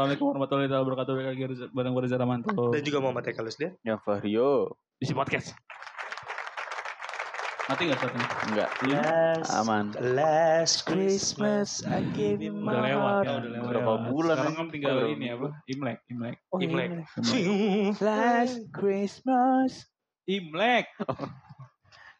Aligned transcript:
Assalamualaikum 0.00 0.32
warahmatullahi 0.32 0.72
wabarakatuh. 0.72 1.12
Balik 1.12 1.28
lagi 1.28 1.42
bareng 1.76 1.92
gue 1.92 2.02
Reza 2.08 2.16
Ramanto. 2.16 2.72
Dan 2.72 2.80
juga 2.88 3.04
Muhammad 3.04 3.20
Eka 3.20 3.44
Lusdian. 3.44 3.76
Yang 3.84 4.00
Vario. 4.00 4.72
Isi 4.96 5.12
podcast. 5.12 5.52
Mati 7.68 7.84
gak 7.84 8.00
saat 8.00 8.16
ini? 8.16 8.26
Enggak. 8.48 8.68
Last, 8.88 9.52
Aman. 9.60 9.92
last 10.00 10.88
Christmas 10.88 11.84
I 11.84 12.00
gave 12.16 12.40
you 12.40 12.48
my 12.48 12.72
Udah 12.72 12.80
lewat 12.80 13.12
heart. 13.12 13.26
ya, 13.28 13.32
udah 13.36 13.50
lewat. 13.52 13.68
Berapa 13.68 13.92
bulan, 14.08 14.36
Sekarang 14.40 14.48
eh? 14.48 14.56
kan 14.56 14.68
tinggal 14.72 14.96
Oh, 14.96 15.04
ini 15.04 15.26
apa? 15.36 15.48
Imlek, 15.68 15.98
Imlek. 16.08 16.36
Oh, 16.48 16.58
Imlek. 16.64 16.88
Imlek. 17.20 18.00
Last 18.00 18.56
Christmas. 18.72 19.84
Imlek. 20.24 20.88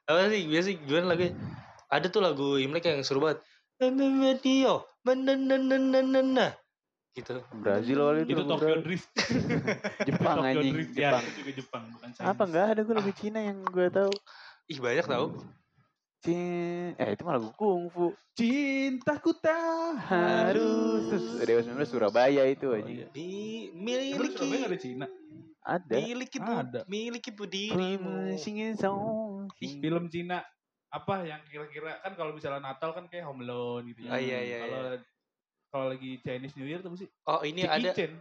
Apa 0.05 0.29
sih 0.29 0.45
biasa 0.53 0.69
gimana 0.85 1.17
lagu 1.17 1.33
Ada 1.89 2.13
tuh 2.13 2.21
lagu 2.21 2.61
Imlek 2.61 2.85
yang 2.85 3.01
seru 3.01 3.25
banget. 3.25 3.41
Video, 3.81 4.85
nah 5.01 6.53
gitu. 7.13 7.35
Brazil 7.59 7.99
kali 8.01 8.19
itu. 8.23 8.33
Itu 8.33 8.43
Tokyo 8.45 8.67
Brazil. 8.71 8.83
Drift. 8.83 9.11
Jepang 10.09 10.37
Tokyo 10.39 10.51
anjing. 10.55 10.73
Drift. 10.75 10.93
Ya, 10.95 11.01
Jepang. 11.11 11.23
itu 11.23 11.39
juga 11.39 11.53
Jepang, 11.59 11.83
bukan 11.93 12.09
Chinese. 12.13 12.31
Apa 12.31 12.43
enggak 12.47 12.67
ada 12.69 12.81
gue 12.81 12.95
lagu 12.95 13.13
Cina 13.15 13.41
yang 13.41 13.59
gue 13.63 13.87
tahu. 13.89 14.13
Ih 14.67 14.79
banyak 14.79 15.07
tau. 15.07 15.27
Cin, 16.21 16.93
eh 17.01 17.17
itu 17.17 17.23
mah 17.25 17.41
lagu 17.41 17.49
kungfu. 17.57 18.13
Cintaku 18.37 19.33
tak 19.41 19.97
Harus. 20.05 21.41
Dewa 21.41 21.61
19 21.65 21.81
Surabaya 21.89 22.45
itu 22.45 22.69
Oh, 22.69 22.77
anjing. 22.77 22.97
iya. 23.03 23.07
Di 23.09 23.29
Surabaya 23.73 24.13
miliki 24.21 24.45
gak 24.53 24.69
ada 24.69 24.79
Cina? 24.79 25.07
Ada. 25.61 25.95
miliki 25.97 26.39
bu, 26.41 26.53
Ada. 26.53 26.81
miliki 26.85 27.31
bu 27.33 27.45
dirimu. 27.45 28.37
Song. 28.77 29.49
Film 29.57 30.05
Cina 30.09 30.45
apa 30.91 31.23
yang 31.23 31.41
kira-kira 31.47 32.03
kan 32.03 32.13
kalau 32.13 32.35
misalnya 32.35 32.69
Natal 32.69 32.91
kan 32.93 33.07
kayak 33.07 33.25
Home 33.25 33.41
Alone 33.41 33.89
gitu 33.95 34.05
ya. 34.05 34.11
Ah, 34.13 34.21
iya, 34.21 34.39
iya, 34.43 34.59
Kalau 34.61 34.83
kalau 35.71 35.87
lagi 35.89 36.19
Chinese 36.21 36.55
New 36.55 36.67
Year 36.67 36.83
tuh 36.83 36.93
sih 36.95 37.09
Oh 37.25 37.41
ini 37.41 37.63
Jackie 37.63 37.87
ada. 37.87 37.91
Chan. 37.95 38.13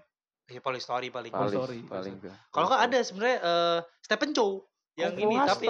Ya 0.49 0.61
Police 0.61 0.81
Story 0.81 1.09
paling. 1.09 1.29
Oh, 1.29 1.45
Paling, 1.45 1.57
sorry. 1.61 1.79
paling. 1.85 2.13
Kalau 2.49 2.65
nggak 2.65 2.83
ada 2.89 2.99
sebenarnya 3.01 3.37
eh, 3.37 3.79
Stephen 4.01 4.33
Chow 4.33 4.65
yang 4.97 5.13
Kungfu 5.13 5.29
ini 5.29 5.35
tapi 5.45 5.65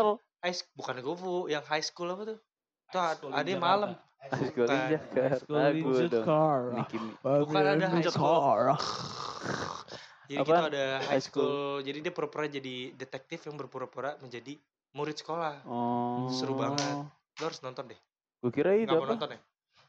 bukan 0.72 0.96
Gofu, 1.04 1.36
yang 1.48 1.64
high 1.68 1.84
school 1.84 2.08
apa 2.10 2.24
tuh? 2.24 2.38
Tuh 2.90 3.28
ada 3.30 3.52
malam. 3.56 3.92
High 4.20 4.52
School. 4.52 4.68
Jakarta. 4.68 5.60
Nicki 6.76 6.98
Bukan 7.24 7.60
ada 7.60 7.88
high 7.88 8.04
school. 8.04 8.40
Jadi 10.30 10.38
Apaan? 10.38 10.46
kita 10.46 10.70
ada 10.70 10.86
high 11.02 11.10
High 11.10 11.24
school. 11.24 11.44
school. 11.44 11.82
Jadi 11.82 11.98
dia 12.06 12.14
pura-pura 12.14 12.46
jadi 12.46 12.76
detektif 12.94 13.40
yang 13.50 13.58
berpura-pura 13.58 14.14
menjadi 14.22 14.54
murid 14.94 15.18
sekolah. 15.18 15.66
Oh. 15.66 16.30
Seru 16.30 16.54
banget. 16.54 16.86
Lo 17.36 17.44
harus 17.44 17.60
nonton 17.60 17.90
deh. 17.90 18.00
Gue 18.40 18.52
kira 18.54 18.78
itu 18.78 18.88
Gak 18.88 18.96
apa? 18.96 19.10
nonton 19.10 19.30
ya? 19.34 19.40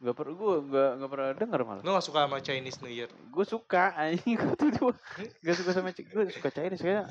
Gak 0.01 0.15
pernah 0.15 0.33
gue 0.33 0.55
gak, 0.67 0.91
gak 0.97 1.11
pernah 1.11 1.29
denger 1.35 1.61
malah. 1.63 1.83
Lo 1.83 1.91
gak 1.93 2.03
suka 2.03 2.25
sama 2.25 2.39
Chinese 2.39 2.81
New 2.81 2.89
Year? 2.89 3.13
Gue 3.27 3.45
suka 3.45 3.93
anjing 3.95 4.33
gue 4.33 4.55
tuh 4.55 4.71
dua. 4.73 4.93
Gak 5.39 5.57
suka 5.57 5.71
sama 5.71 5.91
cik 5.91 6.07
gue 6.09 6.23
suka 6.31 6.49
Chinese 6.51 6.81
kayak 6.81 7.05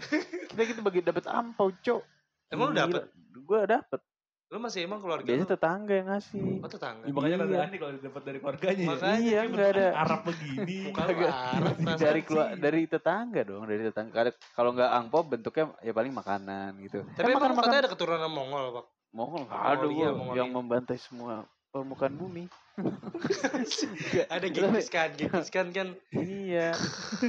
kita 0.48 0.62
gitu 0.66 0.82
bagi 0.82 1.00
dapat 1.00 1.26
ampau 1.26 1.70
cok. 1.72 2.02
Emang 2.50 2.70
lu 2.70 2.76
dapet? 2.76 3.06
Gue 3.40 3.62
dapet. 3.64 4.02
Lo 4.50 4.58
masih 4.58 4.82
emang 4.82 4.98
keluarga 4.98 5.22
Biasa 5.22 5.46
lo? 5.46 5.50
tetangga 5.52 5.94
yang 5.94 6.08
ngasih. 6.10 6.42
Oh 6.58 6.66
tetangga? 6.68 7.06
Ya, 7.06 7.14
makanya 7.14 7.30
Iya. 7.30 7.46
rada 7.46 7.58
aneh 7.62 7.78
kalau 7.78 7.92
dapat 7.96 8.22
dari 8.26 8.38
keluarganya. 8.40 8.74
ya. 8.76 8.90
Makanya, 8.90 9.20
iya 9.20 9.38
Kayak 9.38 9.50
nggak 9.54 9.70
ada. 9.70 9.88
Arab 10.02 10.20
begini. 10.26 10.78
Bukan. 10.90 11.06
Arab, 11.30 11.76
dari 12.02 12.22
keluar 12.24 12.48
dari 12.58 12.82
tetangga 12.84 13.42
dong 13.44 13.64
dari 13.64 13.82
tetangga. 13.84 14.12
Kalau- 14.16 14.34
Kalau 14.52 14.70
nggak 14.74 14.90
angpau 14.92 15.22
bentuknya 15.24 15.66
ya 15.80 15.94
paling 15.94 16.10
makanan 16.12 16.82
gitu. 16.82 17.06
Tapi 17.08 17.22
Eh, 17.22 17.30
emang 17.30 17.38
makan 17.40 17.50
makan. 17.52 17.62
katanya 17.62 17.82
ada 17.86 17.92
keturunan 17.94 18.26
Mongol, 18.28 18.66
Pak. 18.74 18.86
Mongol 19.12 19.42
nggak 19.46 19.54
Oh, 19.56 19.70
ada 19.70 19.86
iya, 19.86 20.08
gua 20.08 20.10
Mongolia. 20.12 20.38
yang 20.40 20.50
membantai 20.50 20.98
semua 20.98 21.46
permukaan 21.70 22.16
bumi. 22.18 22.46
ada 24.34 24.48
Genghis 24.48 24.88
Khan, 24.88 25.12
Genghis 25.20 25.50
Khan 25.52 25.70
kan 25.76 25.94
iya, 26.16 26.72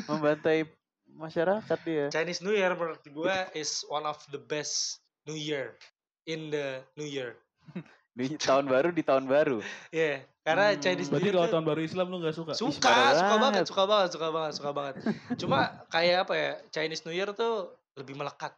membantai 0.06 0.64
masyarakat 1.10 1.78
dia. 1.82 2.06
Chinese 2.08 2.40
New 2.40 2.54
Year 2.54 2.72
menurut 2.72 3.02
gue 3.02 3.36
is 3.58 3.82
one 3.90 4.06
of 4.06 4.16
the 4.30 4.38
best 4.40 5.02
New 5.26 5.36
Year 5.36 5.76
in 6.24 6.48
the 6.54 6.80
New 6.96 7.06
Year. 7.08 7.36
Di 8.16 8.36
tahun 8.36 8.66
baru 8.66 8.90
di 8.90 9.06
tahun 9.06 9.30
baru. 9.30 9.62
Iya, 9.94 10.26
karena 10.42 10.74
Hmm. 10.74 10.82
Chinese 10.82 11.08
New 11.08 11.14
Berarti 11.16 11.28
Year 11.30 11.36
kalau 11.38 11.46
tuh 11.46 11.54
tahun 11.54 11.66
baru 11.70 11.80
Islam 11.86 12.06
lu 12.10 12.18
gak 12.20 12.36
suka? 12.36 12.52
suka, 12.58 12.74
suka 12.74 12.90
banget, 12.90 13.40
banget. 13.40 13.64
suka 13.70 13.84
banget, 13.86 14.10
suka 14.10 14.28
banget, 14.28 14.52
suka 14.58 14.70
banget. 14.74 14.94
Cuma 15.38 15.58
kayak 15.88 16.16
apa 16.26 16.34
ya, 16.34 16.50
Chinese 16.74 17.06
New 17.06 17.14
Year 17.14 17.30
tuh 17.32 17.70
lebih 17.96 18.18
melekat. 18.18 18.52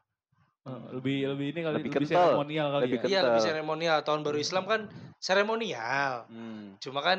Lebih 0.65 1.34
lebih 1.34 1.47
ini 1.50 1.61
kali 1.61 1.75
Lebih 1.83 1.91
lebih, 1.91 2.06
kental. 2.06 2.23
seremonial 2.31 2.67
kali 2.71 2.83
Lebih 2.87 2.95
ya. 2.95 3.03
kental. 3.03 3.11
Iya, 3.11 3.21
lebih 3.27 3.43
seremonial. 3.43 3.99
Tahun 4.03 4.21
baru 4.23 4.39
Islam 4.39 4.65
kan 4.65 4.81
seremonial. 5.19 6.12
Hmm. 6.31 6.78
Cuma 6.78 7.00
kan 7.03 7.19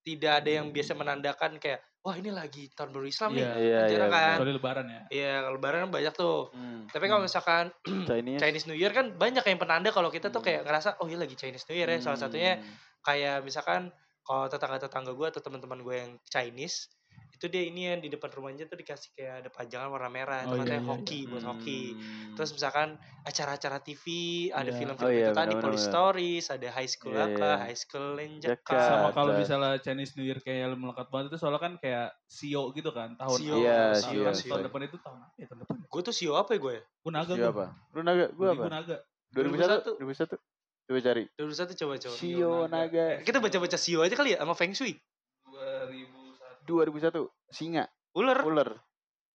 tidak 0.00 0.32
ada 0.40 0.50
yang 0.52 0.66
biasa 0.68 0.92
menandakan 0.92 1.56
kayak 1.56 1.80
wah 2.00 2.12
ini 2.12 2.28
lagi 2.28 2.68
tahun 2.72 2.92
baru 2.92 3.04
Islam 3.04 3.30
nih. 3.32 3.40
Iya. 3.40 3.52
Iya, 3.56 3.78
Kan 3.80 3.88
iya, 3.90 4.06
kan. 4.08 4.34
Kecuali 4.36 4.52
lebaran 4.52 4.86
ya. 4.86 5.00
Iya, 5.08 5.32
kalau 5.40 5.54
lebaran 5.56 5.78
kan 5.84 5.90
banyak 5.92 6.14
tuh. 6.14 6.38
Hmm. 6.52 6.80
Tapi 6.88 7.04
kalau 7.04 7.20
Hmm. 7.20 7.28
misalkan 7.28 7.64
Chinese. 8.08 8.40
Chinese 8.40 8.66
New 8.68 8.76
Year 8.76 8.92
kan 8.92 9.06
banyak 9.12 9.44
yang 9.44 9.58
penanda 9.58 9.88
kalau 9.88 10.08
kita 10.08 10.28
tuh 10.28 10.40
Hmm. 10.40 10.48
kayak 10.48 10.60
ngerasa 10.64 10.88
oh 11.00 11.06
iya 11.06 11.18
lagi 11.18 11.36
Chinese 11.36 11.68
New 11.68 11.76
Year 11.76 11.88
ya. 11.88 12.00
Salah 12.00 12.16
satunya 12.18 12.56
Hmm. 12.56 12.64
kayak 13.04 13.44
misalkan 13.44 13.92
kalau 14.24 14.48
tetangga-tetangga 14.48 15.12
gue 15.12 15.26
atau 15.28 15.40
teman-teman 15.42 15.80
gue 15.80 15.94
yang 15.94 16.12
Chinese 16.24 16.88
itu 17.34 17.46
dia 17.46 17.62
ini 17.62 17.80
yang 17.86 17.98
di 17.98 18.08
depan 18.08 18.30
rumahnya 18.30 18.64
tuh 18.64 18.74
dikasih 18.74 19.10
kayak 19.12 19.34
ada 19.42 19.48
pajangan 19.48 19.90
warna 19.90 20.06
merah 20.06 20.40
itu 20.42 20.50
Oh, 20.50 20.56
iya, 20.56 20.62
katanya 20.62 20.80
iya, 20.80 20.88
hoki 20.88 21.20
buat 21.26 21.44
hoki 21.44 21.82
Hmm. 21.94 22.34
terus 22.34 22.50
misalkan 22.50 22.88
acara-acara 23.20 23.78
TV 23.78 24.04
ada 24.50 24.66
Iya. 24.66 24.76
film-film 24.76 25.06
Oh, 25.06 25.12
iya, 25.12 25.28
itu 25.28 25.34
tadi 25.34 25.54
Police. 25.56 25.84
Stories 25.84 26.44
ada 26.48 26.68
High 26.68 26.88
School 26.88 27.12
Iya, 27.12 27.24
apa 27.26 27.46
iya. 27.46 27.62
High 27.64 27.78
School 27.78 28.08
in 28.18 28.32
Jakarta. 28.38 28.86
Sama 28.86 29.08
kalau 29.10 29.32
misalnya 29.34 29.70
Chinese 29.78 30.12
New 30.14 30.22
Year 30.22 30.38
kayak 30.38 30.66
lu 30.66 30.76
melekat 30.76 31.06
banget 31.08 31.26
itu 31.28 31.38
soalnya 31.38 31.58
kan 31.58 31.72
kayak 31.76 32.14
Sio 32.24 32.70
gitu 32.70 32.90
kan 32.90 33.14
tahun 33.14 33.38
Sio, 33.38 33.54
Iya, 33.56 33.92
tahun, 33.92 34.00
Sio, 34.00 34.22
tahun, 34.22 34.34
tahun 34.44 34.62
depan 34.64 34.80
itu 34.84 34.96
tahun 34.98 35.18
apa 35.20 35.34
ya 35.34 35.46
tahun 35.46 35.60
depan 35.60 35.76
gue 35.84 36.00
tuh 36.02 36.14
sio 36.14 36.32
apa 36.34 36.50
ya 36.50 36.60
gue 36.60 36.72
ya 36.72 36.82
gue 36.82 37.12
naga 37.12 37.32
gue 37.32 37.44
Siapa? 37.44 37.64
Lu 37.90 38.00
naga, 38.00 38.26
gua 38.30 38.46
apa? 38.48 38.60
gue 38.60 38.70
naga 38.70 38.96
2001. 39.30 39.98
2001. 39.98 40.38
Coba 40.84 41.00
cari. 41.00 41.22
dulu 41.32 41.48
satu 41.50 41.72
coba 41.74 41.94
coba 41.96 42.14
Shio 42.14 42.54
Naga. 42.66 43.06
kita 43.22 43.38
baca-baca 43.38 43.74
sio 43.74 43.98
aja 44.00 44.12
kali 44.12 44.32
ya 44.32 44.38
sama 44.38 44.52
Feng 44.52 44.70
Shui 44.70 45.00
2001 45.46 46.23
2001. 46.64 47.28
Singa, 47.46 47.84
ular 48.12 48.38
ular, 48.40 48.68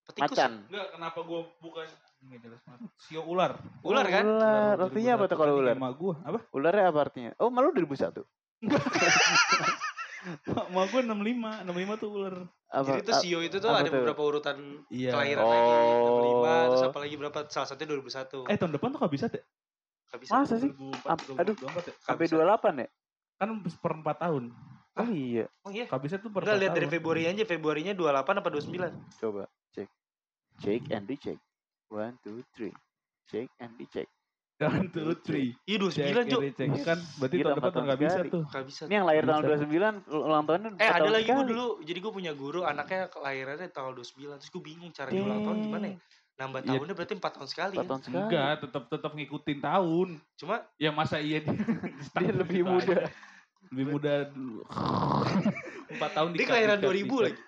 petikus 0.04 0.34
macan. 0.34 0.52
enggak 0.66 0.86
kenapa 0.90 1.18
gue 1.22 1.40
bukan 1.58 1.86
Nggak 2.20 2.40
jelas 2.44 2.60
banget. 2.62 2.80
Sio 3.00 3.24
ular 3.24 3.56
ular 3.80 4.04
kan 4.04 4.24
Ular. 4.26 4.76
Artinya 4.78 5.12
apa 5.16 5.24
tuh 5.24 5.36
kalau 5.36 5.54
ular? 5.56 5.72
Emak 5.72 5.92
gue 5.96 6.14
apa? 6.20 6.38
Ularnya 6.52 6.84
apa 6.86 7.00
artinya? 7.00 7.30
Oh, 7.38 7.48
malu 7.48 7.72
2001. 7.72 8.20
Emak 10.44 10.86
gue 10.86 11.00
65 11.00 11.64
65 11.64 11.96
tuh 11.96 12.08
ular 12.12 12.34
Apa? 12.68 12.86
jadi 12.86 13.00
tuh 13.02 13.14
a- 13.16 13.20
sio 13.24 13.40
itu 13.40 13.56
tuh 13.56 13.72
ada 13.72 13.82
tuh? 13.82 13.96
beberapa 13.96 14.20
urutan 14.20 14.84
Iya 14.86 15.10
kelahiran 15.10 15.42
lagi 15.42 15.64
65 15.64 16.68
terus 16.68 16.76
Oh. 16.76 16.86
apa 16.86 16.98
lagi 17.00 17.14
berapa 17.16 17.38
salah 17.48 17.66
satunya 17.66 17.88
2001 17.90 18.44
Eh 18.46 18.56
tahun 18.60 18.72
depan 18.76 18.88
tuh 18.92 19.00
bisa 19.08 19.26
deh 19.26 19.40
bisa 20.12 20.30
Masa 20.36 20.58
sih? 20.58 20.68
2004, 20.68 21.06
Ap- 21.06 21.24
aduh. 21.38 21.54
2024? 21.56 22.04
Sampai 22.04 22.24
bisa. 22.26 22.34
28 22.36 22.74
ya? 22.76 22.88
Kan 23.38 23.48
per 23.62 23.92
4 23.96 24.16
tahun 24.20 24.44
Oh 25.00 25.08
iya. 25.08 25.44
oh 25.64 25.70
iya 25.70 25.84
Kabisnya 25.86 26.18
tuh 26.18 26.30
per 26.30 26.44
Enggak 26.44 26.56
4 26.56 26.62
lihat 26.62 26.72
dari. 26.76 26.86
Februari 26.88 27.22
aja 27.24 27.42
Februarinya 27.42 27.92
28 27.92 28.40
apa 28.40 28.48
29 28.48 29.20
Coba 29.20 29.42
cek. 29.70 29.88
Cek 30.60 30.82
and 30.90 31.04
recheck. 31.06 31.38
One, 31.88 32.14
two, 32.20 32.44
three. 32.52 32.70
Cek 33.26 33.48
and 33.58 33.74
recheck. 33.76 34.06
One, 34.60 34.92
two, 34.92 35.16
three 35.24 35.56
iya 35.64 35.80
29 35.80 35.96
Cek, 35.96 36.24
Cuk 36.28 36.42
cek. 36.52 36.68
Kan 36.84 36.98
berarti 37.16 37.36
Gila, 37.36 37.44
tahun 37.48 37.56
depan 37.56 37.64
empat 37.64 37.64
tuh 37.64 37.72
tahun 37.72 37.88
gak 37.88 38.00
bisa 38.04 38.20
tuh 38.28 38.42
Gak 38.44 38.64
bisa 38.68 38.82
Ini 38.84 38.94
yang 38.94 39.06
lahir 39.08 39.24
tahun 39.24 39.42
Bisa. 39.42 39.64
29 40.04 40.20
ulang 40.20 40.44
tahunnya 40.44 40.68
Eh 40.68 40.76
empat 40.76 40.96
ada 41.00 41.08
lagi 41.08 41.28
gue 41.28 41.44
dulu 41.48 41.66
Jadi 41.80 41.98
gue 41.98 42.12
punya 42.12 42.32
guru 42.32 42.60
Anaknya 42.62 43.00
kelahirannya 43.08 43.68
tanggal 43.72 43.92
29 43.96 44.36
Terus 44.36 44.50
gue 44.52 44.62
bingung 44.62 44.92
cara 44.92 45.08
ulang 45.10 45.40
tahun 45.42 45.58
gimana 45.64 45.86
ya 45.88 45.98
nambah 46.40 46.60
Iya. 46.64 46.68
tahunnya 46.72 46.94
berarti 46.96 47.14
4 47.16 47.36
tahun 47.36 47.48
sekali. 47.48 47.74
Empat 47.76 47.84
tahun 47.84 48.00
sekali. 48.00 48.16
Enggak, 48.24 48.52
tetap 48.64 48.84
tetap 48.88 49.12
ngikutin 49.12 49.58
tahun. 49.60 50.08
Cuma 50.40 50.64
Ya 50.80 50.88
masa 50.88 51.20
iya 51.20 51.44
dia, 51.44 51.52
Dia 52.16 52.32
lebih 52.32 52.64
muda. 52.64 53.12
Lebih 53.70 53.84
muda. 53.88 54.12
Empat 55.90 56.10
tahun 56.12 56.30
dia 56.32 56.44
kelahiran 56.44 56.78
2000 56.78 56.90
dikat. 57.00 57.22
lagi. 57.24 57.40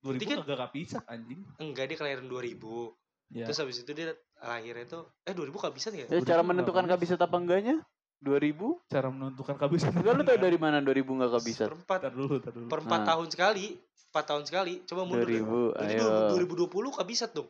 2000 0.00 0.02
Berarti 0.02 0.24
kan- 0.26 0.38
kagak 0.40 0.58
kepisah 0.66 1.02
anjing. 1.06 1.40
Enggak, 1.58 1.84
dia 1.86 1.96
kelahiran 1.96 2.26
2000. 2.26 2.96
Ya. 3.30 3.46
Terus 3.46 3.58
habis 3.58 3.76
itu 3.78 3.90
dia 3.92 4.10
lahirnya 4.36 4.86
tuh 4.86 5.02
eh 5.22 5.30
2000 5.30 5.54
kehabisan 5.54 5.92
ya? 5.94 6.02
Ya, 6.02 6.18
Udah 6.18 6.26
cara 6.26 6.40
tuh 6.40 6.48
menentukan 6.48 6.82
nggak 6.82 6.96
kabisat 6.98 7.20
apa 7.20 7.36
enggaknya? 7.36 7.76
2000? 8.18 8.90
cara 8.90 9.08
menentukan 9.08 9.54
kehabisan. 9.56 9.90
Enggak 9.94 10.12
lu 10.12 10.22
tau 10.22 10.36
dari 10.36 10.58
mana 10.58 10.78
2000 10.80 11.04
enggak 11.06 11.32
kabisat? 11.32 11.68
Perempat 11.70 12.00
dulu, 12.10 12.36
dulu. 12.42 12.66
per 12.66 12.80
4 12.80 12.90
Nah. 12.90 13.00
tahun 13.06 13.26
sekali. 13.28 13.66
4 14.10 14.24
tahun 14.26 14.44
sekali. 14.44 14.74
Coba 14.84 15.02
mundur. 15.04 15.24
2000, 15.24 15.72
Berarti 15.72 15.94
ayo. 15.94 16.08
2020 16.34 16.90
kabisat 16.90 17.30
dong. 17.30 17.48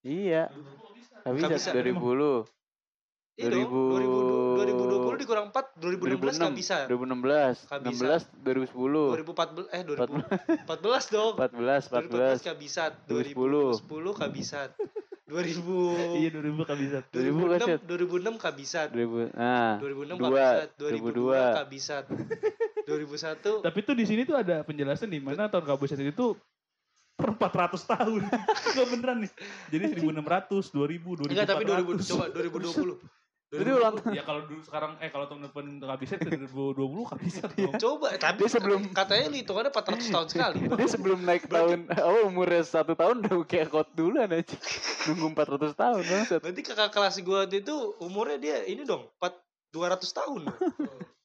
Iya, 0.00 0.46
kabisat 1.26 1.50
Kabisat. 1.50 1.72
2000. 1.74 2.46
Iya 3.38 3.54
dong. 3.54 3.70
2000 3.70 4.66
2020 4.66 5.22
dikurang 5.22 5.46
4, 5.54 5.78
2016 5.78 6.42
kabisat. 6.42 6.86
2016, 6.90 7.70
Kabisat. 7.70 8.26
16, 8.34 8.42
2010, 8.42 9.14
2014 9.14 9.70
eh 9.70 9.82
2014 9.86 11.14
dong. 11.14 11.32
14, 11.38 11.86
2014 11.86 12.42
14, 12.42 12.50
kabisat, 12.50 12.92
2010. 13.06 13.78
2010 13.86 14.22
kabisat. 14.26 14.70
2000 15.28 16.18
Iya 16.18 16.28
2000 16.32 16.64
kehabisan. 16.64 17.02
2000 17.12 17.52
kaset. 17.52 17.80
2006 17.84 18.40
kabisat. 18.40 18.88
2000. 18.96 19.28
Nah, 19.36 19.76
2006 19.76 20.16
Dua, 20.16 20.26
kabisat, 20.26 20.68
2002. 20.80 20.88
2002 20.88 21.58
kabisat. 21.60 22.04
2001 22.88 23.66
Tapi 23.68 23.78
tuh 23.84 23.94
di 23.94 24.04
sini 24.08 24.22
tuh 24.24 24.36
ada 24.40 24.64
penjelasan 24.64 25.12
di 25.12 25.20
mana 25.20 25.52
tahun 25.52 25.68
kehabisan 25.68 26.00
itu 26.00 26.32
per 27.12 27.36
400 27.36 27.76
tahun. 27.84 28.22
Enggak 28.72 28.86
beneran 28.88 29.16
nih. 29.20 29.32
Jadi 29.68 29.84
1600, 30.00 30.72
2000, 30.72 31.28
2400. 31.28 31.28
Enggak 31.28 31.46
tapi 31.46 31.64
2000 31.68 32.10
coba 32.16 32.24
2020. 32.32 33.27
Itu 33.48 33.64
ulang 33.64 33.96
tahun. 33.96 34.12
Ya 34.12 34.22
kalau 34.22 34.44
dulu 34.44 34.60
sekarang 34.60 35.00
eh 35.00 35.08
kalau 35.08 35.24
tahun 35.24 35.48
depan 35.48 35.64
kehabisan 35.80 36.20
2020 36.20 37.08
kehabisan 37.08 37.48
Iya. 37.48 37.64
dong. 37.64 37.74
Coba 37.80 38.08
tapi 38.14 38.40
Dia 38.44 38.50
sebelum- 38.52 38.84
katanya 38.92 39.26
hitungannya 39.32 39.72
400 39.72 40.08
tahun 40.10 40.26
sekali. 40.28 40.58
dia 40.68 40.86
sebelum 40.86 41.18
naik 41.22 41.44
tahun, 41.48 41.78
oh 42.04 42.28
umurnya 42.28 42.60
satu 42.62 42.92
tahun 42.92 43.24
udah 43.24 43.40
kayak 43.42 43.68
kot 43.68 43.88
duluan 43.92 44.28
aja. 44.28 44.52
Nunggu 45.08 45.32
400 45.32 45.72
tahun 45.72 46.02
bangsat. 46.02 46.40
Berarti 46.44 46.60
kakak 46.62 46.90
kelas 46.92 47.16
gua 47.22 47.38
waktu 47.42 47.64
itu 47.64 47.74
umurnya 47.98 48.36
dia 48.36 48.56
ini 48.62 48.84
dong 48.84 49.08
4 49.16 49.32
200 49.72 50.12
tahun. 50.12 50.40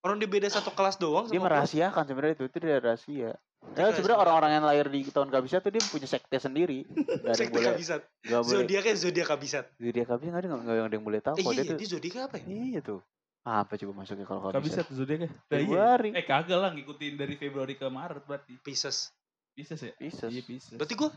Orang 0.00 0.16
dia 0.16 0.24
beda 0.26 0.48
satu 0.48 0.72
kelas 0.72 0.96
doang 0.96 1.28
Dia 1.28 1.36
merahasiakan 1.36 2.02
sebenarnya 2.02 2.34
itu, 2.34 2.44
itu 2.46 2.56
dia 2.58 2.80
rahasia. 2.80 3.32
Ya, 3.70 3.92
sebenarnya 3.92 4.18
orang-orang 4.18 4.50
yang 4.56 4.64
lahir 4.64 4.86
di 4.88 5.04
tahun 5.06 5.28
kabisat 5.28 5.60
tuh 5.60 5.70
dia 5.70 5.84
punya 5.84 6.04
sekte 6.04 6.36
sendiri. 6.36 6.84
Gak 6.84 6.96
ada 6.96 7.28
yang 7.28 7.36
Sekte 7.36 7.54
boleh, 7.54 7.70
kabisat. 7.70 8.00
gak 8.22 8.40
boleh. 8.40 8.54
Zodiaknya 8.56 8.94
zodiak 8.96 9.28
kabisat. 9.28 9.64
Zodiak 9.76 10.06
kabisat 10.08 10.30
nggak 10.30 10.42
ada 10.42 10.48
nggak 10.58 10.86
ada 10.88 10.96
yang 10.96 11.06
boleh 11.06 11.20
tahu 11.20 11.36
Eh 11.36 11.44
iya, 11.44 11.52
dia 11.54 11.64
tuh. 11.64 11.78
dia 11.78 11.88
zodiak 11.88 12.14
apa 12.24 12.36
ya? 12.36 12.44
Iya 12.48 12.80
tuh. 12.80 13.00
Apa 13.40 13.72
coba 13.76 13.92
masuknya 13.94 14.24
kalau 14.24 14.40
kabisat? 14.42 14.56
Kehabisan 14.56 14.84
tuh 14.84 14.96
zodiaknya. 14.96 15.28
Nah, 15.28 15.36
iya. 15.38 15.48
Februari. 15.60 16.08
Eh 16.12 16.24
kagak 16.24 16.58
lah 16.58 16.70
ngikutin 16.72 17.12
dari 17.14 17.34
Februari 17.36 17.74
ke 17.74 17.86
Maret 17.86 18.24
berarti. 18.24 18.52
Pisces. 18.58 19.12
Pisces 19.52 19.80
ya? 19.80 19.92
Pisces. 19.94 20.28
Iya 20.28 20.42
Pisces. 20.42 20.74
Berarti 20.74 20.94
gue 20.94 21.10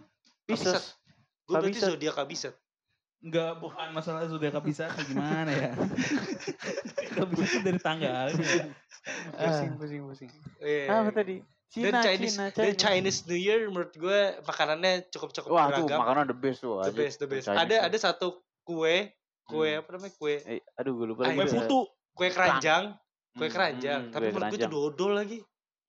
Pisces. 0.43 0.83
gue 1.41 1.49
berarti 1.49 1.71
Kabisat. 1.73 1.89
zodiak 1.89 2.15
kabisat. 2.17 2.53
Enggak, 3.23 3.51
bukan 3.57 3.87
masalah 3.91 4.27
zodiak 4.27 4.51
kehabisan 4.51 4.91
gimana 5.07 5.47
ya. 5.47 5.71
Kehabisan 7.13 7.45
itu 7.45 7.59
dari 7.61 7.79
tanggalnya. 7.79 8.67
Pusing, 9.31 9.71
pusing, 9.75 10.01
pusing. 10.03 10.29
Eh, 10.59 10.87
Apa 10.87 11.07
tadi? 11.09 11.39
Dan 11.73 11.93
Cina, 11.93 11.99
Chinese, 12.05 12.35
Cina, 12.37 12.45
dan 12.53 12.65
China. 12.77 12.77
Chinese 12.77 13.19
New 13.25 13.39
Year 13.39 13.59
menurut 13.67 13.93
gue 13.97 14.19
makanannya 14.45 14.93
cukup 15.09 15.29
cukup 15.33 15.49
Wah, 15.53 15.65
tuh 15.73 15.89
beragam. 15.89 15.99
makanan 15.99 16.23
the 16.29 16.37
best 16.37 16.59
tuh. 16.61 16.77
the 16.77 16.91
aja. 16.91 17.01
best, 17.01 17.15
the 17.19 17.27
best. 17.27 17.45
Chinese 17.49 17.61
Ada 17.65 17.75
tuh. 17.75 17.85
ada 17.89 17.97
satu 17.97 18.27
kue, 18.63 18.95
kue 19.49 19.69
Hmm. 19.73 19.81
apa 19.81 19.89
namanya 19.97 20.13
kue 20.21 20.35
Eh, 20.47 20.59
aduh 20.79 20.93
gue 20.95 21.05
lupa. 21.09 21.21
Kue 21.33 21.45
tuh. 21.45 21.57
putu. 21.59 21.79
kue 22.13 22.29
keranjang, 22.29 22.83
kue 23.33 23.47
Hmm, 23.47 23.53
keranjang. 23.53 24.01
hmm, 24.05 24.13
Tapi 24.13 24.23
kue 24.23 24.33
menurut 24.37 24.49
gue 24.53 24.59
itu 24.61 24.69
dodol 24.69 25.11
lagi. 25.17 25.39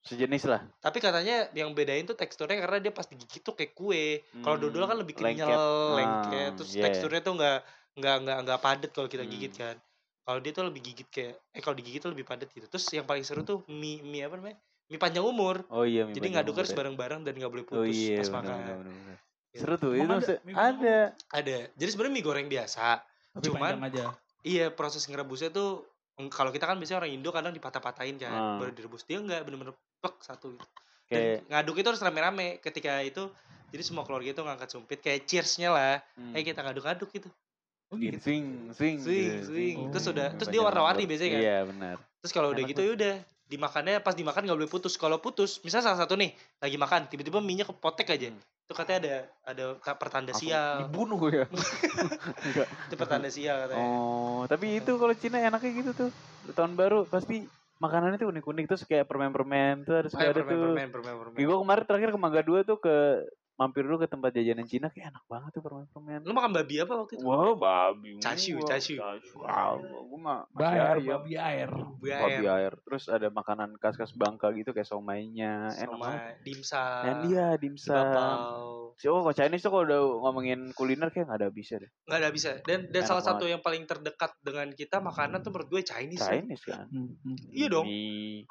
Sejenis 0.05 0.43
lah. 0.45 0.61
Tapi 0.85 0.97
katanya 1.01 1.49
yang 1.57 1.73
bedain 1.73 2.05
tuh 2.05 2.13
teksturnya 2.13 2.61
karena 2.61 2.77
dia 2.77 2.93
pas 2.93 3.05
digigit 3.09 3.41
tuh 3.41 3.57
kayak 3.57 3.73
kue. 3.73 4.21
Kalau 4.45 4.57
Hmm, 4.57 4.61
dodol 4.61 4.85
kan 4.85 4.97
lebih 5.01 5.15
kenyal, 5.17 5.49
lengket. 5.49 5.59
lengket, 5.97 6.51
Ah, 6.51 6.57
terus 6.57 6.71
yeah. 6.77 6.83
teksturnya 6.85 7.21
tuh 7.25 7.33
nggak 7.37 7.57
nggak 7.97 8.15
nggak 8.25 8.37
nggak 8.45 8.59
padat 8.61 8.89
kalau 8.93 9.09
kita 9.09 9.23
Hmm. 9.25 9.33
gigit 9.33 9.53
kan. 9.57 9.75
Kalau 10.25 10.39
dia 10.41 10.51
tuh 10.53 10.65
lebih 10.69 10.81
gigit 10.81 11.07
kayak 11.09 11.33
eh 11.53 11.61
kalau 11.61 11.73
digigit 11.77 12.01
tuh 12.05 12.11
lebih 12.13 12.25
padat 12.25 12.49
gitu. 12.53 12.65
Terus 12.69 12.85
yang 12.93 13.05
paling 13.09 13.25
seru 13.25 13.41
tuh 13.41 13.61
mie 13.69 14.01
mie 14.05 14.25
apa 14.25 14.35
namanya? 14.37 14.57
Mie 14.85 14.97
panjang 14.97 15.21
umur. 15.21 15.65
Oh 15.67 15.81
iya, 15.81 16.05
mie 16.05 16.13
Jadi 16.13 16.27
ngaduk 16.31 16.55
harus 16.55 16.69
ya. 16.69 16.77
bareng-bareng 16.77 17.21
dan 17.21 17.33
nggak 17.33 17.49
boleh 17.49 17.65
Oh 17.65 17.69
putus 17.81 17.95
iya, 17.95 18.21
pas 18.21 18.29
makan. 18.31 18.53
benar, 18.55 18.77
benar, 18.77 18.93
benar. 18.93 19.17
Gitu. 19.49 19.57
Seru 19.57 19.75
tuh. 19.75 19.91
Itu 19.91 20.05
ada 20.05 20.35
ada. 20.53 20.97
Ada. 21.31 21.57
Jadi 21.73 21.89
sebenarnya 21.89 22.13
mie 22.13 22.23
goreng 22.23 22.47
biasa. 22.47 22.85
Tapi 23.33 23.43
Cuman- 23.43 23.81
aja. 23.81 24.05
Iya 24.41 24.65
proses 24.69 25.01
ngerebusnya 25.03 25.49
tuh 25.49 25.89
kalau 26.29 26.47
kita 26.49 26.63
kan 26.63 26.77
biasanya 26.77 27.01
orang 27.01 27.11
Indo 27.11 27.29
kadang 27.29 27.49
dipatah-patahin 27.51 28.15
kan 28.15 28.29
Ah. 28.29 28.55
baru 28.55 28.71
direbus 28.71 29.03
dia 29.03 29.17
enggak 29.17 29.41
bener-bener 29.41 29.73
plek 29.99 30.15
satu 30.21 30.53
gitu. 30.53 30.65
Kayak 31.05 31.41
Dan 31.41 31.49
ngaduk 31.51 31.75
itu 31.75 31.87
harus 31.87 31.99
rame-rame 31.99 32.47
ketika 32.59 33.01
itu 33.01 33.25
jadi 33.67 33.83
semua 33.83 34.01
keluarga 34.01 34.29
itu 34.29 34.39
ngangkat 34.39 34.69
sumpit 34.69 34.99
kayak 34.99 35.25
cheersnya 35.25 35.69
lah 35.69 35.97
hmm, 36.13 36.31
eh 36.31 36.41
kita 36.41 36.61
ngaduk-ngaduk 36.61 37.09
gitu 37.11 37.27
Oh 37.85 37.97
gitu. 37.97 38.17
swing, 38.17 38.69
swing, 38.71 38.97
swing 38.97 39.27
gitu, 39.35 39.45
swing 39.47 39.77
Oh. 39.79 39.89
terus 39.91 40.05
udah 40.07 40.27
terus 40.31 40.47
dia 40.47 40.61
warna-warni 40.61 41.03
biasanya 41.03 41.31
kan 41.31 41.41
Iya, 41.41 41.57
benar. 41.65 41.95
terus 42.15 42.31
kalau 42.31 42.49
udah 42.49 42.63
gitu 42.63 42.79
ya 42.79 42.91
udah 42.93 43.15
dimakannya 43.45 44.01
pas 44.01 44.13
dimakan 44.13 44.41
nggak 44.43 44.57
boleh 44.57 44.71
putus 44.71 44.93
kalau 44.95 45.17
putus 45.17 45.61
misalnya 45.61 45.93
salah 45.93 46.01
satu 46.01 46.17
nih 46.17 46.33
lagi 46.57 46.75
makan 46.75 47.05
tiba-tiba 47.05 47.37
minyak 47.39 47.69
kepotek 47.69 48.09
aja 48.09 48.33
Hmm. 48.33 48.41
itu 48.65 48.73
katanya 48.73 48.97
ada 48.97 49.15
ada 49.45 49.63
ta- 49.77 49.93
pertanda 49.93 50.33
Langsung 50.33 50.49
sial 50.49 50.81
Dibunuh 50.81 51.21
ya. 51.29 51.45
Itu 52.89 52.95
pertanda 52.95 53.29
sial 53.29 53.55
katanya 53.61 53.85
Oh, 53.85 54.41
tapi 54.45 54.75
itu 54.75 54.91
kalau 54.97 55.13
Cina 55.13 55.37
enaknya 55.37 55.69
gitu 55.75 55.91
tuh. 55.93 56.09
Tahun 56.49 56.73
baru 56.73 57.05
pasti 57.05 57.45
makanannya 57.77 58.17
tuh 58.17 58.33
unik-unik 58.33 58.65
terus 58.65 58.83
kayak 58.83 59.05
permen-permen 59.05 59.85
tuh 59.85 59.93
harus 59.95 60.11
Oh, 60.11 60.19
ya, 60.19 60.33
ada 60.33 60.41
permen, 60.41 60.49
tuh. 60.49 60.61
permen 60.65 60.87
permen 60.89 61.13
permen 61.13 61.37
Gue 61.37 61.57
kemarin 61.59 61.83
terakhir 61.85 62.09
ke 62.09 62.17
Mangga 62.17 62.41
2 62.41 62.65
tuh 62.65 62.77
ke 62.79 62.95
mampir 63.55 63.87
dulu 63.87 64.03
ke 64.03 64.07
tempat 64.11 64.35
jajanan 64.35 64.67
Cina 64.67 64.91
kayak 64.91 65.15
enak 65.15 65.23
banget 65.31 65.49
tuh 65.55 65.63
permen-permen. 65.63 66.27
lu 66.27 66.35
makan 66.35 66.51
babi 66.51 66.75
apa 66.83 66.93
waktu 66.99 67.15
itu 67.15 67.23
Wow, 67.23 67.55
babi. 67.55 68.19
Cashew, 68.19 68.59
cashew. 68.67 68.99
Wow, 69.39 69.79
gue 69.79 70.19
mah 70.19 70.43
Bayar, 70.51 70.99
babi 70.99 71.39
air. 71.39 71.71
babi 71.71 72.11
Babi 72.11 72.43
ayam 72.43 72.55
air. 72.59 72.73
Terus 72.83 73.07
ada 73.07 73.27
makanan 73.31 73.79
khas-khas 73.79 74.11
Bangka 74.11 74.51
gitu 74.51 74.75
kayak 74.75 74.91
somainya. 74.91 75.71
Enak 75.71 75.87
sama 75.87 76.03
banget. 76.03 76.19
dimsum 76.43 77.01
Dan 77.07 77.15
dia 77.31 77.45
dimsum. 77.55 77.95
Oh, 77.95 78.91
kalau 78.95 79.31
Chinese 79.31 79.63
tuh 79.63 79.71
kalau 79.71 79.83
udah 79.87 80.01
ngomongin 80.27 80.59
kuliner 80.75 81.07
kayak 81.11 81.31
nggak 81.31 81.39
ada 81.39 81.47
habisnya 81.47 81.77
deh. 81.83 81.91
nggak 82.11 82.19
ada 82.19 82.29
bisa 82.31 82.49
dan 82.63 82.79
dan 82.91 83.01
Enak 83.03 83.09
salah 83.09 83.23
satu 83.23 83.43
yang 83.47 83.59
paling 83.63 83.83
terdekat 83.87 84.31
dengan 84.43 84.67
kita 84.75 84.99
makanan 84.99 85.43
tuh 85.43 85.51
menurut 85.55 85.69
gue 85.71 85.81
Chinese, 85.83 86.23
ya. 86.23 86.31
Chinese 86.39 86.63
kan. 86.67 86.87
Iya 87.55 87.67
dong. 87.71 87.87
Mie, 87.87 88.43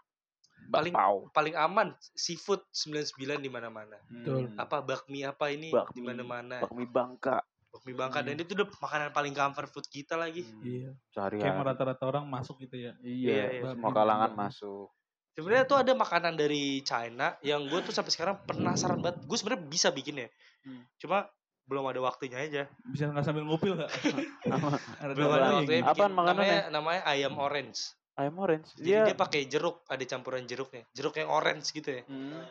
Paling- 0.66 0.92
bakpao. 0.92 1.16
paling 1.30 1.54
aman 1.54 1.88
seafood 2.12 2.62
99 2.68 3.14
di 3.38 3.48
mana-mana 3.48 3.96
Betul. 4.04 4.46
Hmm, 4.46 4.56
apa 4.56 4.76
bakmi 4.80 5.20
apa 5.20 5.48
ini 5.48 5.68
di 5.90 6.00
mana-mana 6.00 6.58
bakmi 6.58 6.84
Bangka. 6.84 7.42
bakmi 7.68 7.92
Bangka 7.92 8.20
dan 8.20 8.32
Hmm. 8.32 8.42
itu 8.42 8.54
udah 8.54 8.68
makanan 8.72 9.08
paling 9.10 9.32
comfort 9.32 9.68
food 9.68 9.86
kita 9.86 10.14
lagi 10.14 10.46
Iya. 10.60 10.94
Sehari 11.08 11.38
Kayak 11.38 11.64
rata-rata 11.64 12.04
orang 12.04 12.24
masuk 12.24 12.60
gitu 12.60 12.76
ya. 12.78 12.92
Iya, 12.98 13.28
Iya, 13.28 13.44
iya. 13.52 13.62
semua 13.68 13.90
kalangan 13.90 14.32
masuk. 14.32 14.88
sebenarnya 15.30 15.64
tuh 15.64 15.74
ada 15.76 15.92
makanan 15.92 16.34
dari 16.34 16.78
China 16.80 17.34
yang 17.40 17.64
gue 17.64 17.80
tuh 17.80 17.90
sampai 17.90 18.08
sekarang 18.08 18.38
penasaran 18.40 18.98
banget 18.98 19.18
gue 19.20 19.34
sebenarnya 19.34 19.62
bisa 19.64 19.90
bikin 19.90 20.14
ya 20.16 20.28
Hmm. 20.62 20.86
cuma 20.94 21.26
belum 21.64 21.84
ada 21.84 21.98
waktunya 21.98 22.38
aja 22.38 22.62
Bisa 22.84 23.08
nggak 23.08 23.24
sambil 23.24 23.42
ngupil 23.42 23.74
nggak? 23.74 23.88
Belum 25.16 25.30
ada 25.32 25.58
waktunya 25.58 25.82
Apaan 25.82 26.12
makanannya? 26.12 26.38
namanya 26.38 26.60
namanya 26.70 27.02
ayam 27.04 27.34
orange 27.34 27.96
Ayam 28.14 28.38
orange. 28.38 28.70
jadi 28.74 28.84
Dia 28.84 29.00
dia 29.04 29.16
pakai 29.16 29.44
jeruk 29.44 29.82
ada 29.84 30.04
campuran 30.04 30.44
jeruknya 30.44 30.86
jeruk 30.90 31.14
yang 31.14 31.28
orange 31.28 31.70
gitu 31.70 31.90
ya 31.90 32.02
Hmm. 32.04 32.46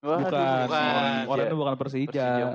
Wah, 0.00 0.16
Bukan. 0.16 0.32
aduh, 0.32 0.64
bukan. 0.64 1.24
Orang 1.28 1.44
itu 1.44 1.56
bukan 1.56 1.74
Persija 1.76 2.08
Persija. 2.08 2.48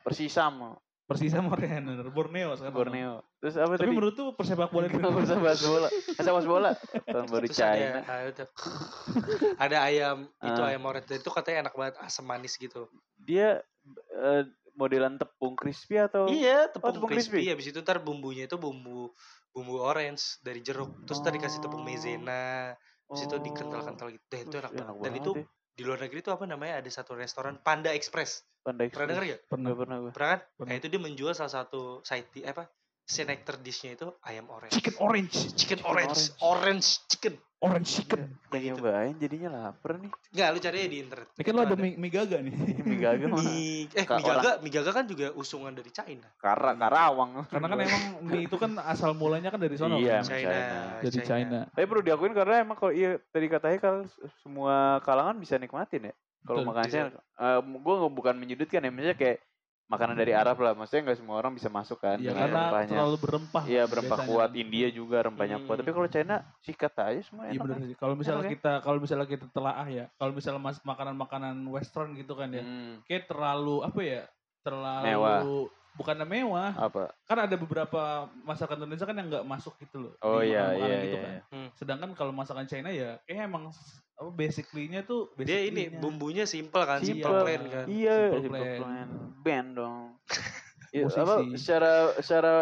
Persisam. 0.00 0.54
Persisa 1.02 1.42
Moren, 1.42 1.82
Borneo 2.08 2.54
sekarang. 2.54 2.72
Borneo. 2.72 3.12
Terus 3.36 3.58
apa 3.58 3.74
Tapi 3.74 3.82
tadi? 3.82 3.90
menurut 3.90 4.14
tuh 4.14 4.28
persepak 4.32 4.70
bola 4.70 4.86
usah 5.18 5.36
bahas 5.36 5.60
bola. 5.60 5.88
Bahas 6.14 6.46
bola? 6.46 6.70
Tahun 7.10 7.26
baru 7.26 7.44
Terus 7.44 7.58
China. 7.58 8.00
ada 8.00 8.22
ada, 8.22 8.44
ada 9.66 9.76
ayam 9.82 10.16
itu 10.24 10.60
Ah. 10.62 10.70
ayam 10.70 10.82
orange 10.84 11.10
itu 11.10 11.26
katanya 11.28 11.66
enak 11.66 11.74
banget 11.74 11.94
asam 11.98 12.22
manis 12.22 12.54
gitu 12.54 12.86
Dia 13.18 13.60
eh, 14.14 14.42
modelan 14.72 15.16
tepung 15.16 15.52
crispy 15.52 16.00
atau 16.00 16.26
Iya, 16.26 16.68
tepung, 16.68 16.92
tepung 16.92 17.10
crispy. 17.10 17.44
crispy. 17.44 17.52
Habis 17.52 17.66
itu 17.70 17.78
ntar 17.80 18.00
bumbunya 18.00 18.44
itu 18.44 18.56
bumbu 18.56 19.12
bumbu 19.52 19.74
orange 19.78 20.40
dari 20.40 20.60
jeruk. 20.60 21.04
Terus 21.04 21.20
tadi 21.20 21.36
kasih 21.36 21.60
tepung 21.60 21.80
Oh. 21.80 21.86
maizena. 21.86 22.72
Habis 23.06 23.22
itu 23.22 23.36
Oh. 23.36 23.42
dikental-kental 23.42 24.08
gitu. 24.10 24.24
Dan 24.26 24.38
itu 24.40 24.50
Terus 24.50 24.72
enak 24.72 24.86
banget. 24.90 25.02
Dan 25.02 25.12
itu 25.14 25.30
ya. 25.34 25.44
di 25.72 25.82
luar 25.82 25.98
negeri 26.00 26.18
tuh 26.20 26.32
apa 26.32 26.44
namanya 26.44 26.74
ada 26.78 26.90
satu 26.90 27.12
restoran 27.12 27.56
Panda 27.58 27.88
Express 27.90 28.44
Panda 28.62 28.84
pernah 28.86 29.08
denger 29.08 29.24
Express. 29.24 29.32
gak? 29.32 29.40
Pernah. 29.48 29.70
Pernah 29.72 29.96
gue. 29.98 30.12
pernah 30.12 30.28
kan 30.28 30.40
Pernah. 30.54 30.68
nah 30.68 30.74
itu 30.76 30.86
dia 30.86 31.00
menjual 31.00 31.32
salah 31.32 31.52
satu 31.54 31.80
side 32.02 32.28
apa 32.44 32.64
signature 33.12 33.60
dishnya 33.60 33.92
itu 33.92 34.08
ayam 34.24 34.48
orange 34.48 34.72
Chicken 34.72 34.94
orange. 34.98 35.36
chicken, 35.36 35.52
Chicken 35.54 35.80
orange. 35.84 36.20
orange. 36.40 36.40
orange 36.40 36.88
chicken 37.06 37.34
Orange 37.62 37.94
chicken. 37.94 38.26
Pengen 38.50 38.74
nyobain 38.74 39.14
jadinya 39.14 39.46
lapar 39.46 39.94
nih. 39.94 40.10
Enggak, 40.34 40.48
lu 40.50 40.58
cari 40.58 40.90
di 40.90 40.98
internet 40.98 41.30
Ini 41.30 41.42
kan 41.46 41.52
lo 41.54 41.60
ada 41.62 41.76
mie, 41.78 41.94
mie 41.94 42.10
gaga 42.10 42.42
nih. 42.42 42.54
Mie 42.82 42.98
gaga 42.98 43.24
mah. 43.30 43.38
mie 43.38 43.86
eh 43.86 44.02
Ka- 44.02 44.18
mie 44.18 44.26
gaga 44.26 44.50
mie 44.58 44.72
gaga 44.74 44.90
kan 44.90 45.04
juga 45.06 45.30
usungan 45.30 45.70
dari 45.70 45.94
China 45.94 46.26
Kara 46.42 46.74
Karawang. 46.74 47.46
Karena 47.46 47.66
kan 47.70 47.78
emang 47.78 48.04
mie 48.26 48.50
itu 48.50 48.58
kan 48.58 48.74
asal 48.82 49.14
mulanya 49.14 49.54
kan 49.54 49.62
dari 49.62 49.78
sono. 49.78 49.94
Iya, 49.94 50.26
kan? 50.26 50.34
China, 50.34 50.50
China. 50.50 50.78
Dari 51.06 51.18
China. 51.22 51.58
Tapi 51.70 51.86
perlu 51.86 52.02
diakuin 52.02 52.34
karena 52.34 52.54
emang 52.58 52.74
kalau 52.74 52.90
iya 52.90 53.22
tadi 53.30 53.46
katanya 53.46 53.78
kalau 53.78 54.00
semua 54.42 54.98
kalangan 55.06 55.38
bisa 55.38 55.54
nikmatin 55.54 56.10
ya. 56.10 56.14
Kalau 56.42 56.66
Betul. 56.66 56.70
makan 56.74 56.86
China, 56.90 57.08
gue 57.62 57.96
bukan 58.10 58.34
menyudutkan 58.34 58.82
ya, 58.82 58.90
maksudnya 58.90 59.14
kayak 59.14 59.38
makanan 59.92 60.16
dari 60.16 60.32
Arab 60.32 60.56
lah, 60.56 60.72
maksudnya 60.72 61.04
nggak 61.04 61.18
semua 61.18 61.36
orang 61.36 61.52
bisa 61.52 61.68
masuk 61.68 61.98
kan 61.98 62.16
Iya 62.16 62.32
dengan 62.32 62.48
karena 62.48 62.60
rempahnya. 62.64 62.96
terlalu 62.96 63.16
berempah. 63.20 63.62
Iya 63.64 63.82
berempah 63.84 64.18
biasanya. 64.18 64.32
kuat, 64.32 64.50
India 64.56 64.88
juga 64.88 65.16
rempahnya 65.20 65.56
kuat. 65.60 65.76
Hmm. 65.76 65.80
Tapi 65.80 65.90
kalau 65.92 66.08
China 66.08 66.34
sikat 66.58 66.94
aja 66.96 67.20
semua 67.20 67.42
Iya 67.44 67.52
enak. 67.52 67.62
benar 67.62 67.76
kan. 67.76 67.84
sih. 67.84 67.96
Kalau 67.96 68.14
misalnya 68.14 68.40
Enak 68.40 68.48
ya? 68.48 68.54
kita 68.54 68.72
kalau 68.80 68.98
misalnya 68.98 69.26
kita 69.26 69.46
telaah 69.48 69.86
ya, 69.86 70.04
kalau 70.14 70.32
misalnya 70.32 70.60
mas 70.60 70.78
makanan-makanan 70.80 71.56
western 71.66 72.08
gitu 72.14 72.32
kan 72.32 72.48
ya, 72.48 72.62
Hmm, 72.62 73.04
kayak 73.04 73.24
terlalu 73.26 73.76
apa 73.82 74.00
ya? 74.00 74.22
Terlalu 74.60 75.04
Mewah. 75.04 75.40
bukan 75.92 76.16
mewah. 76.24 76.70
apa? 76.72 77.02
Kan 77.22 77.38
ada 77.38 77.52
beberapa 77.52 78.02
masakan 78.40 78.80
Indonesia 78.80 79.04
kan 79.04 79.12
yang 79.12 79.28
nggak 79.28 79.44
masuk 79.44 79.76
gitu 79.78 80.00
loh. 80.00 80.14
Oh 80.20 80.40
di 80.40 80.48
iya 80.48 80.72
makanan-makanan 80.72 80.88
iya 80.88 81.02
gitu 81.02 81.12
iya. 81.12 81.20
kan. 81.20 81.32
iya. 81.52 81.68
Sedangkan 81.74 82.10
kalau 82.14 82.32
masakan 82.32 82.64
China 82.64 82.88
ya 82.88 83.20
kayak 83.22 83.44
emang 83.44 83.68
apa 84.22 84.30
basically-nya 84.30 85.02
tuh 85.02 85.34
dia 85.36 85.58
ini 85.60 85.90
bumbunya 85.90 86.46
simple 86.46 86.78
kan 86.80 86.98
simple, 86.98 87.26
Simple. 87.26 87.42
plain 87.42 87.62
kan 87.66 87.84
Iya, 87.84 88.16
Simple 88.30 88.40
simple 88.40 88.62
plan. 88.62 88.78
plan. 88.78 89.08
Band 89.38 89.68
dong. 89.74 90.02
ya, 90.94 91.04
apa 91.08 91.34
secara 91.52 91.92
secara 92.16 92.54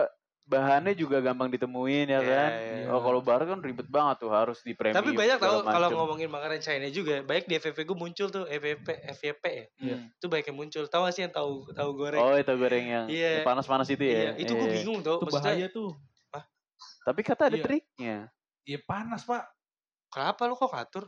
bahannya 0.42 0.94
juga 0.94 1.20
gampang 1.20 1.46
ditemuin 1.48 2.06
ya 2.06 2.16
Iya, 2.16 2.18
kan. 2.24 2.50
iya. 2.50 2.84
Oh 2.88 2.98
kalau 2.98 3.20
barat 3.20 3.46
kan 3.46 3.60
ribet 3.60 3.86
banget 3.86 4.18
tuh 4.18 4.30
harus 4.30 4.58
di 4.60 4.72
premium. 4.72 4.98
tapi 4.98 5.12
banyak 5.12 5.38
tahu 5.38 5.62
kalau 5.62 5.88
ngomongin 5.94 6.26
makanan 6.26 6.58
China 6.58 6.88
juga 6.88 7.22
baik 7.22 7.44
di 7.44 7.54
FVP 7.54 7.84
gue 7.84 7.94
muncul 7.94 8.26
tuh 8.26 8.48
FVP 8.48 8.82
FYP 9.14 9.44
ya 9.44 9.66
Iya. 9.78 9.94
Hmm. 9.94 10.06
itu 10.10 10.26
banyak 10.26 10.46
yang 10.46 10.58
muncul 10.58 10.82
tahu 10.84 11.02
gak 11.04 11.14
sih 11.14 11.22
yang 11.22 11.30
tahu 11.30 11.70
tahu 11.70 11.90
goreng 11.94 12.18
Oh 12.18 12.34
itu 12.34 12.50
goreng 12.52 12.82
yang 12.84 13.06
Iya. 13.06 13.44
panas-panas 13.44 13.86
itu 13.86 14.02
ya. 14.02 14.10
Iya, 14.10 14.30
itu 14.38 14.52
gue 14.52 14.64
Iya. 14.64 14.74
bingung 14.76 14.98
tuh 15.00 15.16
Itu 15.16 15.24
maksudnya 15.28 15.44
bahaya 15.44 15.66
tuh. 15.68 15.90
Tapi 17.00 17.20
kata 17.22 17.42
ada 17.46 17.54
Iya. 17.54 17.64
triknya. 17.64 18.16
Iya 18.64 18.78
panas 18.82 19.22
pak. 19.22 19.44
kenapa 20.08 20.42
lu 20.44 20.54
kok 20.54 20.74
ngatur 20.74 21.06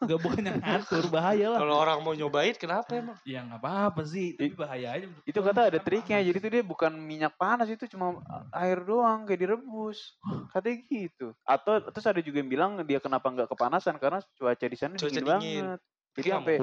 Gak 0.00 0.18
bukan 0.18 0.42
yang 0.44 0.58
ngatur 0.58 1.04
bahaya 1.08 1.46
lah. 1.48 1.58
kalau 1.58 1.76
orang 1.76 1.98
mau 2.00 2.12
nyobain 2.12 2.54
kenapa 2.54 2.94
emang 2.94 3.18
Ya 3.22 3.42
nggak 3.42 3.58
apa-apa 3.58 4.02
sih, 4.02 4.32
tapi 4.32 4.54
bahaya 4.54 4.88
aja. 4.92 5.06
Itu 5.22 5.38
kata 5.38 5.68
ada 5.68 5.78
triknya. 5.78 6.22
Jadi 6.22 6.38
tuh 6.38 6.50
dia 6.50 6.62
bukan 6.62 6.94
minyak 6.94 7.34
panas 7.34 7.66
itu 7.66 7.84
cuma 7.86 8.22
air 8.50 8.78
doang 8.80 9.24
kayak 9.24 9.40
direbus. 9.40 10.14
Katanya 10.48 10.78
gitu. 10.84 11.26
Atau 11.42 11.82
terus 11.84 12.06
ada 12.06 12.18
juga 12.18 12.38
yang 12.38 12.48
bilang 12.48 12.70
dia 12.82 12.98
kenapa 12.98 13.26
nggak 13.26 13.48
kepanasan 13.48 13.98
karena 13.98 14.22
cuaca 14.32 14.64
di 14.64 14.76
sana 14.76 14.94
Cuaca 14.94 15.10
dingin, 15.10 15.20
dingin. 15.20 15.64
banget. 15.66 15.80
Jadi 16.14 16.22
Iya, 16.24 16.34
sampai 16.36 16.54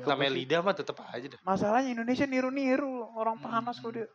sampai 0.00 0.26
musim- 0.26 0.38
lidah 0.40 0.60
mah 0.60 0.72
tetep 0.72 0.96
aja 0.98 1.26
dah 1.28 1.40
masalahnya 1.42 1.92
Indonesia 1.92 2.24
niru-niru 2.24 2.88
orang 3.12 3.36
Hmm. 3.36 3.44
panas 3.46 3.76
kok 3.76 3.92
dia 3.92 4.08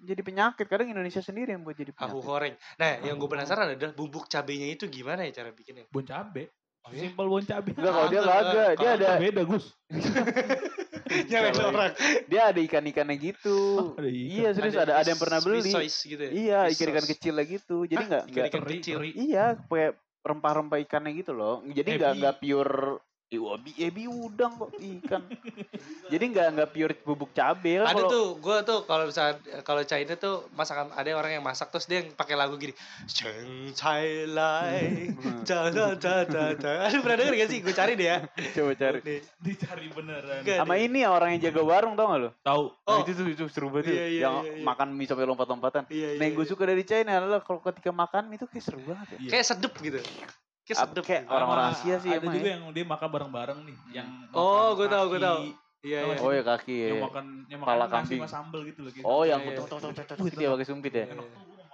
jadi 0.00 0.16
penyakit 0.18 0.64
kadang 0.64 0.88
Indonesia 0.88 1.20
sendiri 1.20 1.52
yang 1.52 1.60
buat 1.60 1.76
jadi 1.76 1.92
penyakit. 1.92 2.16
goreng 2.18 2.54
nah 2.74 2.96
yang 2.98 3.14
gue 3.14 3.28
penasaran 3.28 3.68
adalah 3.70 3.92
bubuk 3.92 4.24
cabenya 4.26 4.72
itu 4.72 4.88
gimana 4.88 5.22
ya 5.22 5.36
cara 5.36 5.52
bikinnya 5.52 5.84
bon 5.86 6.00
cabe. 6.02 6.48
Oh, 6.80 6.90
iya? 6.90 7.00
Simpel 7.04 7.26
bon 7.28 7.44
cabe. 7.44 7.70
Enggak 7.76 7.92
kalau 7.92 8.08
dia 8.08 8.20
Kagak, 8.20 8.40
kagak, 8.40 8.70
dia 8.74 8.90
ada 8.90 9.08
beda 9.18 9.42
Gus. 9.44 9.64
nyalain 11.30 11.52
Kalau- 11.52 11.70
orang 11.74 11.92
dia 12.30 12.42
ada 12.48 12.60
ikan-ikannya 12.62 13.16
gitu. 13.18 13.58
Oh, 13.76 13.88
ada 13.98 14.08
ikan. 14.08 14.30
Iya 14.30 14.48
serius 14.54 14.76
ada 14.78 14.92
ada 14.96 15.08
yang 15.08 15.20
pernah 15.20 15.38
beli. 15.42 15.70
gitu 15.90 16.22
ya 16.22 16.30
Iya 16.30 16.60
ikan-ikan 16.72 17.06
kecil 17.06 17.34
lah 17.34 17.46
gitu. 17.46 17.76
Jadi 17.84 18.02
nggak 18.06 18.22
nggak 18.30 18.46
ikan 18.48 18.62
Teri, 18.62 18.74
kecil. 18.78 18.96
Iya, 19.04 19.44
kayak 19.66 19.92
rempah-rempah 20.20 20.78
ikannya 20.80 21.12
gitu 21.16 21.32
loh. 21.32 21.60
Jadi 21.66 21.88
nggak 21.98 22.12
Ebi. 22.14 22.18
nggak 22.22 22.34
pure 22.38 22.80
Iwa, 23.30 23.54
bi, 23.62 23.70
ebi 23.78 24.10
udang 24.10 24.58
kok 24.58 24.74
ikan. 24.74 25.22
Jadi 26.10 26.24
nggak 26.34 26.46
nggak 26.50 26.68
pure 26.74 26.94
bubuk 27.06 27.30
cabe 27.30 27.78
ada 27.78 27.94
kalau 27.94 28.10
tuh 28.10 28.26
gue 28.42 28.56
tuh 28.66 28.78
kalau 28.90 29.06
misalnya 29.06 29.38
kalau 29.62 29.82
China 29.86 30.18
tuh 30.18 30.50
masakan 30.50 30.90
ada 30.90 31.06
orang 31.14 31.38
yang 31.38 31.44
masak 31.46 31.70
terus 31.70 31.86
dia 31.86 32.02
yang 32.02 32.10
pakai 32.18 32.34
lagu 32.34 32.58
gini 32.58 32.74
Cheng 33.06 33.70
Chai 33.70 34.26
Lai 34.26 35.14
da 35.46 35.70
da 35.70 35.94
da 35.94 36.14
da 36.26 36.44
da 36.58 36.72
aduh 36.90 36.98
pernah 37.06 37.22
denger 37.22 37.34
gak 37.38 37.50
sih 37.54 37.58
gue 37.62 37.70
cari 37.70 37.94
deh 37.94 38.06
ya 38.10 38.18
coba 38.58 38.72
cari. 38.74 38.98
Nih. 38.98 39.20
Dicari 39.38 39.86
beneran. 39.94 40.40
Sama 40.42 40.74
ini 40.82 40.98
ya, 41.06 41.08
orang 41.14 41.38
yang 41.38 41.42
jaga 41.46 41.62
warung 41.62 41.94
tau 41.94 42.10
gak 42.10 42.18
lo? 42.18 42.30
Tahu. 42.42 42.64
Nah, 42.66 42.90
Oh. 42.90 43.06
itu 43.06 43.14
tuh 43.14 43.30
itu 43.30 43.44
seru 43.46 43.70
banget. 43.70 43.94
Iya, 43.94 44.06
iya, 44.10 44.20
yang 44.26 44.34
iya, 44.42 44.52
iya. 44.58 44.64
makan 44.66 44.90
mie 44.90 45.06
sampai 45.06 45.22
lompat-lompatan. 45.30 45.86
iya, 45.86 46.18
Nah, 46.18 46.26
yang 46.26 46.34
gue 46.34 46.46
suka 46.50 46.66
dari 46.66 46.82
China 46.82 47.14
adalah 47.14 47.38
kalau 47.46 47.62
ketika 47.62 47.94
makan 47.94 48.26
mie 48.26 48.42
itu 48.42 48.50
kayak 48.50 48.64
seru 48.66 48.82
banget 48.82 49.06
ya. 49.14 49.18
Iya. 49.22 49.30
kayak 49.38 49.46
sedep 49.46 49.72
gitu 49.78 50.02
kayak 50.62 50.78
kayak 51.02 51.22
gitu. 51.24 51.32
orang-orang 51.32 51.64
Sama 51.66 51.76
Asia 51.76 51.96
sih 51.98 52.10
Ada 52.10 52.18
emang 52.20 52.34
juga 52.34 52.46
ya. 52.46 52.52
yang 52.54 52.62
dia 52.70 52.84
makan 52.84 53.08
bareng-bareng 53.10 53.58
nih, 53.64 53.76
yang 53.92 54.08
Oh, 54.30 54.46
makan 54.46 54.76
gua 54.76 54.86
tahu, 54.88 55.04
gua 55.06 55.18
kaki, 55.18 55.24
tahu. 55.24 55.40
iya 55.80 55.98
Tau 55.98 56.06
iya 56.06 56.14
gak 56.14 56.20
Oh 56.20 56.30
ya 56.30 56.42
kaki 56.44 56.74
Yang 56.76 56.90
ya. 56.92 57.02
makan 57.02 57.24
yang 57.48 57.60
makan 57.60 57.76
nasi 57.76 57.90
kambing. 57.90 58.20
sama 58.20 58.28
sambel 58.28 58.60
gitu 58.68 58.80
loh. 58.80 58.92
Gitu. 58.92 59.04
Oh 59.04 59.22
yang 59.22 59.40
Iya, 59.40 59.50
iya. 59.50 59.58
tok 59.58 59.66
tok 59.66 59.78
tok 59.80 59.92
tok 59.92 60.06
tok 60.06 60.16
Wih, 60.18 60.30
gitu 60.30 60.40
ya 60.40 60.48
pakai 60.50 60.66
sumpit 60.66 60.92
ya. 60.92 61.04
Iya. 61.04 61.24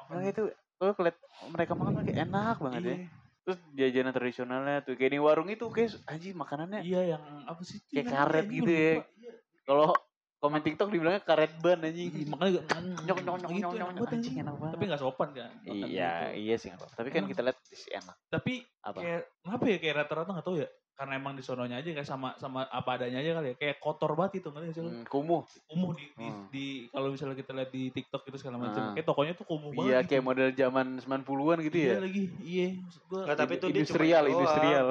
Nah 0.07 0.23
itu 0.23 0.43
gue 0.77 0.91
keliat 0.93 1.17
mereka 1.49 1.73
makan 1.73 1.93
kayak 2.01 2.19
enak 2.23 2.57
banget 2.59 2.81
ya. 2.81 2.97
Iya. 2.97 3.09
Terus 3.43 3.59
jajanan 3.73 4.11
tradisionalnya 4.11 4.77
tuh 4.83 4.95
kayak 4.95 5.13
di 5.13 5.21
warung 5.21 5.47
itu 5.47 5.65
kayak 5.69 6.03
anjing 6.05 6.35
makanannya 6.35 6.81
Iya 6.83 7.01
yang 7.15 7.23
apa 7.45 7.63
sih? 7.63 7.79
Kayak 7.87 8.07
karet 8.11 8.47
gitu 8.49 8.71
ya. 8.71 8.93
Iya. 8.97 9.33
kalau 9.63 9.91
komen 10.39 10.61
TikTok 10.61 10.89
dibilangnya 10.89 11.23
karet 11.23 11.53
ban 11.59 11.81
anjing. 11.81 12.13
Iya, 12.13 12.27
Makanya 12.29 12.51
juga 12.53 12.63
Nyok 13.03 13.19
nyok 13.19 13.37
nyok 13.37 13.51
gitu, 13.51 13.57
nyok 13.57 13.73
enak 13.73 13.87
nyok 13.89 13.97
banget, 13.97 14.15
anjing 14.15 14.35
enak 14.37 14.55
banget. 14.55 14.73
Tapi 14.73 14.85
gak 14.87 15.01
sopan 15.01 15.29
kan. 15.31 15.51
Iya, 15.63 15.75
gitu. 15.75 16.29
iya 16.39 16.55
sih 16.55 16.67
nggak 16.69 16.79
apa-apa. 16.79 16.95
Tapi 16.95 17.09
kan 17.09 17.17
Emang- 17.19 17.31
kita 17.31 17.41
lihat 17.43 17.59
sih 17.67 17.91
enak. 17.91 18.17
Tapi 18.27 18.53
Apa? 18.81 18.99
kayak 18.99 19.21
kenapa 19.41 19.65
ya 19.65 19.77
kayak 19.79 19.95
rata-rata 19.97 20.31
gak 20.33 20.45
tau 20.45 20.57
ya. 20.57 20.69
Karena 20.97 21.13
emang 21.15 21.37
di 21.37 21.45
sononya 21.45 21.77
aja 21.77 21.89
kayak 21.91 22.05
sama 22.07 22.33
sama 22.35 22.65
apa 22.65 22.91
adanya 22.91 23.21
aja 23.21 23.33
kali 23.35 23.47
ya. 23.47 23.57
Kayak 23.59 23.77
kotor 23.79 24.13
banget 24.13 24.41
itu 24.41 24.49
ngerti 24.49 24.67
gak 24.67 24.75
sih? 24.75 24.83
Hmm, 24.83 25.05
kumuh. 25.07 25.41
Kumuh 25.67 25.91
di, 25.93 26.05
di, 26.11 26.25
Hmm. 26.27 26.45
di 26.49 26.67
kalau 26.89 27.09
misalnya 27.11 27.37
kita 27.37 27.53
lihat 27.53 27.71
di 27.71 27.83
TikTok 27.91 28.23
gitu 28.23 28.37
segala 28.39 28.57
macam. 28.59 28.81
Ah. 28.83 28.93
Kayak 28.93 29.07
tokonya 29.07 29.33
tuh 29.35 29.45
kumuh 29.45 29.71
banget. 29.71 29.85
Iya, 29.85 29.99
gitu. 29.99 30.09
kayak 30.11 30.23
model 30.23 30.49
zaman 30.53 30.87
90-an 30.99 31.59
gitu 31.63 31.77
Iya 31.77 31.85
ya. 31.87 31.97
lagi, 31.99 32.25
iya. 32.41 32.69
Maksud 32.79 33.03
gua 33.07 33.21
Nggak, 33.23 33.37
tapi 33.37 33.53
itu 33.53 33.61
dia 33.61 33.69
cuma 33.69 33.77
industrial, 33.79 34.25
industrial. 34.27 34.87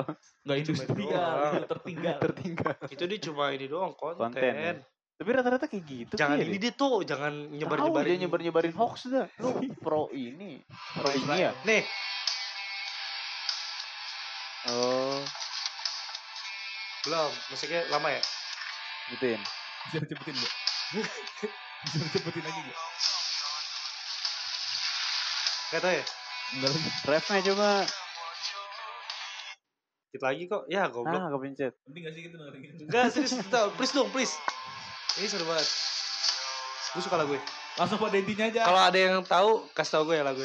nggak 0.45 0.57
cuma 0.59 0.61
industrial, 0.77 1.33
itu 1.55 1.67
tertinggal. 1.73 2.17
Tertinggal. 2.19 2.73
itu 2.87 3.03
dia 3.03 3.19
cuma 3.23 3.43
ini 3.49 3.65
doang 3.65 3.93
konten, 3.93 4.21
Konten, 4.21 4.53
ya. 4.53 4.73
Tapi 5.15 5.29
rata-rata 5.31 5.71
kayak 5.71 5.83
gitu 5.87 6.13
jangan 6.19 6.43
ini 6.43 6.59
dia 6.59 6.75
tuh 6.75 6.99
jangan 7.07 7.31
nyebar 7.55 7.79
nyebarin 7.79 8.19
dia 8.19 8.27
nyebar-nyebarin 8.27 8.75
hoax 8.75 9.07
dah. 9.07 9.31
Lu 9.39 9.63
pro 9.79 10.11
ini. 10.11 10.59
Pro 10.91 11.07
ini 11.07 11.35
ya? 11.39 11.55
nih 11.63 11.83
Oh, 14.65 15.21
belum 17.05 17.31
musiknya 17.53 17.85
lama 17.93 18.09
ya 18.11 18.21
gituin. 19.13 19.41
Bisa 19.87 20.01
dicepetin 20.01 20.35
gak? 20.35 20.53
Bisa 21.85 21.97
dicepetin 22.01 22.43
lagi 22.43 22.61
gak? 22.65 22.79
Gak 25.69 25.81
tau 25.85 25.93
ya 25.93 26.05
Enggak 26.57 26.69
lagi. 26.73 26.89
Refnya 27.05 27.41
coba. 27.53 27.69
Dikit 30.09 30.21
lagi 30.25 30.43
kok 30.49 30.63
ya 30.65 30.83
goblok 30.89 31.21
Ah, 31.21 31.29
kepencet. 31.29 31.73
Penting 31.85 32.01
gak 32.03 32.13
sih 32.17 32.21
kita 32.25 32.35
dengerin? 32.41 32.61
Enggak 32.89 33.05
serius 33.13 33.33
please 33.77 33.93
dong 33.93 34.09
please 34.09 34.33
ini 35.15 35.25
seru 35.25 35.45
banget 35.45 35.67
gue 36.91 37.01
suka 37.01 37.17
lagu 37.17 37.35
Langsung 37.75 37.99
pada 37.99 38.15
intinya 38.15 38.47
aja. 38.47 38.61
kalau 38.63 38.81
ada 38.81 38.95
yang 38.95 39.19
tahu 39.21 39.67
kasih 39.71 39.91
tau 39.93 40.03
gue 40.03 40.15
ya 40.15 40.23
lagu 40.23 40.39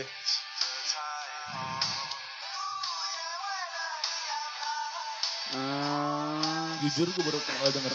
Ah, 5.50 6.78
Jujur 6.78 7.10
gue 7.10 7.22
baru 7.26 7.38
uh, 7.38 7.70
denger. 7.74 7.92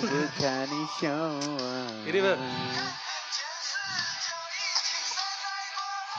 bukan 0.00 0.68
show. 0.96 1.28
Ini, 2.08 2.18
Bang. 2.18 2.40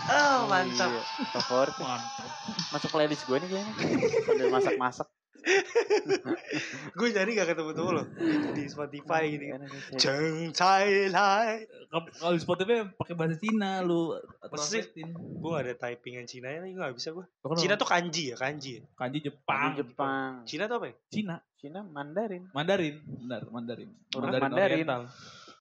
oh 0.06 0.40
mantap 0.46 0.94
Iya, 0.94 1.02
Favorit. 1.34 1.74
Mantap. 1.82 2.30
Masuk 2.70 2.90
playlist 2.94 3.26
gue 3.26 3.38
nih 3.40 3.50
kayaknya. 3.50 3.74
Sambil 4.22 4.48
masak-masak. 4.54 5.08
gue 6.98 7.08
nyari 7.12 7.32
gak 7.34 7.54
ketemu 7.54 7.72
tuh 7.72 7.86
loh 7.92 8.06
di, 8.52 8.66
Spotify 8.66 9.30
Enak, 9.30 9.62
enak, 9.62 9.70
enak. 9.70 10.00
Cheng 10.00 10.50
Chai 10.52 11.08
Lai 11.08 11.66
Kalau- 11.90 12.34
di 12.34 12.42
Spotify 12.42 12.86
pakai 12.90 13.14
bahasa 13.14 13.36
Cina 13.38 13.82
lu 13.82 14.18
Masa 14.42 14.82
sih? 14.82 14.84
gue 15.06 15.50
gak 15.50 15.64
ada 15.66 15.74
typingan 15.78 16.26
Cina 16.26 16.50
ya 16.50 16.62
gue 16.62 16.74
gak 16.74 16.96
bisa 16.96 17.14
gue 17.14 17.26
Lo 17.26 17.48
kan 17.52 17.58
Cina 17.58 17.74
tuh 17.76 17.88
kanji 17.88 18.34
ya 18.34 18.36
kanji 18.36 18.82
ya 18.82 18.84
kanji 18.94 19.18
Jepang. 19.22 19.72
Jepang. 19.78 20.32
Cina 20.46 20.66
tuh 20.66 20.76
apa 20.82 20.86
ya 20.90 20.96
Cina. 21.10 21.36
Cina 21.56 21.82
Mandarin. 21.82 22.46
Mandarin. 22.54 23.02
Benar, 23.02 23.42
Mandarin. 23.50 23.90
Mandarin, 24.14 24.42
Mandarin. 24.42 24.78
Oriental. 24.86 25.02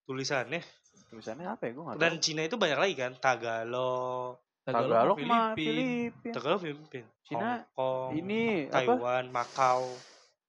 tulisannya 0.05 0.61
Tulisannya 1.09 1.47
apa 1.49 1.65
ya? 1.65 1.73
Gue 1.73 1.85
nggak 1.87 1.97
dan. 1.97 2.13
Cina 2.21 2.43
itu 2.43 2.57
banyak 2.59 2.77
lagi 2.77 2.95
kan 2.99 3.13
Tagalog 3.17 4.44
Tagalog 4.65 5.19
mah 5.23 5.53
Filipin. 5.53 6.11
Filipin. 6.17 6.33
Tagalog 6.33 6.61
Filipin 6.65 7.05
Cina 7.25 7.65
Hong 7.77 7.77
Kong 7.77 8.09
Ini 8.17 8.43
apa? 8.73 8.81
Taiwan 8.81 9.25
Macau 9.29 9.81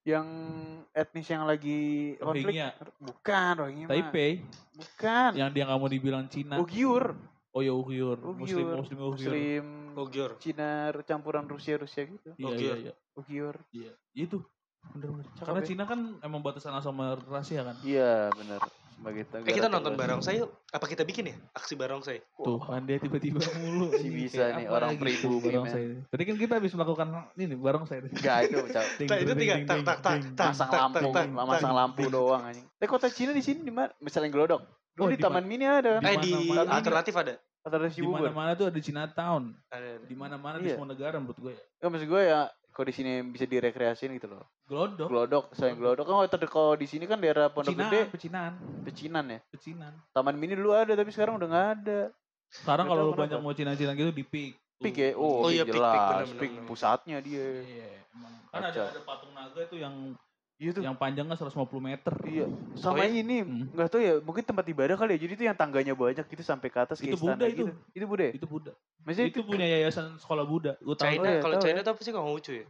yang 0.05 0.27
etnis 0.93 1.25
yang 1.25 1.50
lagi 1.50 2.13
konflik 2.22 2.53
Rohingya. 2.53 2.69
bukan 3.01 3.51
Rohingya 3.57 3.86
mah. 3.86 3.91
Taipei 3.91 4.31
bukan 4.77 5.29
yang 5.34 5.50
dia 5.50 5.63
nggak 5.65 5.79
mau 5.81 5.89
dibilang 5.89 6.25
Cina. 6.29 6.62
Ugyur 6.62 7.17
Oh 7.55 7.63
ya 7.63 7.72
Uyghur, 7.72 8.19
Muslim 8.36 8.67
Ugyur 8.67 8.77
Muslim 8.84 8.98
Uyghur. 9.00 9.15
Muslim 9.15 9.65
Ugyur. 9.95 10.31
Cina 10.43 10.91
campuran 11.07 11.48
Rusia 11.48 11.79
Rusia 11.79 12.03
gitu 12.03 12.36
Iya 12.36 12.55
iya 12.60 12.74
iya. 12.88 12.93
Ugyur 13.15 13.55
Iya. 13.72 13.91
Itu. 14.13 14.43
Bener 14.93 15.10
bener. 15.10 15.25
Karena. 15.41 15.63
Cina 15.65 15.84
kan 15.89 16.19
emang 16.22 16.43
batasan 16.43 16.75
sama 16.84 17.15
Rusia 17.15 17.65
kan. 17.65 17.75
iya 17.81 18.29
benar 18.36 18.62
sebagai 18.95 19.21
Eh 19.45 19.53
kita 19.53 19.67
nonton 19.67 19.93
barongsai 19.93 20.39
yuk. 20.39 20.49
Apa 20.71 20.87
kita 20.87 21.03
bikin 21.03 21.29
ya? 21.29 21.35
Aksi 21.51 21.75
barongsai. 21.75 22.19
Tuh 22.35 22.57
kan 22.57 22.83
dia 22.83 22.97
tiba-tiba 22.97 23.37
mulu. 23.61 23.91
Si 23.93 24.07
bisa 24.07 24.49
kayak 24.49 24.57
nih, 24.57 24.65
orang 24.71 24.95
pribumi, 24.95 25.43
barongsai. 25.43 25.83
Tadi 26.07 26.23
kan 26.25 26.35
kita 26.39 26.53
habis 26.57 26.71
melakukan 26.73 27.07
ini 27.35 27.55
barongsai. 27.55 27.99
enggak 28.07 28.37
itu 28.49 28.57
Cak. 28.71 28.85
Nah, 29.05 29.17
itu 29.21 29.31
ding, 29.35 29.39
tiga 29.39 29.55
tak 29.67 29.79
tak 29.85 29.97
tak 30.01 30.17
tak 30.33 30.51
tak, 30.57 30.69
lampu 30.71 31.07
tak, 31.11 31.13
tak, 31.13 31.27
masang 31.31 31.71
tak. 31.71 31.77
lampu 31.77 32.03
doang 32.09 32.41
anjing 32.41 32.65
eh 32.75 32.87
kota 32.87 33.07
Cina 33.07 33.31
di 33.31 33.43
sini 33.43 33.61
di 33.61 33.73
mana 33.73 33.91
misalnya 33.99 34.31
gelodok 34.31 34.61
Oh, 34.95 35.11
Dulu 35.11 35.11
di 35.11 35.19
Taman 35.19 35.43
Mini 35.43 35.67
ada 35.67 35.99
Eh 35.99 36.15
di 36.23 36.31
alternatif 36.55 37.11
ada. 37.19 37.35
Ada 37.67 37.91
Di 37.91 37.99
mana-mana 37.99 38.55
tuh 38.55 38.71
ada 38.71 38.79
Chinatown. 38.79 39.51
Ada. 39.67 39.99
ada. 39.99 40.05
Di 40.07 40.15
mana-mana 40.15 40.55
di 40.55 40.71
Iya. 40.71 40.79
semua 40.79 40.87
negara 40.87 41.19
menurut 41.19 41.35
gue 41.35 41.51
ya. 41.51 41.63
ya 41.83 41.87
maksud 41.91 42.07
gue 42.07 42.21
ya 42.23 42.41
kalau 42.75 42.91
di 42.91 42.96
sini 43.00 43.24
bisa 43.24 43.48
direkreasiin 43.48 44.12
gitu 44.20 44.27
loh? 44.36 44.44
Glodok. 44.67 45.08
gelodok 45.08 45.46
selain 45.55 45.79
gelodok 45.79 46.03
kan 46.03 46.27
kalau 46.51 46.75
di 46.75 46.84
sini 46.84 47.08
kan 47.08 47.15
daerah 47.24 47.48
Pondok 47.48 47.72
Pecinaan, 47.72 47.88
Gede? 47.88 48.01
pecinan, 48.12 48.51
pecinan 48.84 49.25
ya? 49.32 49.39
Pecinan. 49.48 49.94
Taman 50.12 50.36
Mini 50.36 50.60
dulu 50.60 50.75
ada 50.75 50.91
tapi 50.91 51.08
sekarang 51.15 51.39
udah 51.39 51.48
nggak 51.48 51.67
ada. 51.79 52.01
Sekarang 52.51 52.91
kalau 52.91 53.08
lu 53.08 53.13
banyak 53.15 53.39
mau 53.39 53.55
Cina-Cina 53.55 53.96
gitu 53.96 54.12
di 54.12 54.27
Pik. 54.27 54.53
Pik 54.75 54.96
ya? 55.00 55.10
Oh, 55.15 55.48
Oh 55.48 55.50
Pik 55.50 55.55
iya, 55.55 55.63
Pik, 55.63 55.72
Pik, 55.72 55.79
jelas. 55.79 56.27
Pik 56.36 56.51
bener. 56.51 56.67
pusatnya 56.67 57.17
dia. 57.24 57.48
Iya, 57.63 57.89
emang. 58.12 58.34
Kan 58.51 58.62
ada 58.67 58.82
ada 58.91 59.01
patung 59.08 59.32
naga 59.32 59.60
itu 59.63 59.79
yang 59.79 59.96
iya 60.55 60.71
tuh 60.71 60.81
yang 60.81 60.95
panjangnya 60.95 61.35
150 61.35 61.51
meter. 61.79 62.13
iya 62.24 62.47
sama 62.74 62.95
Oh, 62.95 63.03
iya? 63.03 63.12
ini 63.17 63.38
Hmm. 63.39 63.67
nggak 63.69 63.88
tahu 63.88 64.00
ya 64.00 64.13
mungkin 64.19 64.41
tempat 64.41 64.65
ibadah 64.65 64.95
kali 64.95 65.12
ya 65.13 65.19
jadi 65.21 65.33
itu 65.33 65.43
yang 65.43 65.53
tangganya 65.53 65.91
banyak 65.91 66.24
gitu 66.24 66.41
sampai 66.41 66.67
ke 66.67 66.79
atas 66.79 66.97
Itu 66.97 67.15
Buddha 67.15 67.43
itu. 67.43 67.67
gitu. 67.67 67.74
itu 67.91 68.05
Buddha 68.05 68.24
ya? 68.24 68.33
Itu 68.33 68.45
Buddha. 68.45 68.71
maksudnya 69.01 69.27
Itu 69.27 69.41
punya 69.41 69.67
yayasan 69.69 70.15
sekolah 70.15 70.43
Buddha. 70.43 70.74
Gue 70.77 70.93
tahu. 70.93 71.05
China 71.05 71.27
ya, 71.29 71.39
kalau 71.39 71.55
tahu 71.55 71.65
China 71.65 71.77
ya. 71.77 71.83
tuh 71.83 71.91
apa 71.91 72.01
sih 72.01 72.12
Konghucu 72.12 72.51
ya? 72.53 72.65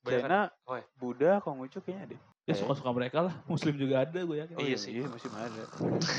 Banyak 0.00 0.18
kan? 0.18 0.24
China 0.24 0.40
Oh, 0.64 0.74
iya. 0.74 0.84
Buddha 0.94 1.32
Konghucu 1.38 1.78
kayaknya 1.80 2.06
deh 2.08 2.20
Ya 2.42 2.56
suka-suka 2.56 2.90
mereka 2.90 3.18
lah. 3.20 3.34
Muslim 3.44 3.76
juga 3.76 4.02
ada 4.02 4.18
gue 4.18 4.36
yakin. 4.38 4.54
Oh, 4.54 4.64
iya 4.64 4.74
sih. 4.74 4.90
iya 4.94 5.04
masih 5.04 5.28
ada 5.28 5.62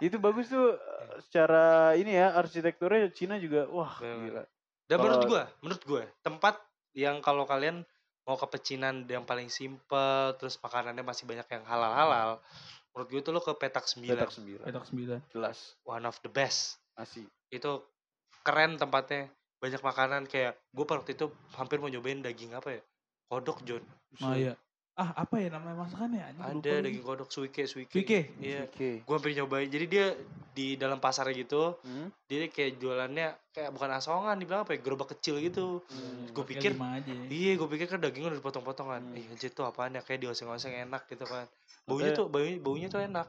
itu 0.00 0.16
bagus 0.18 0.46
tuh 0.46 0.70
eh, 0.70 1.16
secara 1.20 1.64
ini 1.94 2.12
ya 2.12 2.30
arsitekturnya 2.32 3.10
Cina 3.10 3.36
juga 3.36 3.66
wah 3.66 3.94
Bener. 3.96 4.18
gila 4.22 4.42
Dan 4.84 4.96
menurut 5.00 5.24
gua, 5.24 5.42
menurut 5.58 5.82
gua 5.82 6.02
tempat 6.20 6.60
yang 6.92 7.18
kalau 7.18 7.42
kalian 7.42 7.82
mau 8.24 8.40
ke 8.40 8.46
pecinan 8.48 9.04
yang 9.04 9.28
paling 9.28 9.52
simple, 9.52 10.32
terus 10.40 10.56
makanannya 10.60 11.04
masih 11.04 11.28
banyak 11.28 11.44
yang 11.44 11.64
halal-halal, 11.68 12.40
menurut 12.94 13.08
gue 13.10 13.20
itu 13.20 13.30
lo 13.34 13.44
ke 13.44 13.52
petak 13.58 13.84
9. 13.84 14.06
petak 14.06 14.32
sembilan 14.32 14.64
Petak 14.64 14.84
9. 14.88 15.32
jelas 15.34 15.58
One 15.84 16.08
of 16.08 16.16
the 16.24 16.30
best. 16.32 16.80
masih 16.96 17.26
Itu 17.52 17.84
keren 18.46 18.80
tempatnya. 18.80 19.28
Banyak 19.58 19.80
makanan 19.80 20.22
kayak 20.28 20.60
gue 20.72 20.84
waktu 20.84 21.16
itu 21.16 21.32
hampir 21.56 21.80
mau 21.80 21.88
nyobain 21.88 22.20
daging 22.20 22.52
apa 22.56 22.80
ya? 22.80 22.82
Kodok 23.28 23.64
John. 23.64 23.84
Oh 24.20 24.36
iya. 24.36 24.54
Ah, 24.94 25.10
apa 25.26 25.42
ya 25.42 25.50
namanya 25.50 25.82
masakannya? 25.82 26.22
Anjing, 26.22 26.38
lupa 26.38 26.54
Ada 26.54 26.70
lagi. 26.70 26.84
daging 26.86 27.02
kodok 27.02 27.30
suike 27.34 27.62
suike. 27.66 27.90
Suike? 27.90 28.20
Iya. 28.38 28.70
oke 28.70 28.90
Gue 29.02 29.14
hampir 29.18 29.34
nyobain. 29.34 29.66
Jadi 29.66 29.86
dia 29.90 30.06
di 30.54 30.78
dalam 30.78 31.02
pasar 31.02 31.26
gitu, 31.34 31.74
hmm? 31.82 32.14
dia 32.30 32.46
kayak 32.46 32.78
jualannya 32.78 33.26
kayak 33.50 33.74
bukan 33.74 33.90
asongan, 33.90 34.38
dibilang 34.38 34.62
apa 34.62 34.78
ya? 34.78 34.86
Gerobak 34.86 35.18
kecil 35.18 35.42
gitu. 35.42 35.82
Hmm. 35.90 36.30
Gue 36.30 36.46
pikir 36.46 36.78
aja. 36.78 37.10
Iya, 37.26 37.52
gue 37.58 37.68
pikir 37.74 37.90
kan 37.90 37.98
dagingnya 37.98 38.30
udah 38.30 38.38
dipotong-potokan. 38.38 39.02
Hmm. 39.02 39.18
Ih, 39.18 39.26
anjir 39.34 39.50
tuh 39.50 39.66
apaan 39.66 39.98
ya? 39.98 40.02
Kayak 40.06 40.30
dioseng-oseng 40.30 40.70
enak 40.70 41.10
gitu 41.10 41.26
kan. 41.26 41.50
Baunya 41.90 42.14
Katanya- 42.14 42.18
tuh, 42.22 42.26
baunya, 42.30 42.54
baunya 42.62 42.86
tuh 42.86 43.02
enak. 43.02 43.26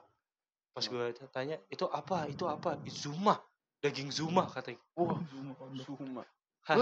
Pas 0.69 0.85
gue 0.85 1.05
tanya, 1.33 1.57
itu 1.73 1.85
apa? 1.89 2.29
Itu 2.29 2.45
apa? 2.45 2.77
Zuma. 2.85 3.41
Daging 3.81 4.13
Zuma 4.13 4.45
katanya. 4.45 4.77
wah 4.93 5.17
Semua 5.29 5.53
kodok. 5.57 5.97
Lu 6.65 6.81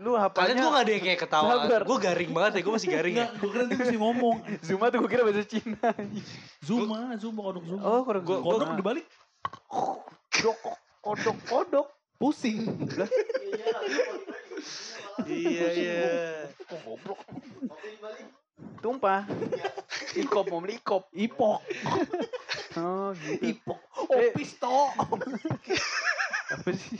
lu 0.00 0.16
Kalian 0.16 0.24
hafalnya 0.24 0.62
kok 0.64 0.72
gak 0.72 0.84
ada 0.88 0.92
yang 0.96 1.04
kayak 1.04 1.20
ketawa? 1.20 1.52
Gue 1.84 1.98
garing 2.00 2.30
banget 2.32 2.52
ya, 2.56 2.60
gue 2.64 2.72
masih 2.72 2.88
garing 2.88 3.14
ya. 3.14 3.26
Enggak, 3.28 3.30
gue 3.36 3.48
kira 3.52 3.64
dia 3.68 3.76
mesti 3.76 3.98
ngomong. 4.00 4.36
Zuma 4.66 4.84
tuh 4.88 4.98
gue 5.04 5.10
kira 5.12 5.22
bahasa 5.28 5.44
Cina 5.44 5.88
Zuma, 6.64 6.98
Zuma 7.20 7.40
kodok 7.44 7.64
Zuma. 7.68 7.82
oh 7.84 8.00
kodok 8.08 8.22
Gua- 8.24 8.40
Zuma. 8.40 8.48
kodok 8.56 8.68
dibalik 8.80 9.06
kodok 9.68 10.58
kodok 11.04 11.36
kodok 11.44 11.86
pusing. 12.16 12.64
iya, 15.28 15.66
iya. 15.76 16.02
goblok 16.84 17.20
tumpah 18.78 19.26
ikop 20.14 20.46
mau 20.50 20.62
beli 20.62 20.78
ikop 20.78 21.10
Ipok, 21.14 21.60
oh 22.78 23.10
gitu 23.14 23.54
ipok. 23.54 23.78
Eh. 24.14 24.30
Opis 24.30 24.54
toh. 24.56 24.90
apa 26.48 26.70
sih? 26.72 26.96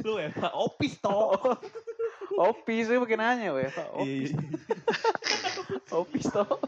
Lu 0.00 0.16
Eva, 0.16 0.48
opis 0.56 0.96
toh. 0.98 1.36
oh, 1.36 1.56
opis 2.50 2.88
saya 2.88 2.98
pakai 3.02 3.18
nanya 3.20 3.52
weh 3.52 3.68
Iya, 3.68 4.32
iya. 4.32 4.36
opis. 6.00 6.24
Toh. 6.32 6.60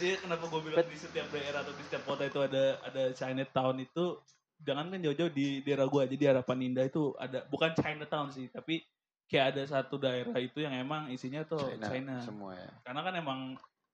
Iya 0.00 0.16
kenapa 0.24 0.48
gue 0.48 0.60
bilang 0.64 0.88
di 0.88 0.96
setiap 0.96 1.28
daerah 1.28 1.60
atau 1.60 1.76
di 1.76 1.82
setiap 1.84 2.02
kota 2.08 2.24
itu 2.24 2.40
ada 2.40 2.80
ada 2.80 3.12
Chinatown 3.12 3.76
itu 3.84 4.16
jangan 4.64 4.88
kan 4.88 5.00
jauh-jauh 5.04 5.32
di 5.32 5.60
daerah 5.60 5.84
gue 5.84 6.00
aja 6.00 6.16
di 6.16 6.26
Harapan 6.26 6.58
Indah 6.64 6.88
itu 6.88 7.12
ada 7.20 7.44
bukan 7.48 7.76
Chinatown 7.76 8.32
sih 8.32 8.48
tapi 8.48 8.80
kayak 9.28 9.46
ada 9.56 9.62
satu 9.68 10.00
daerah 10.00 10.34
itu 10.40 10.64
yang 10.64 10.74
emang 10.74 11.12
isinya 11.12 11.46
tuh 11.46 11.76
China, 11.78 12.18
semua 12.24 12.56
ya. 12.58 12.72
Karena 12.82 13.00
kan 13.06 13.14
emang 13.14 13.40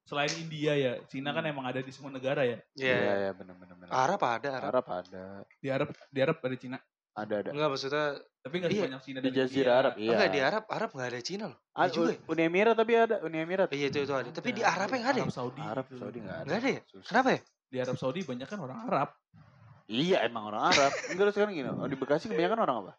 selain 0.07 0.31
India 0.33 0.71
ya 0.73 0.91
Cina 1.05 1.35
kan 1.35 1.43
emang 1.43 1.67
ada 1.67 1.83
di 1.83 1.91
semua 1.91 2.07
negara 2.09 2.41
ya 2.41 2.57
Iya. 2.73 2.95
iya 2.95 3.13
ya 3.27 3.31
benar 3.35 3.55
benar 3.59 3.75
benar 3.75 3.91
Arab 3.91 4.21
ada, 4.23 4.49
Arab. 4.55 4.67
Arab 4.71 4.85
ada 4.87 5.25
di 5.59 5.67
Arab 5.67 5.87
di 6.07 6.19
Arab 6.23 6.37
ada 6.39 6.55
Cina 6.55 6.77
ada 7.11 7.33
ada 7.41 7.49
Enggak 7.49 7.69
maksudnya, 7.73 8.05
tapi 8.39 8.55
nggak 8.61 8.71
Iya, 8.71 8.81
sebanyak 8.85 9.01
Cina 9.01 9.19
di 9.19 9.29
Jazirah. 9.33 9.73
Arab 9.75 9.93
iya 9.97 10.11
enggak 10.13 10.29
di 10.29 10.39
Arab, 10.39 10.63
Arab 10.69 10.89
enggak 10.93 11.09
ada 11.09 11.19
Cina 11.19 11.43
loh. 11.49 11.59
Ah, 11.73 11.83
Iya 11.83 11.91
juga 11.91 12.11
ya? 12.13 12.19
Uni 12.29 12.41
Emirat 12.45 12.75
tapi 12.77 12.93
ada 12.93 13.15
Uni 13.25 13.37
Emirat 13.41 13.69
Iya 13.73 13.85
itu 13.89 13.97
itu 14.05 14.13
ada. 14.13 14.29
Tapi 14.29 14.49
di 14.53 14.61
Ada. 14.61 14.69
Arab 14.77 14.89
yang 14.93 15.03
ada. 15.03 15.17
ya? 15.17 15.23
Arab 15.25 15.33
Saudi 15.33 15.61
Arab. 15.61 15.85
Saudi 15.91 16.17
nggak 16.21 16.37
ada 16.37 16.45
Enggak 16.45 16.59
ada 16.61 16.69
ya? 16.69 16.81
Kenapa 17.03 17.29
ya? 17.33 17.39
di 17.67 17.77
Arab 17.81 17.97
Saudi 17.97 18.19
banyak 18.23 18.47
kan 18.47 18.59
orang 18.61 18.79
Arab 18.85 19.09
iya 19.89 20.17
emang 20.23 20.43
orang 20.47 20.71
Arab 20.71 20.91
enggak 21.11 21.25
lu 21.25 21.31
sekarang 21.33 21.51
gini 21.51 21.67
oh, 21.67 21.83
di 21.83 21.95
Bekasi 21.95 22.29
kebanyakan 22.29 22.59
orang 22.63 22.75
apa 22.79 22.93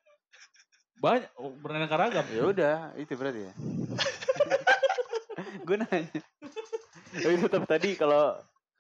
banyak 0.99 1.31
oh, 1.37 1.53
beraneka 1.57 1.97
ragam 1.97 2.27
ya 2.29 2.43
udah 2.45 2.77
itu 2.97 3.13
berarti 3.15 3.41
ya 3.45 3.53
gue 5.67 5.77
nanya 5.79 6.21
tapi 7.21 7.35
tetap 7.39 7.63
tadi 7.65 7.91
kalau 7.95 8.25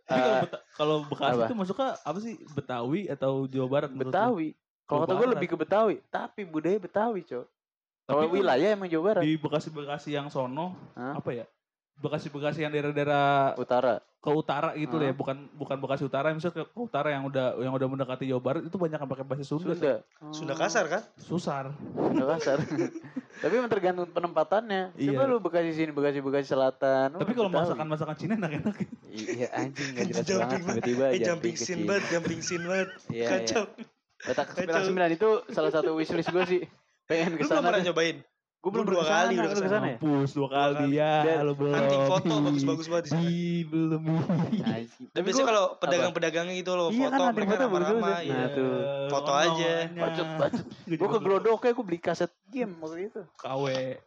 Tapi 0.03 0.18
kalau 0.18 0.40
Beta- 0.40 0.62
kalau 0.72 0.96
Bekasi 1.05 1.35
apa? 1.35 1.44
itu 1.44 1.55
masuknya 1.55 1.90
apa 1.98 2.18
sih 2.18 2.35
Betawi 2.48 3.01
atau 3.07 3.33
Jawa 3.44 3.68
Barat 3.68 3.90
menurut 3.90 4.07
lu? 4.07 4.11
Betawi 4.11 4.48
kalau 4.83 4.98
Jawa 4.98 5.05
kata 5.05 5.12
gue 5.12 5.18
Barat. 5.20 5.33
lebih 5.35 5.46
ke 5.46 5.57
Betawi 5.59 5.94
tapi 6.09 6.40
budaya 6.42 6.79
Betawi 6.79 7.20
cok 7.22 7.46
kalau 8.05 8.18
Tapi 8.18 8.27
kan 8.27 8.35
wilayah 8.35 8.68
emang 8.72 8.88
Jawa 8.88 9.05
Barat 9.05 9.22
Di 9.22 9.37
Bekasi-Bekasi 9.37 10.11
yang 10.11 10.27
sono 10.27 10.72
Hah? 10.94 11.12
apa 11.14 11.31
ya? 11.31 11.44
Bekasi-Bekasi 11.96 12.59
yang 12.61 12.70
daerah-daerah 12.70 13.53
utara 13.55 13.98
ke 14.18 14.31
utara 14.33 14.74
gitu 14.74 14.96
Hah? 14.96 15.05
ya, 15.05 15.12
bukan 15.12 15.37
bukan 15.53 15.77
Bekasi 15.77 16.03
utara, 16.03 16.31
misalnya 16.31 16.57
ke, 16.57 16.64
ke 16.64 16.81
utara 16.81 17.09
yang 17.09 17.22
udah 17.24 17.55
yang 17.57 17.70
udah 17.70 17.87
mendekati 17.87 18.24
Jawa 18.24 18.40
Barat 18.40 18.62
itu 18.62 18.74
banyak 18.74 18.96
yang 18.96 19.07
pakai 19.09 19.22
bahasa 19.22 19.44
Sunda. 19.44 19.70
Sunda 19.70 19.94
Sunda 20.33 20.55
kasar 20.55 20.85
kan? 20.87 21.03
Susar. 21.16 21.64
Sunda 21.92 22.24
kasar 22.29 22.59
tapi 23.38 23.53
emang 23.55 23.68
tergantung 23.68 24.07
penempatannya 24.07 24.90
coba 24.90 25.20
Iya. 25.20 25.31
lu 25.31 25.37
Bekasi 25.38 25.70
sini 25.72 25.90
Bekasi 25.90 26.18
Bekasi 26.18 26.46
Selatan 26.48 27.14
Tapi 27.14 27.33
kalau 27.33 27.48
masakan-masakan 27.48 28.14
Cina 28.14 28.35
enak-enak. 28.35 28.77
iya 29.09 29.48
anjing 29.53 29.88
gak 29.92 30.05
jelas 30.07 30.24
Jumping 30.24 30.62
banget 30.62 30.83
tiba-tiba 30.83 31.05
Eh 31.09 31.20
jumping 31.20 31.55
scene 31.55 31.83
banget, 31.85 32.05
jumping 32.09 32.40
scene 32.40 32.64
banget. 32.64 32.88
Iya, 33.09 33.14
iya. 33.16 33.29
Kacau. 33.33 33.62
Petak 34.18 34.46
Kacau. 34.48 34.59
petak 34.61 34.83
sembilan 34.85 35.11
itu 35.12 35.29
salah 35.48 35.70
satu 35.70 35.90
wishlist 35.94 36.29
gue 36.29 36.44
sih 36.44 36.61
pengen 37.05 37.33
Lu 37.33 37.37
ke 37.37 37.42
belum 37.42 37.51
sana 37.55 37.66
pernah 37.70 37.83
nyobain? 37.83 38.16
Gue 38.59 38.71
belum 38.75 38.87
dua 38.90 39.05
kali 39.07 39.38
udah 39.38 39.51
ke 39.51 39.55
sana. 39.55 39.62
ke 39.62 39.71
sana 39.71 39.87
ya 39.87 39.99
Mampus 40.03 40.33
dua 40.35 40.49
kali 40.51 40.75
kali. 40.75 40.99
ya, 40.99 41.40
lo 41.47 41.53
belum. 41.55 41.73
Hunting 41.79 42.05
foto 42.11 42.33
bagus-bagus 42.42 42.87
banget 42.90 43.05
di 43.07 43.11
sana. 43.14 43.31
Belum. 43.71 44.03
Tapi 45.14 45.23
biasanya 45.23 45.47
kalau 45.47 45.64
pedagang-pedagangnya 45.79 46.55
gitu 46.59 46.73
loh, 46.75 46.88
Iya 46.90 47.07
kan, 47.07 47.18
foto 47.18 47.23
hunting 47.23 47.47
mereka 47.47 47.64
ramah-ramah. 47.64 48.18
ya. 48.18 48.18
Iya. 48.27 48.35
Nah, 48.35 48.49
tuh. 48.51 48.71
Foto 49.09 49.33
aja. 49.33 49.73
bacot 49.94 50.29
bacot 50.42 50.64
gue 50.99 51.09
ke 51.09 51.18
Glodok 51.23 51.61
gue 51.62 51.85
beli 51.87 52.01
kaset 52.03 52.33
game 52.51 52.75
waktu 52.83 53.12
itu 53.12 53.23
KW 53.38 53.64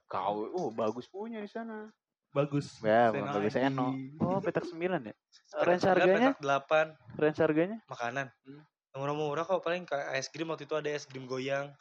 kau 0.10 0.50
oh 0.52 0.70
bagus 0.74 1.08
punya 1.08 1.40
di 1.40 1.48
sana 1.48 1.88
bagus. 2.36 2.80
ya 2.84 3.12
Seno 3.12 3.32
bagus. 3.32 3.54
Eno 3.56 3.88
oh 4.24 4.40
petak 4.44 4.66
sembilan 4.68 5.00
ya 5.08 5.14
Petak 5.16 5.64
range 5.68 5.86
harganya 5.88 6.30
petak 6.36 6.42
delapan 6.44 6.86
range 7.20 7.40
harganya 7.40 7.78
makanan. 7.88 8.28
Hmm. 8.44 8.62
Murah-murah 8.92 9.48
kok 9.48 9.64
paling 9.64 9.88
kayak 9.88 10.20
es 10.20 10.28
krim 10.28 10.52
waktu 10.52 10.68
itu 10.68 10.76
ada 10.76 10.90
es 10.92 11.08
krim 11.08 11.24
goyang. 11.24 11.72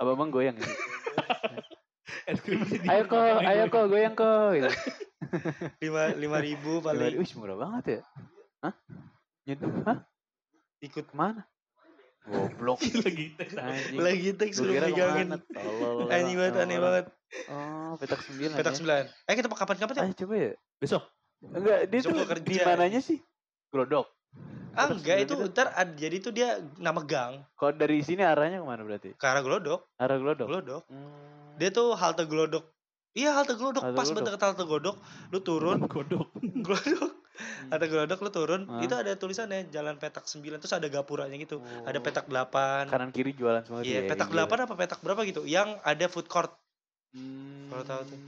abang 0.00 0.18
abang 0.18 0.30
goyang 0.34 0.58
gitu. 0.58 0.66
Ayo 2.92 3.02
kok 3.06 3.20
ayo 3.42 3.64
kok 3.68 3.84
goyang 3.86 4.14
kok 4.14 4.48
gitu. 4.52 4.68
Lima 5.82 6.02
lima 6.12 6.38
ribu 6.38 6.82
paling 6.82 7.14
Wih 7.14 7.32
murah 7.38 7.56
banget 7.56 7.84
ya 7.86 8.00
hah 8.58 8.74
nyeduh 9.42 9.70
hah 9.86 9.98
ikut 10.78 11.06
ke 11.06 11.14
mana 11.14 11.46
goblok 12.22 12.78
lagi 13.06 13.34
anjing 13.54 13.98
lagi 13.98 14.28
tek 14.34 14.50
Gua 14.54 14.58
suruh 14.58 14.74
megangin. 14.78 15.28
Anjing 16.06 16.36
banget 16.38 16.54
aneh 16.58 16.78
banget. 16.78 17.04
oh 17.50 17.98
petak 17.98 18.22
sembilan 18.22 18.54
Petak 18.54 18.72
ya. 18.72 18.78
sembilan. 18.78 19.04
Eh 19.26 19.34
kita 19.34 19.46
kapan-kapan 19.50 19.94
ya? 19.94 20.02
Ayo 20.06 20.14
coba 20.14 20.34
ya 20.36 20.50
Besok. 20.78 21.02
Enggak, 21.42 21.78
dia 21.90 21.98
Besok 21.98 22.10
tuh 22.14 22.26
kerja. 22.28 22.46
di 22.46 22.56
mananya 22.60 23.00
sih? 23.02 23.18
Glodok. 23.70 24.06
Ah 24.72 24.88
enggak 24.88 25.26
itu 25.26 25.34
ntar 25.50 25.74
ad- 25.74 25.98
jadi 25.98 26.16
itu 26.16 26.30
dia 26.30 26.48
nama 26.78 27.02
gang 27.02 27.42
Kalau 27.54 27.74
dari 27.74 27.98
sini 28.00 28.22
arahnya 28.22 28.62
ke 28.62 28.66
mana 28.66 28.82
berarti? 28.82 29.10
ke 29.12 29.26
arah 29.26 29.42
Glodok. 29.42 29.90
Arah 29.98 30.18
Glodok. 30.18 30.46
Glodok. 30.46 30.82
Hmm. 30.86 31.41
Dia 31.62 31.70
tuh 31.70 31.94
halte 31.94 32.26
Glodok. 32.26 32.66
Iya 33.12 33.30
halte 33.32 33.54
Glodok 33.54 33.84
Halte 33.84 33.94
pas 33.94 34.02
Glodok. 34.04 34.24
banget 34.26 34.42
halte 34.42 34.64
Glodok, 34.64 34.96
lu 35.30 35.38
turun 35.40 35.78
Godok. 35.86 36.26
Glodok. 36.66 37.10
Halte 37.68 37.86
Glodok 37.86 38.18
lu 38.18 38.30
turun, 38.30 38.60
Hmm. 38.64 38.80
itu 38.80 38.90
ada 38.92 39.12
tulisannya 39.12 39.68
jalan 39.68 39.94
petak 39.94 40.24
9 40.24 40.58
terus 40.58 40.72
ada 40.72 40.84
gapuranya 40.86 41.36
gitu. 41.36 41.62
Ada 41.82 41.96
Oh. 41.96 42.02
petak 42.02 42.26
8. 42.26 42.88
kanan 42.88 43.08
kiri 43.08 43.30
jualan 43.32 43.62
semua 43.62 43.80
Iya, 43.80 44.02
tuh 44.02 44.04
ya, 44.04 44.10
petak 44.10 44.28
iya. 44.28 44.42
8 44.42 44.58
apa 44.60 44.74
petak 44.74 44.98
berapa 45.00 45.20
gitu 45.22 45.42
yang 45.44 45.78
ada 45.80 46.06
food 46.06 46.26
court 46.26 46.50
Hmm. 47.12 47.68
Kalau 47.68 47.84
tahu 47.84 48.00
tuh. 48.06 48.18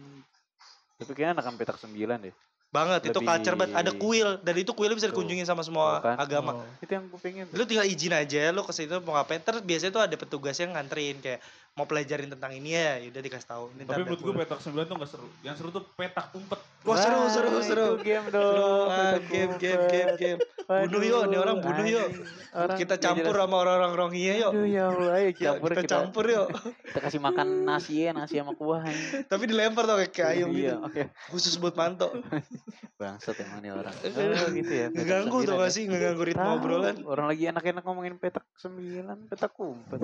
Tapi 0.94 1.11
kayaknya 1.12 1.35
akan 1.38 1.55
petak 1.57 1.77
9 1.81 1.90
deh. 2.20 2.35
banget 2.70 3.07
itu 3.07 3.14
Lebih- 3.14 3.29
culture 3.31 3.55
banget 3.57 3.73
ada 3.73 3.90
kuil 3.94 4.29
dan 4.40 4.55
itu 4.57 4.75
kuil 4.75 4.90
bisa 4.92 5.07
Tuh. 5.07 5.14
dikunjungin 5.14 5.47
sama 5.47 5.62
semua 5.62 5.97
Tuh 5.97 6.05
kan. 6.05 6.16
agama 6.18 6.53
Oh. 6.55 6.66
Itu 6.81 6.90
yang 6.92 7.07
gue 7.07 7.16
pengen. 7.18 7.47
lu 7.49 7.62
tinggal 7.62 7.87
izin 7.87 8.11
aja 8.12 8.51
lu 8.51 8.61
ke 8.61 8.75
situ 8.75 8.99
mau 9.01 9.14
ngapain 9.14 9.38
terus 9.38 9.62
biasanya 9.62 9.92
tuh 9.92 10.03
ada 10.03 10.16
petugas 10.16 10.59
yang 10.59 10.75
nganterin 10.75 11.16
kayak 11.16 11.38
mau 11.74 11.84
pelajarin 11.84 12.30
tentang 12.30 12.54
ini 12.54 12.70
ya 12.70 13.02
udah 13.04 13.18
dikasih 13.20 13.48
tahu 13.48 13.64
Ini 13.74 13.82
Tapi 13.84 14.06
menurut 14.06 14.20
gue 14.20 14.32
petak 14.37 14.62
9 14.62 14.78
tuh 14.80 14.94
gak 14.94 15.10
seru. 15.10 15.26
Yang 15.42 15.54
seru 15.58 15.68
tuh 15.70 15.82
petak 15.90 16.30
umpet. 16.30 16.60
wah 16.84 16.94
seru 16.94 17.18
Wah, 17.18 17.26
seru 17.28 17.48
seru 17.60 17.87
Itu 17.90 18.04
game 18.04 18.26
Seru, 18.26 18.38
dong. 18.54 18.87
ah, 18.88 19.16
game 19.20 19.52
game 19.56 19.82
game 19.84 20.12
game 20.14 20.38
bunuh 20.64 21.02
yuk 21.02 21.22
nih 21.26 21.37
orang 21.37 21.56
bunuh 21.58 21.84
yuk. 21.84 22.08
Orang 22.50 22.78
kita 22.78 22.94
campur 22.96 23.34
sama 23.34 23.56
orang-orang 23.58 23.92
Rohingya 23.92 24.34
yuk 24.38 24.52
Aduh 24.54 24.64
ya 24.64 24.82
Allah, 24.87 25.12
ayo 25.14 25.28
Yuk, 25.28 25.37
campur 25.37 25.68
kita, 25.68 25.82
kita, 25.82 25.90
campur 25.92 26.24
yuk 26.26 26.48
kita 26.87 26.98
kasih 27.00 27.20
makan 27.20 27.46
nasi 27.64 27.94
ya, 27.98 28.10
nasi 28.12 28.34
sama 28.37 28.54
kuah 28.54 28.80
anjing. 28.80 29.26
tapi 29.26 29.42
dilempar 29.44 29.82
tuh 29.82 29.96
kayak 29.98 30.12
kayak 30.14 30.30
ayam 30.32 30.48
Iya, 30.48 30.72
gitu 30.72 30.87
oke. 30.87 31.02
khusus 31.28 31.54
buat 31.56 31.74
manto 31.74 32.08
Bangsat 32.94 33.34
emang 33.40 33.58
nih 33.58 33.74
orang. 33.74 33.90
Oh, 33.90 34.50
gitu 34.54 34.72
ya. 34.72 34.87
ngeganggu 34.88 35.37
tuh 35.42 35.50
sembilan 35.50 35.58
gak 35.58 35.66
ya. 35.66 35.74
sih 35.74 35.82
ngeganggu 35.84 36.22
ritme 36.22 36.48
obrolan 36.48 36.96
Orang 37.02 37.26
lagi 37.26 37.50
enak-enak 37.50 37.82
ngomongin 37.82 38.14
petak 38.16 38.46
9, 38.56 39.02
petak 39.26 39.50
umpet. 39.58 39.98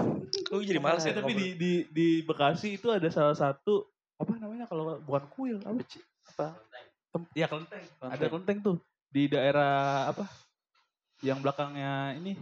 lu 0.51 0.59
jadi 0.61 0.83
males 0.83 1.07
ya 1.07 1.15
tapi 1.15 1.33
di. 1.33 1.47
Di 1.61 1.85
di 1.93 2.09
Bekasi 2.25 2.81
itu 2.81 2.89
ada 2.89 3.05
salah 3.13 3.37
satu 3.37 3.85
apa 4.17 4.33
namanya 4.41 4.65
kalau 4.65 4.97
bukan 5.05 5.25
kuil 5.29 5.61
apa? 5.61 5.85
Apa? 6.33 6.47
Tem- 7.13 7.29
ya 7.37 7.47
kelenteng. 7.47 7.85
Ada 7.85 7.93
Kelenteng. 8.01 8.31
kelenteng 8.33 8.59
tuh 8.65 8.77
di 9.13 9.29
daerah 9.29 10.09
apa? 10.09 10.25
Yang 11.21 11.39
belakangnya 11.45 12.17
ini 12.17 12.33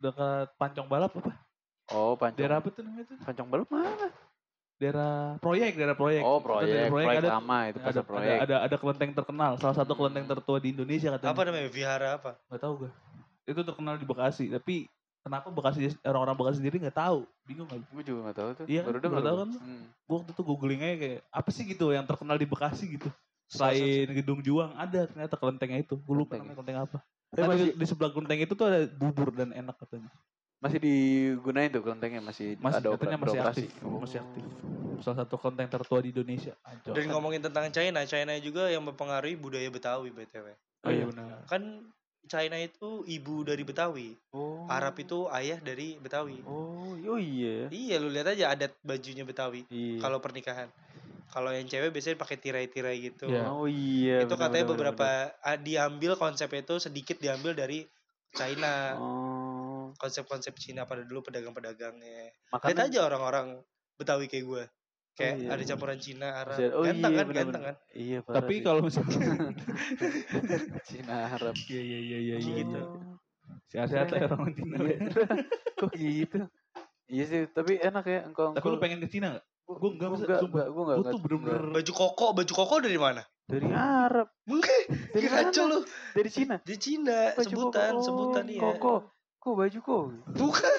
dekat 0.00 0.56
Pancong 0.56 0.88
Balap 0.88 1.12
apa? 1.14 1.32
Oh, 1.92 2.16
pancong. 2.16 2.40
Daerah 2.40 2.64
apa 2.64 2.68
tuh 2.72 2.80
namanya 2.80 3.12
tuh? 3.12 3.16
Pancong 3.20 3.48
balap 3.52 3.68
mana? 3.68 4.08
Daerah 4.80 5.36
proyek, 5.36 5.76
daerah 5.76 5.92
proyek. 5.92 6.24
Oh, 6.24 6.40
Itu 6.40 6.46
proyek, 6.48 6.66
daerah 6.72 6.88
proyek, 6.90 7.08
ada, 7.20 7.28
lama 7.36 7.58
itu 7.68 7.76
ada, 7.78 7.84
pasar 7.84 8.00
ada, 8.00 8.08
proyek. 8.08 8.36
ada 8.40 8.56
ada 8.64 8.76
kelenteng 8.80 9.10
terkenal, 9.12 9.52
salah 9.60 9.76
satu 9.76 9.92
kelenteng 9.92 10.24
tertua 10.24 10.58
di 10.64 10.72
Indonesia 10.72 11.12
katanya. 11.12 11.36
apa 11.36 11.42
namanya 11.44 11.68
vihara 11.68 12.08
apa 12.16 12.30
Gak 12.48 12.60
tahu 12.64 12.72
gue. 12.88 12.90
Itu 13.44 13.60
terkenal 13.60 14.00
di 14.00 14.06
Bekasi, 14.08 14.48
tapi 14.48 14.88
kenapa 15.24 15.48
Bekasi 15.48 15.78
orang-orang 16.04 16.36
Bekasi 16.36 16.56
sendiri 16.60 16.76
nggak 16.78 16.94
tahu? 16.94 17.24
Bingung 17.42 17.64
gak? 17.66 17.80
Gue 17.88 18.02
juga 18.04 18.20
gak 18.28 18.36
tahu 18.36 18.48
tuh. 18.54 18.66
Iya, 18.68 18.82
baru 18.84 18.92
baru 18.92 19.04
dengar 19.08 19.22
tahu 19.24 19.36
kan? 19.40 19.50
Hmm. 19.56 19.84
Gue 20.04 20.14
waktu 20.20 20.30
itu 20.30 20.42
googling 20.44 20.80
aja 20.80 20.96
kayak 21.00 21.20
apa 21.32 21.48
sih 21.50 21.64
gitu 21.64 21.86
yang 21.90 22.04
terkenal 22.04 22.36
di 22.36 22.44
Bekasi 22.44 22.84
gitu. 22.94 23.08
Selain 23.44 24.08
gedung 24.10 24.40
juang 24.40 24.72
ada 24.74 25.04
ternyata 25.04 25.34
kelentengnya 25.34 25.80
itu. 25.80 25.96
Gue 25.96 26.14
lupa 26.14 26.36
Kelenteng. 26.36 26.52
namanya 26.52 26.56
kelenteng 26.56 26.78
apa. 26.84 26.98
Tapi 27.28 27.40
Kan 27.40 27.48
masih 27.50 27.66
di, 27.72 27.84
sebelah 27.84 28.10
kelenteng 28.12 28.40
itu 28.40 28.52
tuh 28.52 28.66
ada 28.68 28.80
bubur 28.86 29.28
dan 29.32 29.50
enak 29.50 29.74
katanya. 29.76 30.12
masih 30.62 30.80
digunain 30.80 31.68
tuh 31.68 31.84
kelentengnya 31.84 32.24
masih, 32.24 32.56
Masih 32.56 32.80
ada 32.80 32.88
katanya 32.96 33.18
masih 33.20 33.38
aktif, 33.38 33.68
masih 33.84 34.18
aktif. 34.18 34.44
Salah 35.04 35.16
satu 35.20 35.36
kelenteng 35.36 35.68
tertua 35.68 36.00
di 36.00 36.08
Indonesia. 36.08 36.56
Anjol. 36.64 36.94
dan 36.94 37.04
ngomongin 37.10 37.42
tentang 37.42 37.68
China 37.68 38.00
China 38.04 38.32
juga 38.40 38.72
yang 38.72 38.80
mempengaruhi 38.80 39.36
budaya 39.36 39.68
Betawi 39.68 40.08
btw 40.08 40.56
Oh 40.80 40.88
iya 40.88 41.04
benar. 41.04 41.44
kan 41.44 41.84
China 42.24 42.56
itu 42.56 43.04
ibu 43.04 43.44
dari 43.44 43.62
Betawi 43.62 44.16
Oh. 44.32 44.66
Arab 44.66 44.96
itu 44.98 45.28
ayah 45.30 45.58
dari 45.58 45.96
Betawi 45.96 46.40
Oh, 46.42 46.96
oh 46.96 47.20
iya. 47.20 47.68
iya 47.68 47.96
lu 47.98 48.08
lihat 48.08 48.32
aja 48.32 48.50
adat 48.50 48.74
bajunya 48.80 49.22
Betawi 49.22 49.64
Iya. 49.68 50.00
kalau 50.00 50.18
pernikahan 50.18 50.68
kalau 51.28 51.50
yang 51.50 51.66
cewek 51.66 51.90
biasanya 51.90 52.16
pakai 52.16 52.36
tirai-tirai 52.38 52.96
gitu 53.02 53.26
Iya. 53.28 53.48
Oh 53.48 53.66
iya. 53.66 54.22
itu 54.22 54.30
benar, 54.30 54.48
katanya 54.48 54.64
benar, 54.64 54.72
beberapa 54.72 55.08
benar, 55.30 55.46
ah, 55.46 55.56
diambil 55.56 56.12
konsep 56.14 56.48
itu 56.50 56.74
sedikit 56.78 57.16
diambil 57.18 57.52
dari 57.52 57.84
China. 58.30 58.98
Oh. 58.98 59.94
konsep-konsep 59.94 60.58
Cina 60.58 60.82
pada 60.84 61.06
dulu 61.06 61.22
pedagang-pedagangnya 61.22 62.34
lihat 62.50 62.78
aja 62.82 63.06
orang-orang 63.06 63.62
Betawi 63.94 64.26
kayak 64.26 64.42
gue 64.44 64.64
kayak 65.14 65.34
iya, 65.38 65.48
ada 65.54 65.62
iya. 65.62 65.68
campuran 65.70 65.98
Cina 66.02 66.28
Arab 66.42 66.58
oh 66.74 66.82
ganteng 66.82 67.12
iya, 67.14 67.18
kan 67.18 67.26
benar, 67.30 67.42
ganteng 67.46 67.62
kan 67.62 67.76
Iya, 67.94 68.18
parah 68.26 68.34
Tapi 68.42 68.54
kalau 68.66 68.80
misalnya 68.82 69.18
Cina 70.90 71.14
Arab. 71.30 71.54
Iya 71.70 71.82
iya 71.82 71.98
iya 72.02 72.18
iya 72.18 72.36
iya. 72.42 72.54
Gitu. 72.58 72.78
Oh, 72.82 73.14
Sehat-sehat 73.70 74.10
lah 74.10 74.18
Keren. 74.26 74.34
orang 74.34 74.52
Cina. 74.58 74.76
Iya. 74.82 74.98
Kok 75.80 75.90
gitu? 75.94 76.38
Iya 77.06 77.24
sih, 77.30 77.40
tapi 77.54 77.78
enak 77.78 78.04
ya 78.10 78.20
engkau. 78.26 78.50
Tapi 78.50 78.66
lu 78.66 78.78
pengen 78.82 78.98
ke 78.98 79.06
Cina 79.06 79.38
gak? 79.38 79.44
Gua 79.64 79.76
gua 79.78 79.90
enggak, 79.94 80.08
enggak, 80.08 80.10
Mas, 80.10 80.20
enggak, 80.26 80.40
sumpah. 80.42 80.64
gua 80.68 80.82
enggak. 80.82 80.96
Gue 80.98 81.06
tuh 81.06 81.20
bener-bener 81.22 81.62
baju 81.70 81.92
koko 81.94 82.26
baju 82.34 82.52
koko 82.52 82.74
dari 82.82 82.98
mana 82.98 83.22
dari 83.44 83.68
Arab, 83.68 84.28
mungkin 84.48 84.80
dari 85.12 85.28
mana? 85.28 85.52
lu 85.52 85.84
Dari 86.16 86.30
Cina. 86.32 86.56
di 86.64 86.76
Cina 86.80 87.36
Baju 87.36 87.44
sebutan 87.44 87.92
koko. 87.92 88.04
sebutan 88.08 88.44
Oh, 88.48 88.52
iya 88.56 88.60
Koko. 88.64 88.94
Kok 89.44 89.54
baju 89.54 89.78
kok? 89.78 90.04
bukan 90.34 90.72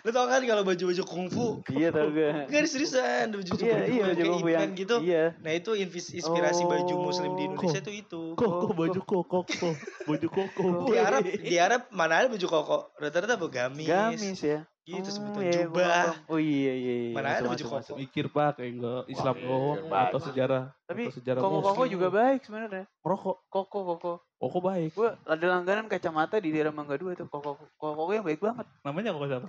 lu 0.00 0.10
tau 0.10 0.24
kan 0.24 0.40
kalau 0.40 0.64
baju-baju 0.64 1.02
kungfu 1.04 1.60
Iya 1.68 1.92
tahu 1.92 2.08
gue. 2.10 2.48
Enggak 2.48 2.64
seriusan 2.66 3.28
baju 3.30 3.50
Iya, 3.54 3.76
iya 3.84 4.00
yang 4.00 4.08
baju 4.08 4.16
kayak 4.16 4.24
koko 4.24 4.40
event 4.40 4.56
yang 4.56 4.72
gitu 4.74 4.96
Iya. 4.98 5.24
nah 5.38 5.52
itu 5.52 5.70
inspirasi 5.76 6.62
baju 6.64 6.94
muslim 6.98 7.30
di 7.32 7.44
Oh. 7.44 7.48
Indonesia 7.52 7.80
itu 7.80 7.92
itu 7.94 8.22
kok 8.32 8.48
kok 8.48 8.72
baju 8.72 8.98
kok 8.98 9.22
kok 9.26 9.44
kok 9.46 9.74
baju 10.04 10.26
koko. 10.26 10.64
di 10.88 10.96
Arab 10.96 11.20
di 11.22 11.56
Arab 11.56 11.80
mana 11.90 12.14
ada 12.16 12.28
baju 12.28 12.46
koko 12.46 12.76
rata-rata 12.96 13.36
baju 13.36 13.52
gamis, 13.52 13.84
Gamis 13.86 14.40
ya. 14.40 14.60
gitu 14.82 15.04
Oh, 15.04 15.12
sebutan 15.14 15.42
iya, 15.42 15.52
jubah 15.64 15.84
paham. 15.84 16.16
Oh 16.26 16.36
iya 16.36 16.72
iya 16.74 16.94
iya. 17.08 17.12
Mana 17.12 17.28
ada 17.34 17.44
baju 17.46 17.60
koko? 17.62 17.76
masuk. 17.78 17.94
Mikir 17.96 18.24
pak 18.28 18.50
kayak 18.56 18.72
enggak 18.74 19.02
Islam 19.06 19.34
doang 19.38 19.64
mikir, 19.80 19.96
atau 19.96 20.18
sejarah 20.22 20.62
Tapi 20.84 21.02
atau 21.04 21.14
sejarah 21.14 21.40
koko 21.40 21.58
koko 21.62 21.82
juga 21.86 22.08
baik 22.10 22.40
sebenarnya. 22.42 22.84
merokok. 23.00 23.36
Koko 23.48 23.78
koko. 23.86 24.12
Koko 24.44 24.60
baik. 24.60 24.92
Gue 24.92 25.08
ada 25.24 25.46
langganan 25.48 25.88
kacamata 25.88 26.36
di 26.36 26.52
daerah 26.52 26.68
Mangga 26.68 27.00
Dua 27.00 27.16
itu. 27.16 27.24
Koko 27.24 27.56
koko 27.56 27.88
koko 27.96 28.12
yang 28.12 28.24
baik 28.28 28.44
banget. 28.44 28.68
Namanya 28.84 29.16
koko 29.16 29.24
siapa? 29.24 29.48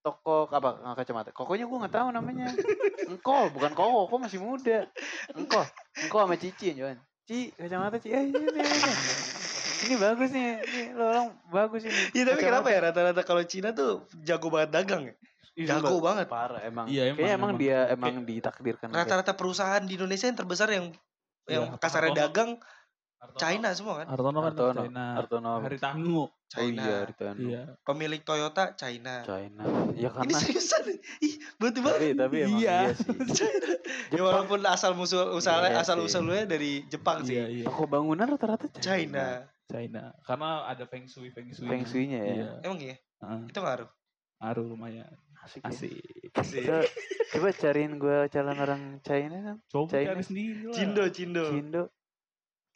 Toko 0.00 0.48
apa 0.48 0.80
nggak 0.80 0.96
kacamata? 0.96 1.28
Kokonya 1.36 1.68
gue 1.68 1.78
nggak 1.84 1.92
tahu 1.92 2.08
namanya. 2.08 2.46
Engkol 3.04 3.52
bukan 3.52 3.76
koko, 3.76 4.08
koko 4.08 4.16
masih 4.16 4.40
muda. 4.40 4.88
Engkol, 5.36 5.68
engkol 6.00 6.20
sama 6.24 6.36
Cici 6.40 6.72
Johan. 6.72 6.96
Ci 7.28 7.52
kacamata 7.52 8.00
Ci. 8.00 8.08
Eh, 8.08 8.32
ini, 8.32 8.40
ini, 8.40 8.60
ini. 8.64 8.92
ini 9.84 9.94
bagus 10.00 10.28
nih. 10.32 10.48
Ini 10.64 10.82
lo 10.96 11.04
orang 11.04 11.26
bagus 11.52 11.84
ini. 11.84 12.00
Iya 12.16 12.32
tapi 12.32 12.40
Kacamata. 12.40 12.48
kenapa 12.48 12.68
ya 12.72 12.78
rata-rata 12.88 13.22
kalau 13.28 13.42
Cina 13.44 13.76
tuh 13.76 14.08
jago 14.24 14.48
banget 14.48 14.70
dagang 14.72 15.02
ya? 15.04 15.14
Jago 15.68 16.00
banget. 16.00 16.32
Parah 16.32 16.64
emang. 16.64 16.88
Iya, 16.88 17.12
emang, 17.12 17.20
Kayaknya 17.20 17.36
emang, 17.36 17.50
emang. 17.52 17.60
dia 17.60 17.78
emang 17.92 18.14
ditakdirkan. 18.24 18.88
Rata-rata 18.88 19.36
perusahaan 19.36 19.84
di 19.84 20.00
Indonesia 20.00 20.24
yang 20.24 20.38
terbesar 20.40 20.72
yang 20.72 20.86
yang 21.50 21.64
Iya, 21.74 21.82
kasarnya 21.82 22.30
Hartono. 22.30 22.56
China 23.36 23.68
semua 23.72 24.00
kan? 24.00 24.06
Hartono 24.08 24.38
kan 24.40 24.46
Hartono. 24.48 24.80
China. 24.80 25.04
Hartono. 25.14 25.50
Hari 25.60 25.76
Tanggu. 25.76 26.24
China. 26.50 26.82
Oh 26.82 26.88
iya, 26.88 26.98
Ritano. 27.04 27.38
Iya. 27.38 27.62
Pemilik 27.84 28.22
Toyota 28.24 28.72
China. 28.74 29.22
China. 29.22 29.62
Ya 29.94 30.08
Ini 30.08 30.16
karena 30.16 30.38
seriusan. 30.40 30.82
Ih, 31.20 31.34
batu 31.56 31.78
banget. 31.78 32.00
tapi 32.00 32.08
tapi 32.16 32.36
emang 32.42 32.58
Iya. 32.58 32.78
iya, 32.80 32.96
sih. 32.96 33.06
China. 33.38 33.70
Ya 34.10 34.20
walaupun 34.24 34.58
asal 34.64 34.96
musuh 34.96 35.30
usahanya 35.30 35.78
Iya 35.78 35.84
asal 35.84 36.00
usulnya 36.00 36.42
dari 36.44 36.82
Jepang 36.88 37.22
Iya 37.22 37.44
sih. 37.46 37.62
iya. 37.62 37.64
Toko 37.68 37.84
bangunan 37.86 38.26
rata-rata 38.26 38.66
China. 38.72 38.82
China. 38.82 39.26
China. 39.70 40.02
Karena 40.26 40.48
ada 40.66 40.84
feng 40.88 41.06
shui 41.06 41.30
feng 41.30 41.52
shui. 41.52 41.68
Feng 41.68 41.84
shui-nya 41.86 42.18
ya. 42.18 42.34
Iya. 42.34 42.48
Emang 42.66 42.78
iya? 42.80 42.96
Heeh. 43.20 43.40
Itu 43.46 43.58
ngaruh. 43.60 43.90
Ngaruh 44.40 44.64
lumayan. 44.66 45.12
Asik. 45.40 45.60
ya. 45.62 45.68
Asik. 45.70 45.94
Asik. 46.34 46.64
Coba, 46.66 46.82
coba 47.30 47.48
cariin 47.54 47.92
gue 47.96 48.18
calon 48.28 48.58
orang 48.58 48.82
China 49.00 49.36
kan. 49.44 49.56
Coba 49.68 49.86
China. 49.92 50.08
cari 50.12 50.22
sendiri 50.24 50.60
lah. 50.66 50.74
Cindo, 50.74 51.04
Cindo. 51.14 51.44
Cindo. 51.46 51.82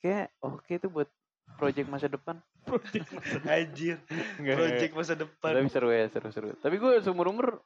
Kayak 0.04 0.36
oke 0.44 0.68
tuh 0.76 0.92
buat 0.92 1.08
project 1.56 1.88
masa 1.88 2.12
depan. 2.12 2.36
Project 2.68 3.08
masa 3.08 3.36
Anjir. 3.48 3.96
Project 4.36 4.92
masa 4.92 5.14
depan. 5.16 5.50
Tapi 5.56 5.68
seru 5.72 5.88
ya, 5.88 6.04
seru-seru. 6.12 6.52
Tapi 6.60 6.76
gue 6.76 6.92
seumur 7.00 7.32
umur 7.32 7.64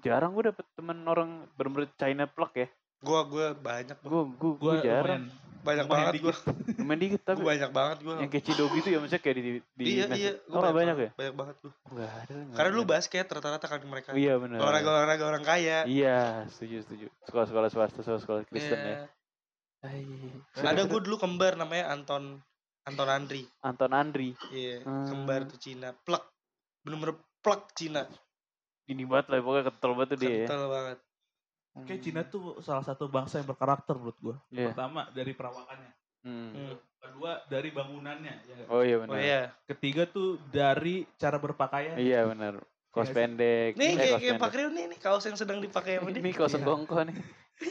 jarang 0.00 0.32
gue 0.32 0.48
dapet 0.48 0.64
temen 0.72 1.04
orang 1.04 1.44
bener-bener 1.54 1.92
China 2.00 2.24
plug 2.24 2.56
ya. 2.56 2.68
Gua 3.04 3.28
gua 3.28 3.52
banyak. 3.52 4.00
Gue 4.00 4.32
gue 4.32 4.52
Gua 4.56 4.80
gue 4.80 4.88
jarang. 4.88 5.28
lumayan. 5.28 5.52
Banyak 5.64 5.84
lumayan 5.84 6.04
banget 6.08 6.14
gua. 6.20 6.34
Lumayan 6.80 7.00
dikit 7.00 7.20
tapi 7.20 7.38
Gua 7.40 7.48
banyak 7.52 7.70
banget 7.72 7.98
gua. 8.00 8.16
yang 8.20 8.30
kayak 8.32 8.44
Cido 8.44 8.64
gitu 8.68 8.88
ya 8.88 8.98
maksudnya 9.00 9.22
kayak 9.24 9.36
di 9.36 9.42
di 9.60 9.84
Iya, 9.84 10.04
iya. 10.12 10.30
Oh 10.48 10.60
nggak 10.60 10.76
banyak 10.76 10.96
ya? 10.96 11.10
Banyak 11.16 11.34
banget 11.36 11.56
gua. 11.60 11.72
Enggak 11.88 12.10
ada. 12.16 12.32
nggak 12.32 12.56
Karena 12.56 12.70
dulu 12.72 12.84
basket 12.84 13.26
rata-rata 13.28 13.66
kan 13.68 13.80
mereka. 13.84 14.08
Oh, 14.12 14.20
iya 14.20 14.34
benar. 14.36 14.56
Olahraga-olahraga 14.60 15.24
orang 15.24 15.44
kaya. 15.44 15.78
Iya, 15.84 16.48
setuju 16.48 16.84
setuju. 16.84 17.06
Sekolah-sekolah 17.28 17.68
swasta, 17.68 18.00
sekolah-sekolah 18.00 18.40
Kristen 18.44 18.80
ya. 18.80 18.96
Iya. 19.84 20.32
Hai. 20.54 20.64
Ada 20.64 20.82
gue 20.84 21.00
dulu 21.00 21.16
kembar 21.16 21.54
namanya 21.54 21.92
Anton 21.92 22.40
Anton 22.84 23.08
Andri. 23.08 23.44
Anton 23.60 23.92
Andri. 23.92 24.32
Iya, 24.50 24.80
Hmm. 24.80 25.08
kembar 25.08 25.44
tuh 25.44 25.56
Cina. 25.56 25.92
Plek. 25.94 26.24
Bener-bener 26.80 27.16
plek 27.38 27.72
Cina. 27.74 28.04
Ini 28.84 29.04
banget 29.04 29.26
lah 29.28 29.40
pokoknya 29.40 29.64
kental 29.66 29.92
banget 29.94 30.08
tuh 30.10 30.18
dia 30.18 30.28
ya. 30.28 30.36
Kental 30.44 30.64
banget. 30.68 30.98
Kayak 31.74 32.00
Cina 32.00 32.20
tuh 32.24 32.44
salah 32.60 32.84
satu 32.84 33.08
bangsa 33.08 33.40
yang 33.40 33.48
berkarakter 33.48 33.96
menurut 33.96 34.18
gua. 34.20 34.36
Iya. 34.48 34.70
Pertama 34.70 35.08
dari 35.10 35.32
perawakannya. 35.32 35.92
Hmm. 36.22 36.50
Hmm. 36.50 36.74
Kedua 36.98 37.32
dari 37.46 37.68
bangunannya. 37.68 38.34
Ya. 38.42 38.56
Oh 38.68 38.80
iya 38.80 38.96
Oh 38.96 39.00
benar. 39.02 39.16
iya. 39.18 39.40
Ketiga 39.66 40.04
tuh 40.06 40.40
dari 40.46 41.04
cara 41.14 41.36
berpakaian. 41.36 41.96
Iya 41.96 42.24
benar. 42.26 42.60
Kos 42.88 43.04
Iya 43.04 43.10
sih. 43.10 43.16
pendek. 43.16 43.70
Nih 43.74 43.86
Eh, 43.86 43.96
kayak 43.98 44.18
kayak 44.22 44.34
Pak. 44.38 44.52
Rio 44.54 44.68
nih, 44.70 44.84
nih 44.86 44.98
kaos 44.98 45.24
yang 45.24 45.34
sedang 45.34 45.58
dipakai 45.58 45.98
sama 45.98 46.08
dia. 46.08 46.20
Ini 46.20 46.30
kos 46.32 46.54
Iya. 46.54 46.62
gongko 46.62 46.96
nih. 47.02 47.16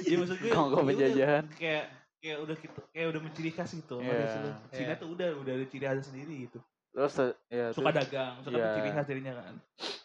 Iya 0.03 0.15
maksud 0.17 0.37
gue. 0.37 0.51
Gongko 0.51 0.77
ya 0.77 0.85
penjajahan. 0.85 1.45
Kayak 1.55 1.85
kayak 2.23 2.39
udah 2.39 2.55
gitu, 2.55 2.79
kayak 2.89 3.07
udah 3.11 3.21
menciri 3.21 3.51
khas 3.51 3.71
gitu. 3.75 3.99
Iya. 3.99 4.15
Sih, 4.23 4.39
Cina 4.79 4.95
Iya. 4.95 4.95
tuh 4.95 5.07
udah 5.11 5.27
udah 5.35 5.53
ada 5.53 5.65
ciri 5.67 5.83
khas 5.83 6.07
sendiri 6.07 6.47
gitu. 6.47 6.59
Terus 6.95 7.13
ya 7.51 7.65
Suka 7.69 7.91
terus- 7.91 7.97
dagang, 7.99 8.33
suka 8.39 8.55
Iya. 8.55 8.67
ciri 8.73 8.89
khas 8.89 9.05
dirinya 9.05 9.33
kan. 9.35 9.55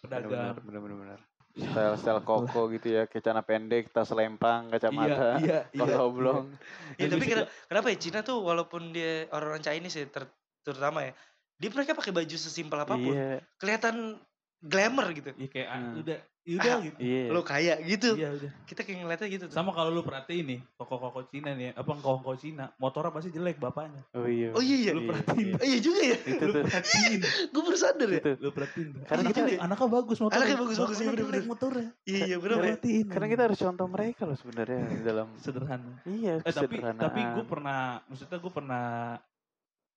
Pedagang. 0.02 0.54
bener 0.58 0.80
bener 0.82 0.96
bener. 0.98 1.20
Style 1.58 1.94
style 1.96 2.22
koko 2.22 2.70
gitu 2.70 2.86
ya, 2.88 3.02
kayak 3.06 3.22
celana 3.24 3.42
pendek, 3.42 3.90
tas 3.90 4.10
lempang, 4.10 4.66
kacamata, 4.68 5.38
Iya, 5.38 5.38
iya, 5.42 5.58
iya. 5.90 5.96
oblong. 5.98 6.54
Ya, 6.94 7.06
Dan 7.06 7.08
tapi 7.12 7.22
bisa- 7.24 7.30
kena- 7.34 7.48
kenapa 7.66 7.86
ya 7.88 7.96
Cina 7.98 8.18
tuh 8.20 8.38
walaupun 8.40 8.82
dia 8.90 9.26
orang-orang 9.28 9.62
Chinese 9.62 9.96
ya 9.96 10.06
ter- 10.06 10.30
terutama 10.62 11.02
ya, 11.02 11.12
dia 11.54 11.68
mereka 11.68 11.94
pakai 11.94 12.12
baju 12.12 12.36
sesimpel 12.36 12.78
apa 12.78 12.94
pun, 12.94 13.10
Iya, 13.10 13.42
kelihatan 13.58 14.18
glamour 14.60 15.06
gitu. 15.12 15.30
Iya 15.32 15.48
kayak 15.48 15.68
ah, 15.68 15.78
Hmm. 15.78 16.00
udah, 16.00 16.18
ya 16.42 16.54
udah 16.56 16.72
Ah, 16.72 16.80
gitu. 16.80 16.98
iya. 16.98 17.22
Lo 17.28 17.40
kaya 17.40 17.74
gitu. 17.80 18.10
Iya 18.12 18.28
udah. 18.32 18.50
Kita 18.64 18.80
kayak 18.80 18.98
ngeliatnya 18.98 19.28
gitu 19.28 19.44
tuh. 19.46 19.54
Sama 19.54 19.70
kalau 19.70 19.90
lu 19.90 20.02
perhatiin 20.02 20.44
nih, 20.44 20.60
koko-koko 20.74 21.22
Cina 21.24 21.52
nih, 21.52 21.70
apa 21.72 21.92
koko 21.94 22.34
Cina, 22.34 22.74
motornya 22.76 23.12
pasti 23.12 23.30
jelek 23.30 23.56
bapaknya. 23.56 24.02
Oh 24.12 24.24
iya. 24.24 24.50
Oh 24.50 24.58
iya 24.58 24.76
iya. 24.80 24.92
Lu 24.92 25.00
Iya, 25.00 25.08
perhatiin. 25.08 25.46
iya. 25.46 25.54
Oh 25.54 25.64
iya 25.64 25.78
juga 25.78 26.00
ya. 26.02 26.16
Itu 26.18 26.42
Lu 26.42 26.50
tuh. 26.50 26.62
perhatiin. 26.64 27.20
Gue 27.48 27.62
baru 27.62 27.78
sadar 27.78 28.08
ya. 28.08 28.18
Itu. 28.18 28.32
lu 28.34 28.50
perhatiin. 28.50 28.88
Karena 29.00 29.20
anaknya, 29.20 29.44
kita- 29.46 29.62
anaknya 29.62 29.88
bagus 29.88 30.18
motornya. 30.18 30.38
Anaknya 30.40 30.56
iya, 30.56 30.58
Bapaknya 30.58 30.98
bener-bener. 31.06 31.22
jelek 31.30 31.46
motornya. 31.46 31.88
Iya 32.02 32.18
iya 32.24 32.26
ya. 32.26 32.38
perhatiin. 32.40 33.06
Karena 33.06 33.26
kita 33.28 33.42
harus 33.44 33.58
contoh 33.60 33.86
mereka 33.86 34.22
loh 34.24 34.36
sebenarnya 34.36 34.80
dalam 35.08 35.26
sederhana. 35.36 35.92
iya 36.04 36.32
Eh 36.40 36.50
tapi 36.50 36.74
tapi 36.82 37.20
gue 37.22 37.44
pernah, 37.44 37.78
maksudnya 38.04 38.36
gue 38.36 38.52
pernah 38.52 38.86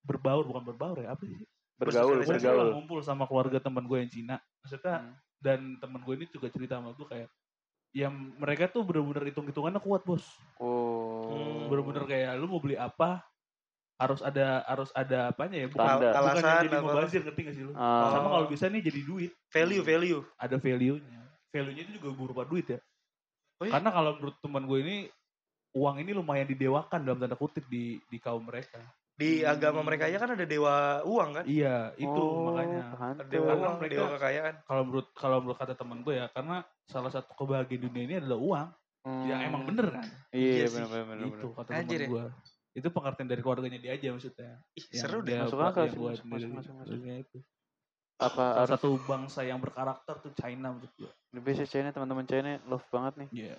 berbaur 0.01 0.43
bukan 0.43 0.63
berbaur 0.67 0.97
ya 0.99 1.13
apa 1.13 1.23
sih? 1.23 1.37
bergaul 1.77 2.21
bersosialisasi 2.21 2.45
Gue 2.45 2.53
bergaul. 2.53 2.69
ngumpul 2.75 2.99
sama 3.01 3.25
keluarga 3.25 3.57
teman 3.57 3.81
gue 3.83 3.97
yang 3.97 4.11
Cina. 4.11 4.35
Maksudnya 4.61 4.95
Hmm. 4.99 5.13
dan 5.37 5.59
teman 5.77 6.01
gue 6.01 6.13
ini 6.15 6.25
juga 6.27 6.47
cerita 6.47 6.77
sama 6.77 6.93
gue 6.93 7.03
kayak 7.03 7.29
yang 7.91 8.13
mereka 8.37 8.65
tuh 8.65 8.81
bener-bener 8.81 9.27
hitung-hitungannya 9.27 9.79
kuat 9.79 10.01
bos. 10.01 10.23
Oh. 10.57 11.27
Hmm, 11.27 11.67
Bener-bener 11.67 12.03
kayak 12.05 12.31
lu 12.37 12.47
mau 12.47 12.59
beli 12.59 12.75
apa 12.75 13.19
harus 13.97 14.17
ada 14.19 14.65
harus 14.65 14.89
ada 14.91 15.29
apanya 15.29 15.61
ya 15.61 15.67
bukan, 15.67 15.85
Tanda. 15.85 16.09
bukan 16.15 16.33
yang 16.33 16.63
jadi 16.63 16.77
mubazir 16.79 17.21
ngerti 17.21 17.41
gak 17.43 17.53
sih 17.53 17.63
lu? 17.63 17.73
Ah. 17.75 18.09
Sama 18.11 18.27
kalau 18.31 18.47
bisa 18.47 18.65
nih 18.65 18.81
jadi 18.81 19.01
duit 19.03 19.31
Value 19.47 19.83
value. 19.83 20.21
ada 20.35 20.55
value-nya. 20.57 21.21
Value-nya 21.51 21.81
itu 21.83 21.91
juga 21.99 22.09
berupa 22.15 22.43
duit 22.43 22.65
ya. 22.65 22.79
Oh 23.59 23.65
iya? 23.67 23.77
Karena 23.77 23.89
kalau 23.91 24.11
menurut 24.17 24.35
teman 24.39 24.63
gue 24.65 24.79
ini 24.79 24.97
uang 25.71 25.95
ini 25.99 26.11
lumayan 26.11 26.47
didewakan 26.47 26.99
dalam 26.99 27.19
tanda 27.19 27.35
kutip 27.35 27.67
di 27.67 27.99
di 28.03 28.17
kaum 28.17 28.41
mereka. 28.41 28.81
Di 29.21 29.31
Hmm. 29.39 29.53
agama 29.53 29.79
mereka 29.81 30.09
aja 30.09 30.17
kan 30.17 30.33
ada 30.33 30.41
dewa 30.43 30.75
uang 31.05 31.29
kan? 31.31 31.45
Iya, 31.45 31.93
itu 31.95 32.09
Oh, 32.09 32.49
makanya. 32.49 32.81
Pantes. 32.91 33.29
dewa 33.29 33.45
Karena 33.45 33.61
uang, 33.61 33.75
mereka- 33.77 33.93
dewa 33.93 34.07
kekayaan. 34.11 34.55
Kalau 34.65 34.81
menurut 34.81 35.07
kalau 35.13 35.37
menurut 35.37 35.57
kata 35.57 35.73
teman 35.75 35.99
gue 36.01 36.13
ya, 36.15 36.25
karena 36.27 36.55
salah 36.85 37.11
satu 37.11 37.31
kebahagiaan 37.35 37.81
dunia 37.83 38.03
ini 38.03 38.15
adalah 38.17 38.39
uang. 38.39 38.67
Ya 39.01 39.35
Hmm. 39.35 39.47
emang 39.47 39.63
bener 39.65 39.87
kan? 39.91 40.05
Iya 40.31 40.49
Iya 40.51 40.67
benar 40.71 40.89
benar. 41.07 41.25
itu 41.27 41.47
kata 41.51 41.69
Anjir 41.71 41.99
teman 41.99 42.01
ya. 42.01 42.09
gue. 42.09 42.23
Itu 42.71 42.87
pengertian 42.89 43.27
dari 43.27 43.41
keluarganya 43.41 43.77
dia 43.77 43.91
aja 43.93 44.07
maksudnya. 44.09 44.51
Ih, 44.73 44.85
Yang 44.89 45.01
seru 45.01 45.17
deh. 45.21 45.37
Masuk 45.37 45.53
buat- 45.55 45.69
akal 45.69 45.83
yang 45.83 45.91
sih, 45.91 45.99
masuk, 46.01 46.25
masuk, 46.25 46.49
masuk, 46.49 46.73
masuk. 46.73 46.89
darinya 46.89 47.15
itu. 47.19 47.37
Apa 48.21 48.29
Salah 48.29 48.53
harus 48.61 48.71
satu 48.77 48.89
bangsa 49.01 49.41
yang 49.41 49.57
berkarakter 49.57 50.13
tuh 50.19 50.31
China 50.37 50.71
menurut 50.71 50.93
gue. 50.95 51.11
biasa 51.33 51.65
China 51.65 51.89
teman-teman 51.89 52.23
China 52.23 52.61
love 52.65 52.85
banget 52.87 53.13
nih. 53.17 53.29
Iya. 53.33 53.55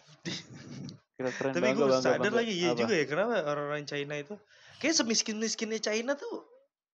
Kira 1.18 1.30
keren 1.30 1.52
Tapi 1.52 1.64
bangga, 1.64 1.76
gue 1.76 1.88
bangga, 1.88 2.00
sadar 2.00 2.20
bangga. 2.22 2.38
lagi 2.38 2.52
iya 2.54 2.70
juga 2.72 2.94
ya 2.94 3.04
kenapa 3.04 3.34
orang-orang 3.42 3.84
China 3.84 4.14
itu 4.14 4.34
kayak 4.78 4.94
semiskin-miskinnya 4.96 5.78
China 5.78 6.12
tuh 6.14 6.46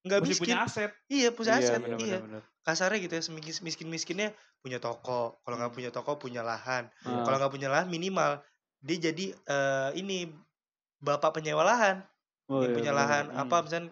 nggak 0.03 0.21
miskin. 0.25 0.43
punya 0.49 0.57
aset. 0.65 0.91
Iya 1.07 1.29
punya 1.31 1.53
Iya, 1.55 1.61
aset. 1.61 1.81
iya. 1.85 1.97
benar, 2.19 2.21
benar. 2.25 2.43
Kasarnya 2.63 2.99
gitu 3.01 3.15
ya 3.15 3.23
semiskin 3.53 3.89
miskinnya 3.89 4.29
punya 4.59 4.79
toko. 4.79 5.37
Kalau 5.39 5.57
nggak 5.57 5.73
punya 5.73 5.91
toko 5.91 6.17
punya 6.17 6.41
lahan. 6.41 6.89
Ah. 7.05 7.23
Kalau 7.23 7.37
nggak 7.37 7.53
punya 7.53 7.69
lahan 7.69 7.89
minimal 7.89 8.41
dia 8.79 8.97
jadi 8.97 9.35
eh, 9.35 9.91
ini 9.95 10.31
bapak 10.99 11.37
penyewa 11.37 11.63
lahan. 11.63 12.01
Oh, 12.49 12.65
yang 12.65 12.73
iya, 12.73 12.77
punya 12.81 12.93
benar, 12.97 13.01
lahan 13.05 13.25
benar. 13.29 13.43
apa 13.45 13.57
misalnya 13.61 13.91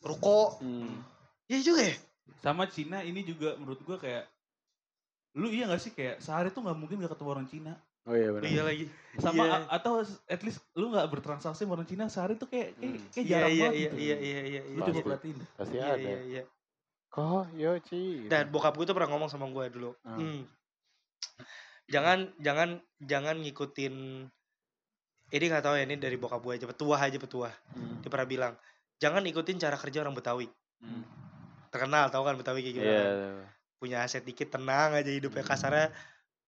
ruko. 0.00 0.56
Hmm. 0.58 1.04
Iya 1.46 1.60
juga 1.60 1.82
ya. 1.84 1.96
Sama 2.36 2.66
Cina 2.66 3.00
ini 3.00 3.22
juga 3.22 3.54
menurut 3.54 3.80
gue 3.80 3.96
kayak 3.96 4.24
lu 5.34 5.48
iya 5.48 5.66
gak 5.66 5.78
sih 5.78 5.90
kayak 5.90 6.18
sehari 6.18 6.48
tuh 6.48 6.60
nggak 6.60 6.74
mungkin 6.74 6.98
gak 6.98 7.12
ketemu 7.12 7.30
orang 7.30 7.46
Cina 7.46 7.74
Oh 8.02 8.16
iya 8.16 8.32
benar. 8.32 8.42
Iya 8.42 8.62
lagi. 8.64 8.84
sama 9.18 9.44
a- 9.44 9.68
atau 9.70 10.00
at 10.00 10.40
least 10.40 10.64
lu 10.72 10.88
nggak 10.88 11.08
bertransaksi 11.08 11.60
sama 11.60 11.76
orang 11.76 11.84
Cina 11.84 12.08
sehari 12.08 12.34
tuh 12.34 12.48
kayak 12.48 12.72
kayak, 12.74 12.88
Hmm. 12.90 13.04
kayak 13.10 13.20
Iya 13.20 13.28
jarang 13.30 13.50
iya 13.50 13.60
banget 13.60 13.74
iya 13.74 13.84
gitu. 13.84 13.96
iya 13.98 14.16
iya 14.16 14.40
iya. 14.42 14.60
Lu 14.62 14.72
iya. 14.72 14.80
coba 14.80 14.88
Pasti. 14.88 15.04
perhatiin. 15.04 15.38
Pasti 15.54 15.74
Iya 15.74 15.84
ada. 15.86 16.00
iya 16.00 16.18
iya. 16.22 16.42
Kok 17.08 17.44
Yoci. 17.54 18.02
gitu. 18.18 18.28
Dan 18.28 18.44
bokap 18.48 18.72
gue 18.74 18.84
tuh 18.84 18.94
pernah 18.94 19.10
ngomong 19.10 19.28
sama 19.28 19.44
gue 19.46 19.64
dulu. 19.70 19.90
Ah. 20.02 20.16
"Hmm, 20.16 20.40
Jangan 21.86 22.18
jangan 22.38 22.68
jangan 22.98 23.36
ngikutin 23.38 23.94
ini 25.28 25.44
nggak 25.46 25.60
tahu 25.62 25.74
ya 25.74 25.84
ini 25.84 25.96
dari 25.96 26.16
bokap 26.16 26.40
gue 26.40 26.52
aja 26.54 26.66
petuah 26.66 27.00
aja 27.02 27.16
petuah. 27.16 27.52
Hmm. 27.72 28.00
Dia 28.00 28.08
pernah 28.08 28.24
bilang 28.26 28.54
jangan 28.98 29.20
ikutin 29.22 29.56
cara 29.58 29.76
kerja 29.76 30.00
orang 30.00 30.12
Betawi. 30.12 30.48
Hmm. 30.80 31.04
Terkenal 31.68 32.08
tahu 32.08 32.22
kan 32.22 32.34
Betawi 32.34 32.60
kayak 32.60 32.74
gimana? 32.74 32.90
Iya. 32.90 33.04
kan? 33.04 33.34
Punya 33.78 33.96
aset 34.00 34.22
dikit 34.22 34.48
tenang 34.48 34.90
aja 34.92 35.06
hidupnya 35.06 35.42
kasarnya 35.42 35.94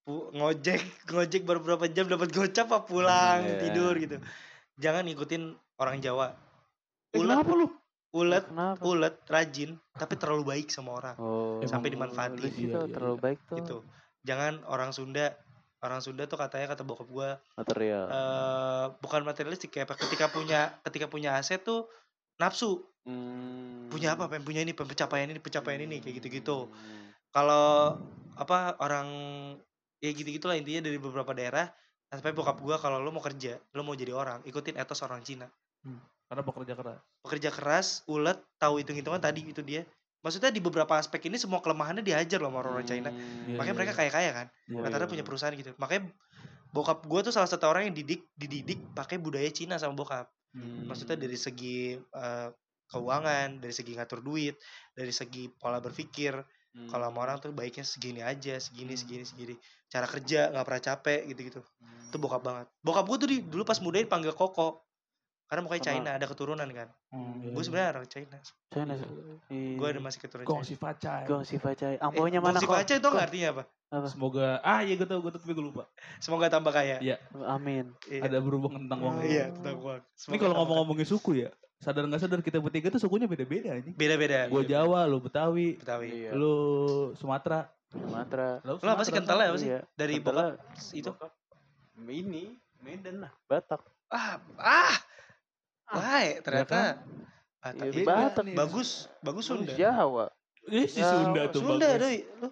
pu- 0.00 0.32
ngojek 0.32 0.80
ngojek 1.10 1.42
baru 1.42 1.60
berapa 1.60 1.86
jam 1.86 2.06
dapat 2.06 2.28
gocap 2.28 2.66
apa 2.66 2.82
pulang 2.82 3.40
Iya. 3.44 3.58
tidur 3.60 3.94
gitu. 3.94 4.16
Jangan 4.76 5.04
ngikutin 5.04 5.42
orang 5.76 5.98
Jawa. 5.98 6.32
Eh, 7.10 7.18
Ulet 7.18 7.36
kenapa 7.36 7.52
lu? 7.52 7.66
ulet 8.10 8.42
Kenapa? 8.44 8.82
ulet 8.82 9.14
rajin 9.24 9.70
tapi 9.92 10.14
terlalu 10.14 10.42
baik 10.44 10.66
sama 10.68 10.94
orang. 10.94 11.14
Oh. 11.16 11.62
Sampai 11.62 11.90
dimanfaatin. 11.90 12.42
Sih 12.44 12.66
Iya, 12.66 12.82
iya, 12.82 12.90
terlalu 12.90 13.14
iya. 13.14 13.22
baik 13.22 13.38
tuh. 13.44 13.56
gitu 13.56 13.76
jangan 14.20 14.60
orang 14.66 14.90
Sunda 14.90 15.32
orang 15.80 16.00
Sunda 16.00 16.26
tuh 16.26 16.36
katanya 16.36 16.68
kata 16.68 16.82
bokap 16.82 17.08
gua 17.08 17.40
Material. 17.54 18.04
eh 18.04 18.84
bukan 18.98 19.24
materialistik 19.24 19.72
kayak 19.72 19.96
ketika 19.96 20.28
punya 20.28 20.76
ketika 20.82 21.06
punya 21.06 21.34
aset 21.34 21.62
tuh 21.62 21.88
nafsu 22.36 22.84
Hmm. 23.00 23.88
punya 23.88 24.12
apa 24.12 24.28
pengen 24.28 24.44
punya 24.44 24.60
ini 24.60 24.70
pencapaian 24.70 25.26
ini 25.26 25.40
pencapaian 25.40 25.80
ini 25.80 25.98
kayak 25.98 26.20
gitu-gitu 26.20 26.68
Hmm. 26.68 27.10
kalau 27.32 27.96
apa 28.34 28.76
orang 28.78 29.08
ya 29.98 30.10
gitu-gitulah 30.10 30.54
intinya 30.54 30.84
dari 30.84 30.96
beberapa 30.96 31.32
daerah 31.32 31.68
sampai 32.06 32.30
bokap 32.30 32.58
gua 32.58 32.76
kalau 32.76 32.98
lo 32.98 33.08
mau 33.08 33.20
kerja 33.20 33.56
lo 33.72 33.80
mau 33.80 33.94
jadi 33.94 34.12
orang 34.12 34.44
ikutin 34.44 34.76
etos 34.76 35.00
orang 35.00 35.22
Cina 35.22 35.48
Karena 36.30 36.46
pekerja 36.46 36.74
keras. 36.74 37.00
pekerja 37.20 37.50
keras 37.50 37.88
ulet 38.06 38.38
tahu 38.56 38.78
hitung-hitungan 38.78 39.18
tadi 39.18 39.42
itu 39.44 39.60
dia 39.60 39.82
maksudnya 40.20 40.48
di 40.48 40.60
beberapa 40.60 40.94
aspek 40.94 41.26
ini 41.26 41.34
semua 41.34 41.58
kelemahannya 41.58 42.04
dihajar 42.04 42.38
loh 42.38 42.52
sama 42.52 42.60
orang-orang 42.60 42.86
China 42.86 43.10
Hmm. 43.10 43.18
Iya, 43.48 43.56
makanya 43.56 43.66
iya, 43.66 43.74
mereka 43.74 43.92
iya. 43.92 43.98
kaya-kaya 43.98 44.30
kan 44.30 44.46
Iya, 44.68 44.78
rata-rata 44.78 45.04
iya, 45.04 45.10
punya 45.10 45.22
iya. 45.22 45.28
perusahaan 45.28 45.54
gitu 45.56 45.70
makanya 45.74 46.02
bokap 46.70 47.02
gue 47.02 47.20
tuh 47.20 47.32
salah 47.32 47.48
satu 47.48 47.66
orang 47.66 47.90
yang 47.90 47.96
didik 47.96 48.28
dididik 48.32 48.78
pakai 48.92 49.16
budaya 49.16 49.48
Cina 49.50 49.74
sama 49.74 49.96
bokap 49.96 50.28
Hmm. 50.50 50.86
maksudnya 50.86 51.14
dari 51.14 51.34
segi 51.34 51.94
eh, 51.94 52.48
keuangan 52.90 53.48
dari 53.56 53.70
segi 53.70 53.92
ngatur 53.92 54.20
duit 54.20 54.58
dari 54.92 55.10
segi 55.10 55.48
pola 55.48 55.78
berpikir 55.78 56.34
Hmm. 56.70 56.86
kalau 56.86 57.02
sama 57.04 57.18
orang 57.20 57.36
tuh 57.36 57.50
baiknya 57.50 57.82
segini 57.82 58.20
aja 58.20 58.54
segini 58.56 58.94
Hmm. 58.94 59.00
segini 59.00 59.24
segini 59.24 59.54
cara 59.86 60.06
kerja 60.06 60.50
nggak 60.50 60.62
pernah 60.64 60.82
capek 60.84 61.20
gitu 61.26 61.40
gitu 61.44 61.60
Hmm. 61.76 62.06
itu 62.06 62.16
bokap 62.16 62.38
banget 62.40 62.66
bokap 62.78 63.04
gue 63.04 63.16
tuh 63.16 63.28
di, 63.28 63.36
dulu 63.42 63.62
pas 63.64 63.74
mudain 63.76 64.06
panggil 64.06 64.30
koko 64.30 64.78
karena 65.44 65.60
mukanya 65.60 65.82
Karena- 65.84 65.98
China 66.00 66.10
ada 66.14 66.26
keturunan 66.26 66.68
kan 66.68 66.86
Hmm, 67.10 67.42
iya, 67.42 67.48
gue 67.48 67.50
iya. 67.52 67.66
sebenarnya 67.66 67.90
orang 67.90 68.06
China 68.06 68.36
China. 68.68 68.92
Iya. 69.48 69.74
gue 69.74 69.86
ada 69.88 69.98
masih 70.00 70.18
keturunan 70.20 70.46
Gong 70.46 70.62
China 70.62 70.68
si 70.68 70.74
Facai. 70.76 71.22
Gong 71.26 71.42
si 71.44 71.56
Facai. 71.58 71.92
Eh, 71.92 71.98
Amponya 71.98 72.38
mana 72.38 72.54
Gongsi 72.54 72.66
kok? 72.68 72.74
Paca 72.76 72.94
itu 72.94 73.08
nggak 73.08 73.26
artinya 73.26 73.48
apa 73.52 73.62
Semoga 74.06 74.46
ah 74.62 74.80
iya 74.80 74.94
gue 74.94 75.02
tau 75.04 75.18
gue 75.18 75.32
tapi 75.32 75.50
gue 75.50 75.64
lupa. 75.64 75.90
semoga 76.16 76.46
tambah 76.46 76.70
kaya 76.70 77.02
Iya. 77.02 77.18
Amin. 77.44 77.90
Iya. 78.06 78.30
Ada 78.30 78.38
berhubungan 78.38 78.86
tentang 78.86 79.02
uang. 79.02 79.26
iya 79.26 79.50
tentang 79.50 79.74
uang 79.76 79.98
Ini 80.24 80.38
kalau 80.38 80.54
ngomong-ngomongin 80.54 81.02
suku 81.04 81.42
ya, 81.42 81.50
sadar 81.80 82.04
nggak 82.04 82.20
sadar 82.20 82.40
kita 82.40 82.60
bertiga 82.60 82.92
tuh 82.92 83.00
sukunya 83.00 83.24
beda-beda 83.24 83.72
anjing. 83.72 83.96
beda-beda 83.96 84.46
Gue 84.46 84.62
Iya, 84.62 84.84
Jawa, 84.84 85.08
lu 85.08 85.18
Betawi, 85.18 85.80
Betawi 85.80 86.08
Iya. 86.28 86.30
lu 86.36 86.54
Sumatera. 87.16 87.72
Sumatera. 87.88 88.60
Lu 88.62 88.76
Lo 88.76 88.86
apa 88.86 89.02
sih 89.02 89.10
Sumatera, 89.10 89.16
kentalnya 89.16 89.46
apa 89.48 89.58
sih? 89.58 89.68
Iya. 89.72 89.80
Dari 89.96 90.14
bokap 90.20 90.60
itu. 90.92 91.10
bokap. 91.10 91.32
Ini 92.00 92.44
Medan 92.80 93.16
lah. 93.20 93.32
Batak. 93.44 93.80
Ah, 94.08 94.36
ah. 94.56 94.94
Baik, 95.90 96.44
ternyata. 96.44 97.00
Ah, 97.60 97.72
Iya, 97.72 97.92
tapi 97.92 98.02
Batak. 98.04 98.44
bagus, 98.54 98.88
bagus 99.20 99.44
Lu 99.48 99.60
Sunda. 99.60 99.72
Jawa. 99.74 100.26
Eh 100.68 100.84
si 100.84 101.00
Ya, 101.00 101.08
Sunda 101.10 101.42
tuh 101.48 101.60
Sunda, 101.60 101.88
bagus. 101.88 102.00
doi. 102.00 102.18
Lu 102.40 102.48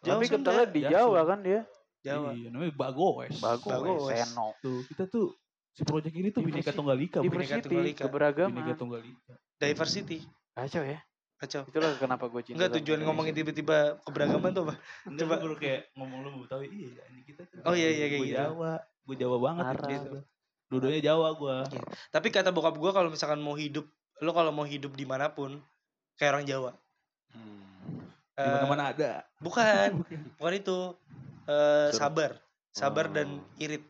Jawa 0.00 0.14
Tapi 0.14 0.26
kentalnya 0.28 0.66
di 0.68 0.80
Ya, 0.84 0.88
Jawa 0.94 1.20
kan 1.24 1.38
dia. 1.40 1.60
Jawa. 2.00 2.30
Iya, 2.32 2.48
namanya 2.48 2.72
Bagoes. 2.72 3.34
Bagus. 3.36 3.66
Bagus. 3.66 4.00
Seno. 4.08 4.46
Tuh, 4.60 4.78
kita 4.86 5.04
tuh 5.06 5.32
si 5.76 5.84
project 5.84 6.14
ini 6.14 6.32
tuh 6.32 6.40
Bineka. 6.40 6.72
Tunggal 6.72 6.96
Ika. 6.96 7.20
Diversity, 7.20 7.68
Tunggal 7.68 7.86
Ika. 7.86 8.02
keberagaman. 8.08 8.56
Bineka 8.56 8.74
Tunggal 8.74 9.02
Ika. 9.04 9.34
Diversity. 9.60 10.18
Kacau 10.50 10.80
ya. 10.82 10.98
Kacau. 11.36 11.68
Itulah 11.68 11.92
kenapa 11.96 12.24
gue 12.26 12.40
cinta. 12.42 12.56
Enggak 12.56 12.80
tujuan 12.80 13.00
ngomongin 13.04 13.36
tiba-tiba 13.36 14.00
keberagaman 14.02 14.50
tuh 14.50 14.62
apa? 14.64 14.74
Coba. 15.04 15.34
Baru 15.36 15.54
kayak 15.54 15.92
ngomong 15.92 16.18
lu 16.24 16.28
Betawi. 16.42 16.66
Iya, 16.66 17.04
ini 17.12 17.20
kita 17.22 17.44
tuh. 17.44 17.60
Oh, 17.62 17.76
iya, 17.76 17.92
iya, 17.92 18.08
kayak 18.08 18.16
Gue 18.18 18.28
gitu. 18.32 18.40
Jawa. 18.40 18.72
Gue 19.04 19.16
Jawa 19.20 19.36
banget 19.38 19.64
Arab. 19.68 19.88
gitu. 19.92 20.16
Dua-duanya 20.66 20.98
Jawa 21.04 21.28
gua. 21.32 21.56
Tapi 22.10 22.26
kata 22.28 22.50
bokap 22.50 22.74
gua 22.74 22.90
kalau 22.90 23.06
misalkan 23.06 23.38
mau 23.38 23.54
hidup, 23.54 23.86
lo 24.18 24.32
kalau 24.32 24.50
mau 24.50 24.64
hidup 24.64 24.90
di 24.92 25.04
mana 25.04 25.28
pun 25.28 25.60
kayak 26.16 26.32
orang 26.32 26.46
Jawa. 26.48 26.70
Hmm. 27.30 27.62
Di 28.32 28.40
Eh, 28.40 28.48
mana-mana 28.50 28.90
ada. 28.90 29.22
bukan, 29.38 30.02
bukan 30.40 30.54
itu. 30.56 30.78
Eh, 31.46 31.88
sabar, 31.92 32.40
sabar 32.68 33.06
Oh. 33.06 33.12
dan 33.12 33.28
irit. 33.56 33.84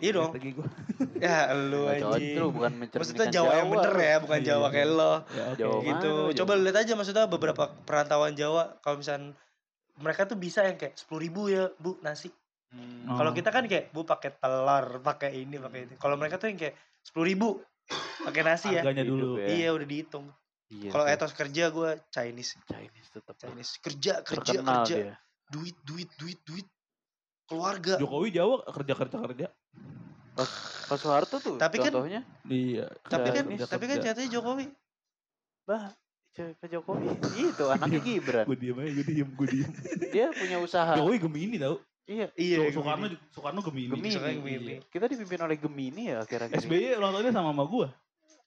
Iya 0.00 0.10
dong. 0.12 0.32
Lagi 0.36 0.50
gua. 0.52 0.68
Ya 1.24 1.52
lu 1.52 1.84
anjing. 1.84 2.36
lu 2.40 2.48
bukan 2.48 2.72
Maksudnya 2.80 3.28
mencerminkan 3.28 3.28
Jawa 3.28 3.52
yang 3.60 3.68
bener 3.68 3.94
ya, 3.96 4.16
bukan 4.24 4.38
Iya, 4.40 4.48
Jawa 4.48 4.66
kayak 4.72 4.88
lo. 4.88 5.12
Ya, 5.36 5.44
oke. 5.52 5.60
Jawa 5.60 5.76
gitu. 5.84 6.12
mana, 6.12 6.36
Coba 6.40 6.52
lihat 6.56 6.76
aja 6.80 6.92
maksudnya 6.96 7.24
beberapa 7.28 7.64
perantauan 7.84 8.32
Jawa 8.32 8.62
kalau 8.80 8.96
misalnya 9.00 9.36
mereka 10.00 10.24
tuh 10.24 10.38
bisa 10.40 10.64
yang 10.64 10.80
kayak 10.80 10.96
sepuluh 10.96 11.20
ribu 11.20 11.52
ya 11.52 11.68
bu 11.76 12.00
nasi. 12.00 12.32
Hmm. 12.72 13.18
Kalau 13.18 13.32
kita 13.36 13.50
kan 13.52 13.64
kayak 13.68 13.92
bu 13.92 14.08
pakai 14.08 14.30
telur, 14.40 14.86
pakai 15.04 15.30
ini, 15.44 15.60
pakai 15.60 15.80
ini. 15.90 15.94
Kalau 16.00 16.16
mereka 16.16 16.40
tuh 16.40 16.48
yang 16.48 16.58
kayak 16.60 16.74
sepuluh 17.04 17.26
ribu 17.28 17.48
pakai 18.24 18.42
nasi 18.44 18.68
ya. 18.72 18.80
Harganya 18.80 19.04
dulu. 19.04 19.36
Ya. 19.40 19.46
Iya 19.48 19.68
udah 19.76 19.86
dihitung. 19.88 20.26
Iya 20.70 20.88
Kalau 20.94 21.04
etos 21.10 21.34
kerja 21.34 21.64
gue 21.74 21.90
Chinese, 22.14 22.54
Chinese 22.70 23.08
tetap 23.10 23.34
Chinese 23.42 23.74
kerja 23.82 24.22
kerja 24.22 24.62
terkenal 24.62 24.86
kerja, 24.86 24.96
dia. 25.02 25.14
duit 25.50 25.74
duit 25.82 26.06
duit 26.14 26.38
duit, 26.46 26.68
keluarga. 27.50 27.98
Jokowi 27.98 28.28
Jawa 28.30 28.62
kerja 28.64 28.94
kerja 28.94 29.16
kerja. 29.20 29.46
Pak 30.86 30.96
Soeharto 30.96 31.36
tuh 31.36 31.58
Tapi 31.58 31.76
kan- 31.76 31.90
contohnya 31.90 32.22
Iya. 32.46 32.86
Tapi 33.04 33.28
kan 33.28 33.44
tapi 33.60 33.84
kan 33.84 33.96
kerja. 33.98 34.14
nyatanya 34.14 34.30
Jokowi. 34.30 34.66
bah 35.66 35.92
ke 36.32 36.66
Jokowi 36.66 37.10
itu 37.36 37.64
anaknya 37.68 38.00
Gibran 38.00 38.42
Gue 38.42 38.56
diem 38.56 38.74
aja, 38.74 38.90
gue 38.92 39.04
diem, 39.04 39.28
gue 39.28 39.48
diem. 39.50 39.70
dia 40.14 40.26
punya 40.30 40.56
usaha 40.58 40.94
Jokowi 40.94 41.18
Gemini 41.20 41.56
tau. 41.58 41.76
iya 42.06 42.26
Iya. 42.32 42.70
So- 42.70 42.80
Soekarno, 42.80 43.06
Soekarno 43.28 43.60
Gemini. 43.60 43.90
Gemini. 43.92 44.10
Soekarno 44.10 44.38
Gemini. 44.40 44.64
Iya. 44.64 44.80
kita 44.88 45.04
dipimpin 45.06 45.40
oleh 45.42 45.56
Gemini 45.58 46.02
ya 46.08 46.22
ini. 46.22 46.56
SBY 46.56 46.96
ulang 46.96 47.12
tahunnya 47.12 47.32
sama 47.32 47.50
sama 47.50 47.64
gua. 47.66 47.88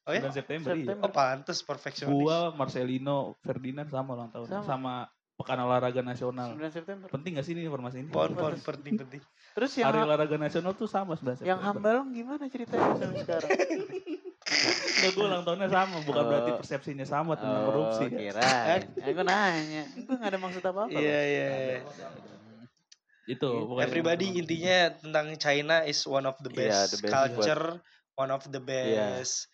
Oh 0.03 0.11
ya? 0.11 0.19
9 0.19 0.35
September, 0.35 0.71
iya. 0.73 0.79
September. 0.83 1.03
Oh 1.05 1.11
pantes 1.13 1.59
perfeksionis. 1.61 2.11
Gua, 2.11 2.51
Marcelino, 2.51 3.39
Ferdinand 3.39 3.87
sama 3.87 4.19
ulang 4.19 4.31
tahun. 4.31 4.47
Sama. 4.49 4.63
Sama, 4.65 4.93
Pekan 5.33 5.57
Olahraga 5.59 5.99
Nasional. 5.99 6.53
9 6.53 6.61
September 6.69 7.07
Penting 7.09 7.31
gak 7.33 7.43
sih 7.43 7.53
ini 7.53 7.65
informasi 7.65 7.99
ini? 7.99 8.09
Pon 8.09 8.31
pon 8.31 8.53
penting 8.55 8.95
penting. 8.95 9.21
terus 9.53 9.69
yang 9.75 9.89
Hari 9.89 9.99
Olahraga 10.03 10.37
Nasional 10.37 10.73
tuh 10.73 10.85
sama 10.85 11.13
9 11.13 11.25
September. 11.35 11.45
yang 11.45 11.59
Hambalong 11.59 12.09
gimana 12.09 12.45
ceritanya 12.47 12.93
sampai 12.95 13.19
sekarang 13.19 13.49
Enggak, 14.93 15.11
gue 15.13 15.23
ulang 15.23 15.43
tahunnya 15.43 15.67
sama. 15.67 15.97
Bukan 16.01 16.21
Oh. 16.21 16.27
berarti 16.27 16.51
persepsinya 16.53 17.03
sama 17.03 17.33
tentang 17.33 17.63
korupsi. 17.65 18.05
oh, 18.05 18.11
kirain 18.11 18.81
aku 18.93 19.21
nanya 19.23 19.83
gue 19.89 20.15
gak 20.15 20.29
ada 20.29 20.37
maksud 20.37 20.63
apa 20.63 20.79
apa 20.83 20.91
Iya 20.91 21.01
iya. 21.23 21.47
iya. 21.49 21.79
Itu. 23.25 23.49
pokoknya. 23.65 23.83
Everybody 23.83 24.27
intinya 24.35 24.77
tentang 24.93 25.27
China 25.37 25.81
is 25.81 26.03
one 26.03 26.23
of 26.23 26.35
the 26.39 26.51
Iya, 26.51 26.59
best, 26.69 26.91
the 26.93 26.99
best 27.01 27.09
culture, 27.09 27.65
one 28.13 28.29
of 28.29 28.43
the 28.45 28.59
best 28.59 29.47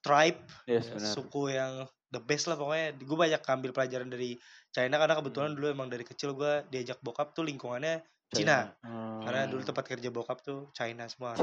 tribe, 0.00 0.38
yes 0.64 0.86
Iya, 0.86 0.94
benar 0.94 1.10
suku 1.10 1.42
yang 1.50 1.72
the 2.08 2.20
best 2.20 2.46
lah 2.46 2.54
pokoknya. 2.54 2.94
Gue 2.96 3.18
banyak 3.18 3.42
ambil 3.42 3.70
pelajaran 3.72 4.06
dari 4.06 4.38
China 4.78 4.94
karena 5.02 5.14
kebetulan 5.18 5.50
dulu 5.58 5.66
emang 5.66 5.90
dari 5.90 6.06
kecil 6.06 6.38
gue 6.38 6.62
diajak 6.70 7.02
bokap 7.02 7.34
tuh 7.34 7.42
lingkungannya 7.42 7.98
Cina. 8.30 8.70
Oh. 8.86 9.24
Karena 9.24 9.50
dulu 9.50 9.64
tempat 9.66 9.84
kerja 9.88 10.08
bokap 10.14 10.38
tuh 10.44 10.70
China 10.70 11.08
semua. 11.10 11.34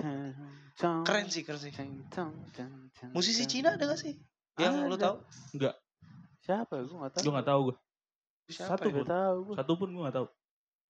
Keren 0.79 1.27
sih, 1.27 1.43
keren 1.43 1.59
sih. 1.59 1.73
Musisi 3.11 3.43
Cina 3.49 3.75
ada 3.75 3.91
gak 3.91 3.99
sih? 3.99 4.15
Yang 4.55 4.73
lu 4.87 4.95
Ada. 4.95 5.03
tahu? 5.03 5.15
siapa 6.45 6.77
gue 6.77 6.97
gak 7.01 7.13
tahu 7.17 7.23
Gue 7.25 7.33
gak 7.33 7.47
tahu 7.49 7.59
gue. 7.67 7.75
Siapa 8.53 8.77
Satu 8.77 8.87
pun. 8.93 9.03
Gak 9.03 9.11
tahu 9.11 9.37
gue 9.41 9.55
Satu 9.57 9.73
pun 9.75 9.89
gue 9.91 10.03
gak 10.05 10.17
tahu. 10.21 10.27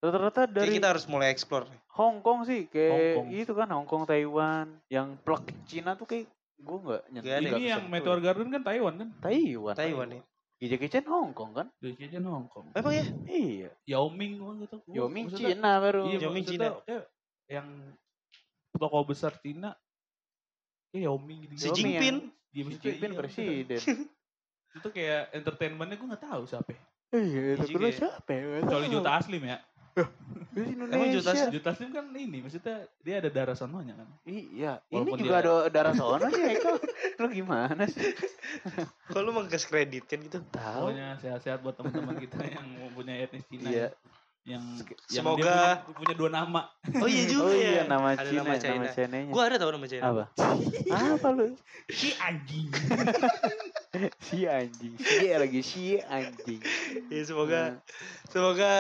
rata-rata 0.06 0.42
Kayak 0.46 0.54
dari 0.54 0.72
kita 0.78 0.88
harus 0.92 1.06
mulai 1.10 1.28
explore 1.34 1.66
nih. 1.66 1.82
Hong 1.98 2.20
Kong 2.22 2.46
sih 2.46 2.68
kayak 2.70 2.92
Hong 2.94 3.10
Kong. 3.16 3.28
itu 3.32 3.54
kan 3.56 3.68
Hong 3.74 3.88
Kong 3.90 4.04
Taiwan 4.06 4.68
yang 4.92 5.18
plug 5.24 5.42
Cina 5.66 5.98
tuh 5.98 6.06
kayak 6.06 6.30
gue 6.62 6.78
nggak 6.84 7.02
Ini 7.26 7.64
yang. 7.74 7.88
Meteor 7.90 8.20
Garden 8.22 8.52
kan 8.54 8.62
Taiwan 8.62 8.94
kan? 9.02 9.10
Taiwan 9.24 9.74
Taiwan 9.74 10.08
ya. 10.14 10.22
Jackie 10.56 10.88
Chan 10.88 11.06
Hong 11.06 11.36
Kong 11.36 11.52
kan 11.52 11.68
Jackie 11.78 12.08
Chan 12.08 12.24
Hong 12.24 12.48
Kong. 12.48 12.72
Emang 12.72 12.94
ya? 12.96 13.04
iya 13.28 13.70
Yao 13.86 14.08
Ming 14.08 14.40
tau. 14.66 14.80
Gua- 14.82 14.96
Yao 14.96 15.08
Ming 15.12 15.28
Cina 15.30 15.72
baru 15.80 16.08
Iya, 16.08 16.18
Yao 16.26 16.32
Ming 16.32 16.46
Cina. 16.48 16.66
kayak 16.82 17.04
yang 17.46 17.68
toko 18.74 19.00
besar 19.04 19.36
Cina 19.40 19.76
kayak 20.90 21.04
Yao 21.12 21.18
Ming 21.20 21.44
gitu. 21.46 21.54
Si 21.60 21.70
Jinping. 21.76 22.18
Dia 22.56 22.64
Xi 22.66 22.76
Jinping 22.80 23.12
iya, 23.12 23.20
presiden 23.20 23.80
Itu 24.80 24.88
kayak 24.92 25.32
entertainmentnya 25.32 25.96
gue 25.96 26.08
gak 26.10 26.24
tahu 26.24 26.44
siapa. 26.48 26.72
iya 27.16 27.56
tapi 27.56 27.72
juga 27.72 27.80
lu 27.80 27.88
ya. 27.88 27.96
siapa 27.96 28.30
ya 28.32 28.44
Kecuali. 28.64 28.88
Juta 28.92 29.12
Aslim 29.16 29.44
ya. 29.44 29.58
Dari 29.96 30.72
Emang 30.72 30.88
Indonesia 31.08 31.20
Juta? 31.20 31.32
Juta 31.50 31.70
Aslim 31.72 31.92
kan 31.92 32.06
ini 32.12 32.40
maksudnya 32.40 32.76
dia 33.00 33.16
ada 33.18 33.30
darah 33.30 33.56
sononya 33.56 33.96
kan. 33.96 34.08
iya 34.26 34.80
ini 34.86 35.08
Walaupun 35.08 35.18
juga 35.18 35.32
dia- 35.34 35.42
ada 35.42 35.54
darah 35.70 35.94
sono 35.94 36.26
sih 36.30 36.44
Eko 36.50 36.72
lu 37.18 37.28
gimana 37.30 37.84
sih 37.86 38.12
Kok 39.08 39.22
lu 39.22 39.32
kan 40.02 40.20
gitu? 40.22 40.40
tahu 40.50 40.92
Pokoknya 40.92 41.16
sehat-sehat 41.18 41.60
buat 41.60 41.76
teman-teman 41.76 42.16
kita 42.18 42.40
yang 42.46 42.66
mempunyai 42.78 43.24
etnis 43.24 43.44
Cina 43.46 43.68
iya 43.68 43.88
ya. 43.88 43.88
yang 44.46 44.64
yang 45.10 45.24
Semoga- 45.26 45.42
dia 45.42 45.76
punya, 45.82 45.96
punya 45.98 46.16
dua 46.16 46.30
nama. 46.30 46.62
Oh 46.96 47.10
iya 47.10 47.24
juga 47.26 47.42
oh 47.42 47.52
ya. 47.52 47.72
iya 47.72 47.84
nama 47.86 48.08
Ada 48.14 48.24
Cina 48.26 48.38
nama 48.38 48.52
nama 48.52 48.62
China. 48.62 48.86
Cina-nya 48.94 49.32
Gua 49.32 49.44
ada 49.44 49.56
tau 49.58 49.72
nama 49.72 49.88
China. 49.88 50.04
apa 50.06 50.24
apa 50.92 51.28
lu 51.32 51.46
Si 51.88 52.10
anjing. 52.16 52.68
si 54.28 54.46
anjing 54.46 54.94
si 54.96 55.26
lagi 55.28 55.62
si 55.62 55.84
anjing 56.00 56.62
Ya 57.08 57.22
semoga 57.24 57.62
semoga 58.28 58.74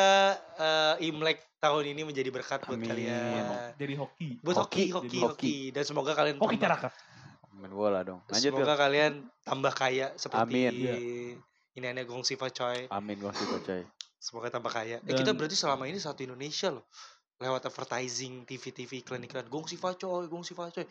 eh, 0.57 1.07
Imlek 1.07 1.39
tahun 1.57 1.83
ini 1.87 2.01
menjadi 2.03 2.29
berkat 2.29 2.61
buat 2.61 2.77
Amin. 2.77 2.85
kalian. 2.85 3.73
Jadi 3.73 3.93
hoki. 3.95 4.29
Buat 4.39 4.55
hoki, 4.61 4.93
Hoki, 4.93 4.93
hoki, 4.93 5.19
hoki, 5.19 5.55
dan 5.69 5.81
semoga 5.81 6.13
kalian 6.13 6.37
Hoki 6.37 6.57
carakat. 6.57 6.93
main 7.55 7.71
bola 7.71 8.03
dong 8.03 8.19
lanjut 8.27 8.51
semoga 8.51 8.75
Bil. 8.75 8.77
kalian 8.77 9.13
tambah 9.41 9.71
kaya 9.71 10.11
seperti 10.15 10.43
Amin. 10.43 10.73
Iya. 10.75 10.95
ini 11.73 11.85
aneh 11.85 12.03
Gong 12.03 12.21
Siva 12.21 12.51
Choi. 12.51 12.91
amin 12.91 13.15
gua 13.15 13.31
sih 13.31 13.47
coy 13.47 13.83
Semoga 14.15 14.49
tambah 14.49 14.69
kaya. 14.69 14.97
Eh 14.99 15.07
Dan- 15.07 15.21
kita 15.21 15.31
berarti 15.31 15.53
selama 15.53 15.85
ini 15.85 15.95
satu 15.95 16.19
Indonesia 16.19 16.67
loh. 16.67 16.83
Lewat 17.37 17.63
advertising, 17.63 18.41
TV-TV, 18.43 19.05
iklan-iklan. 19.05 19.45
Gong 19.45 19.69
Siva 19.69 19.93
Choi, 19.93 20.25
Gong 20.25 20.41
Siva 20.41 20.65
Choi. 20.67 20.81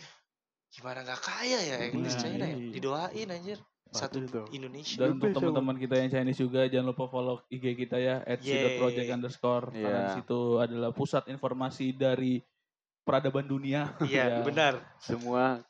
Gimana 0.70 1.02
nggak 1.02 1.18
kaya 1.18 1.58
ya 1.58 1.76
English 1.84 2.14
Nah, 2.14 2.22
China 2.22 2.44
ya? 2.46 2.54
iya. 2.54 2.70
Didoain 2.70 3.28
anjir. 3.28 3.58
Satu 3.90 4.18
Betul. 4.18 4.44
Indonesia. 4.50 4.98
Dan 4.98 5.16
untuk 5.16 5.30
teman-teman 5.32 5.76
kita 5.76 5.94
yang 5.96 6.10
Chinese 6.10 6.40
juga 6.40 6.66
jangan 6.66 6.90
lupa 6.90 7.04
follow 7.06 7.44
IG 7.46 7.64
kita 7.76 7.96
ya 7.96 8.24
@project 8.74 9.08
underscore 9.08 9.66
karena 9.70 9.86
Iya. 9.86 10.02
di 10.04 10.12
situ 10.18 10.40
adalah 10.58 10.90
pusat 10.90 11.22
informasi 11.26 11.92
dari 11.92 12.42
peradaban 13.02 13.44
dunia. 13.44 13.94
Iya, 14.02 14.24
Ya. 14.28 14.42
benar. 14.42 14.72
semua 14.98 15.62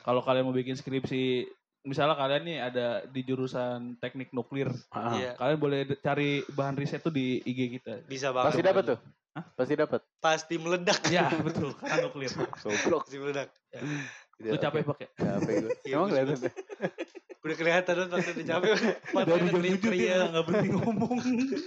Kalau 0.00 0.20
kalian 0.20 0.44
mau 0.44 0.52
bikin 0.52 0.74
skripsi, 0.74 1.44
misalnya 1.84 2.16
kalian 2.16 2.42
nih 2.42 2.58
ada 2.58 2.86
di 3.04 3.20
jurusan 3.20 3.96
teknik 3.96 4.32
nuklir, 4.32 4.72
ah, 4.88 5.12
Iya, 5.12 5.36
kalian 5.36 5.60
boleh 5.60 5.80
cari 5.98 6.40
bahan 6.48 6.72
riset 6.74 7.00
tuh 7.00 7.12
di 7.12 7.40
IG 7.40 7.60
kita. 7.76 8.00
bisa 8.04 8.32
banget. 8.32 8.48
pasti 8.48 8.62
dapat 8.62 8.84
tuh 8.86 8.98
Hah? 9.34 9.44
pasti 9.52 9.74
dapat 9.74 10.00
Pasti 10.18 10.54
meledak. 10.56 11.00
Ya 11.08 11.28
betul, 11.46 11.76
karena 11.76 12.00
nuklir. 12.02 12.32
goblok 12.60 13.04
Pasti 13.04 13.16
meledak. 13.16 13.48
Lu 14.40 14.56
capek 14.56 14.82
pakai. 14.84 15.08
capek 15.14 15.52
gua 15.60 15.70
Iya, 15.80 15.94
emang 15.94 16.08
kelihatan 16.10 16.36
tuh 16.40 16.52
Udah 17.44 17.56
kelihatan 17.60 17.92
tuh 17.92 18.04
waktu 18.08 18.30
udah 18.32 18.46
capek. 18.48 18.72
Dari 18.72 19.20
udah 19.20 19.28
jam 19.28 19.44
7 19.52 19.60
dia 19.60 19.76
kriuk. 19.84 20.24
nggak 20.32 20.44
berhenti 20.48 20.68
ngomong. 20.72 21.18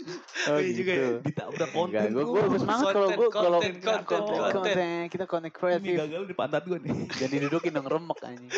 oh 0.49 0.57
Iya 0.57 0.71
juga 0.73 0.91
ya. 0.91 0.97
gitu 0.97 1.13
Ditabrak 1.21 1.69
konten. 1.69 2.07
gue 2.09 2.25
gue 2.25 2.41
gue 2.49 2.59
semangat 2.59 2.85
kalau 2.89 3.09
gue 3.13 3.27
Konten, 3.29 3.71
kalau 3.77 3.99
konten, 4.01 4.51
konten, 4.57 4.77
kita 5.07 5.25
konten 5.29 5.49
Ini 5.49 5.53
kreatif 5.53 5.93
gagal 5.93 6.21
di 6.25 6.33
pantat 6.33 6.63
gue 6.65 6.77
nih. 6.81 6.97
dan 7.21 7.29
didudukin 7.29 7.71
dong 7.71 7.85
remek 7.85 8.19
anjing 8.25 8.49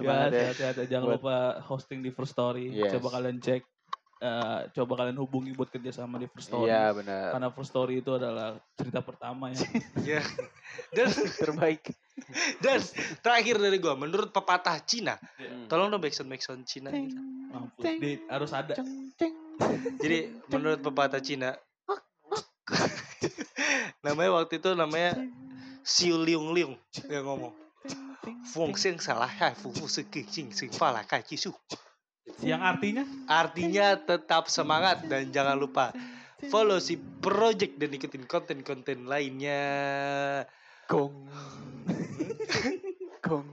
ya, 0.00 0.16
ya. 0.32 0.32
sehat-sehat. 0.32 0.74
Jangan 0.88 1.06
lupa 1.14 1.36
hosting 1.62 2.00
di 2.00 2.08
First 2.08 2.32
Story. 2.32 2.72
Coba 2.90 3.20
kalian 3.20 3.38
cek. 3.38 3.62
eh, 4.24 4.60
coba 4.72 4.92
kalian 4.96 5.20
hubungi 5.20 5.52
buat 5.52 5.68
kerja 5.68 5.92
sama 5.92 6.16
di 6.16 6.24
First 6.24 6.48
Story. 6.48 6.72
iya 6.72 6.88
benar 6.90 7.36
Karena 7.36 7.48
First 7.52 7.70
Story 7.70 8.00
itu 8.00 8.16
adalah 8.16 8.56
cerita 8.72 9.04
pertama 9.04 9.52
ya. 9.52 9.60
Iya. 10.00 10.22
Dan 10.88 11.12
terbaik 11.36 11.92
dan 12.64 12.78
terakhir 13.20 13.58
dari 13.58 13.78
gua 13.82 13.98
menurut 13.98 14.30
pepatah 14.30 14.78
Cina, 14.82 15.18
Hmm. 15.34 15.66
tolong 15.66 15.90
dong 15.90 15.98
backsound 15.98 16.30
backsound 16.30 16.62
Cina 16.62 16.94
gitu. 16.94 17.18
Mampus. 17.50 17.82
Di- 17.82 18.22
harus 18.30 18.50
ada. 18.54 18.74
Ceng, 18.74 19.10
ceng. 19.18 19.34
Jadi 19.98 20.18
menurut 20.50 20.78
pepatah 20.80 21.22
Cina 21.22 21.54
namanya 24.04 24.42
waktu 24.42 24.58
itu 24.58 24.74
namanya 24.74 25.14
Xiu 25.84 26.16
Liung 26.16 26.50
Liung 26.50 26.74
yang 27.06 27.28
ngomong 27.28 27.52
Fung 28.48 28.72
Sing 28.74 28.96
salah 28.96 29.28
hai 29.28 29.52
fu 29.52 29.68
fu 29.68 29.84
se 29.84 30.08
ki 30.08 30.24
jing 30.24 30.48
sing 30.50 30.72
fa 30.72 30.88
la 30.90 31.04
kai 31.04 31.20
ki 31.20 31.36
su. 31.36 31.52
Yang 32.40 32.62
artinya 32.64 33.04
Artinya 33.28 33.86
tetap 34.00 34.48
semangat 34.48 35.04
dan 35.04 35.28
jangan 35.28 35.60
lupa 35.60 35.92
follow 36.48 36.80
si 36.80 36.96
project 37.20 37.76
dan 37.76 37.92
ikutin 37.92 38.24
konten-konten 38.24 39.04
lainnya. 39.04 39.60
gong 40.84 41.28
gong 43.24 43.46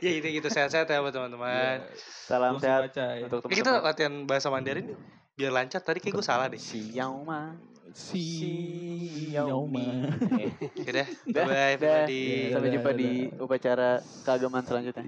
Ya 0.00 0.10
itu 0.10 0.28
gitu 0.32 0.48
sehat-sehat 0.48 0.88
ya 0.88 0.98
buat 0.98 1.12
teman-teman. 1.12 1.84
salam 2.24 2.56
Gua 2.56 2.62
sehat 2.62 2.80
baca 2.88 3.04
ya. 3.12 3.24
untuk 3.28 3.44
Eh, 3.44 3.52
kita 3.52 3.68
teman-teman 3.68 3.84
latihan 3.84 4.14
bahasa 4.24 4.48
Mandarin 4.48 4.86
biar 5.32 5.52
lancar 5.52 5.80
tadi 5.80 6.00
kayak 6.00 6.14
gue 6.14 6.24
salah 6.24 6.48
deh. 6.48 6.56
Xiaoma. 6.56 7.60
Si 7.92 8.24
Xiaomi. 9.28 10.08
Eh, 10.40 10.48
Udah, 10.88 11.06
Dah, 11.28 11.44
bye 11.44 11.76
Iya. 12.08 12.48
Sampai 12.48 12.64
Dadah, 12.64 12.72
jumpa 12.72 12.90
di 12.94 13.10
dadah. 13.28 13.44
upacara 13.44 13.90
keagamaan 14.24 14.64
selanjutnya. 14.64 15.04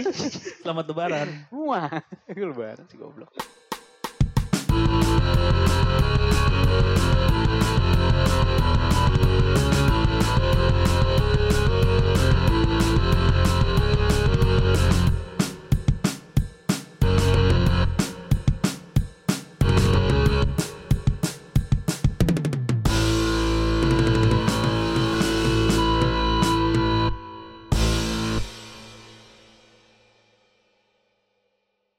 Selamat 0.66 0.84
lebaran. 0.90 1.28
Wah, 1.54 2.02
lebaran 2.26 2.82
sih 2.90 2.98
goblok. 2.98 3.30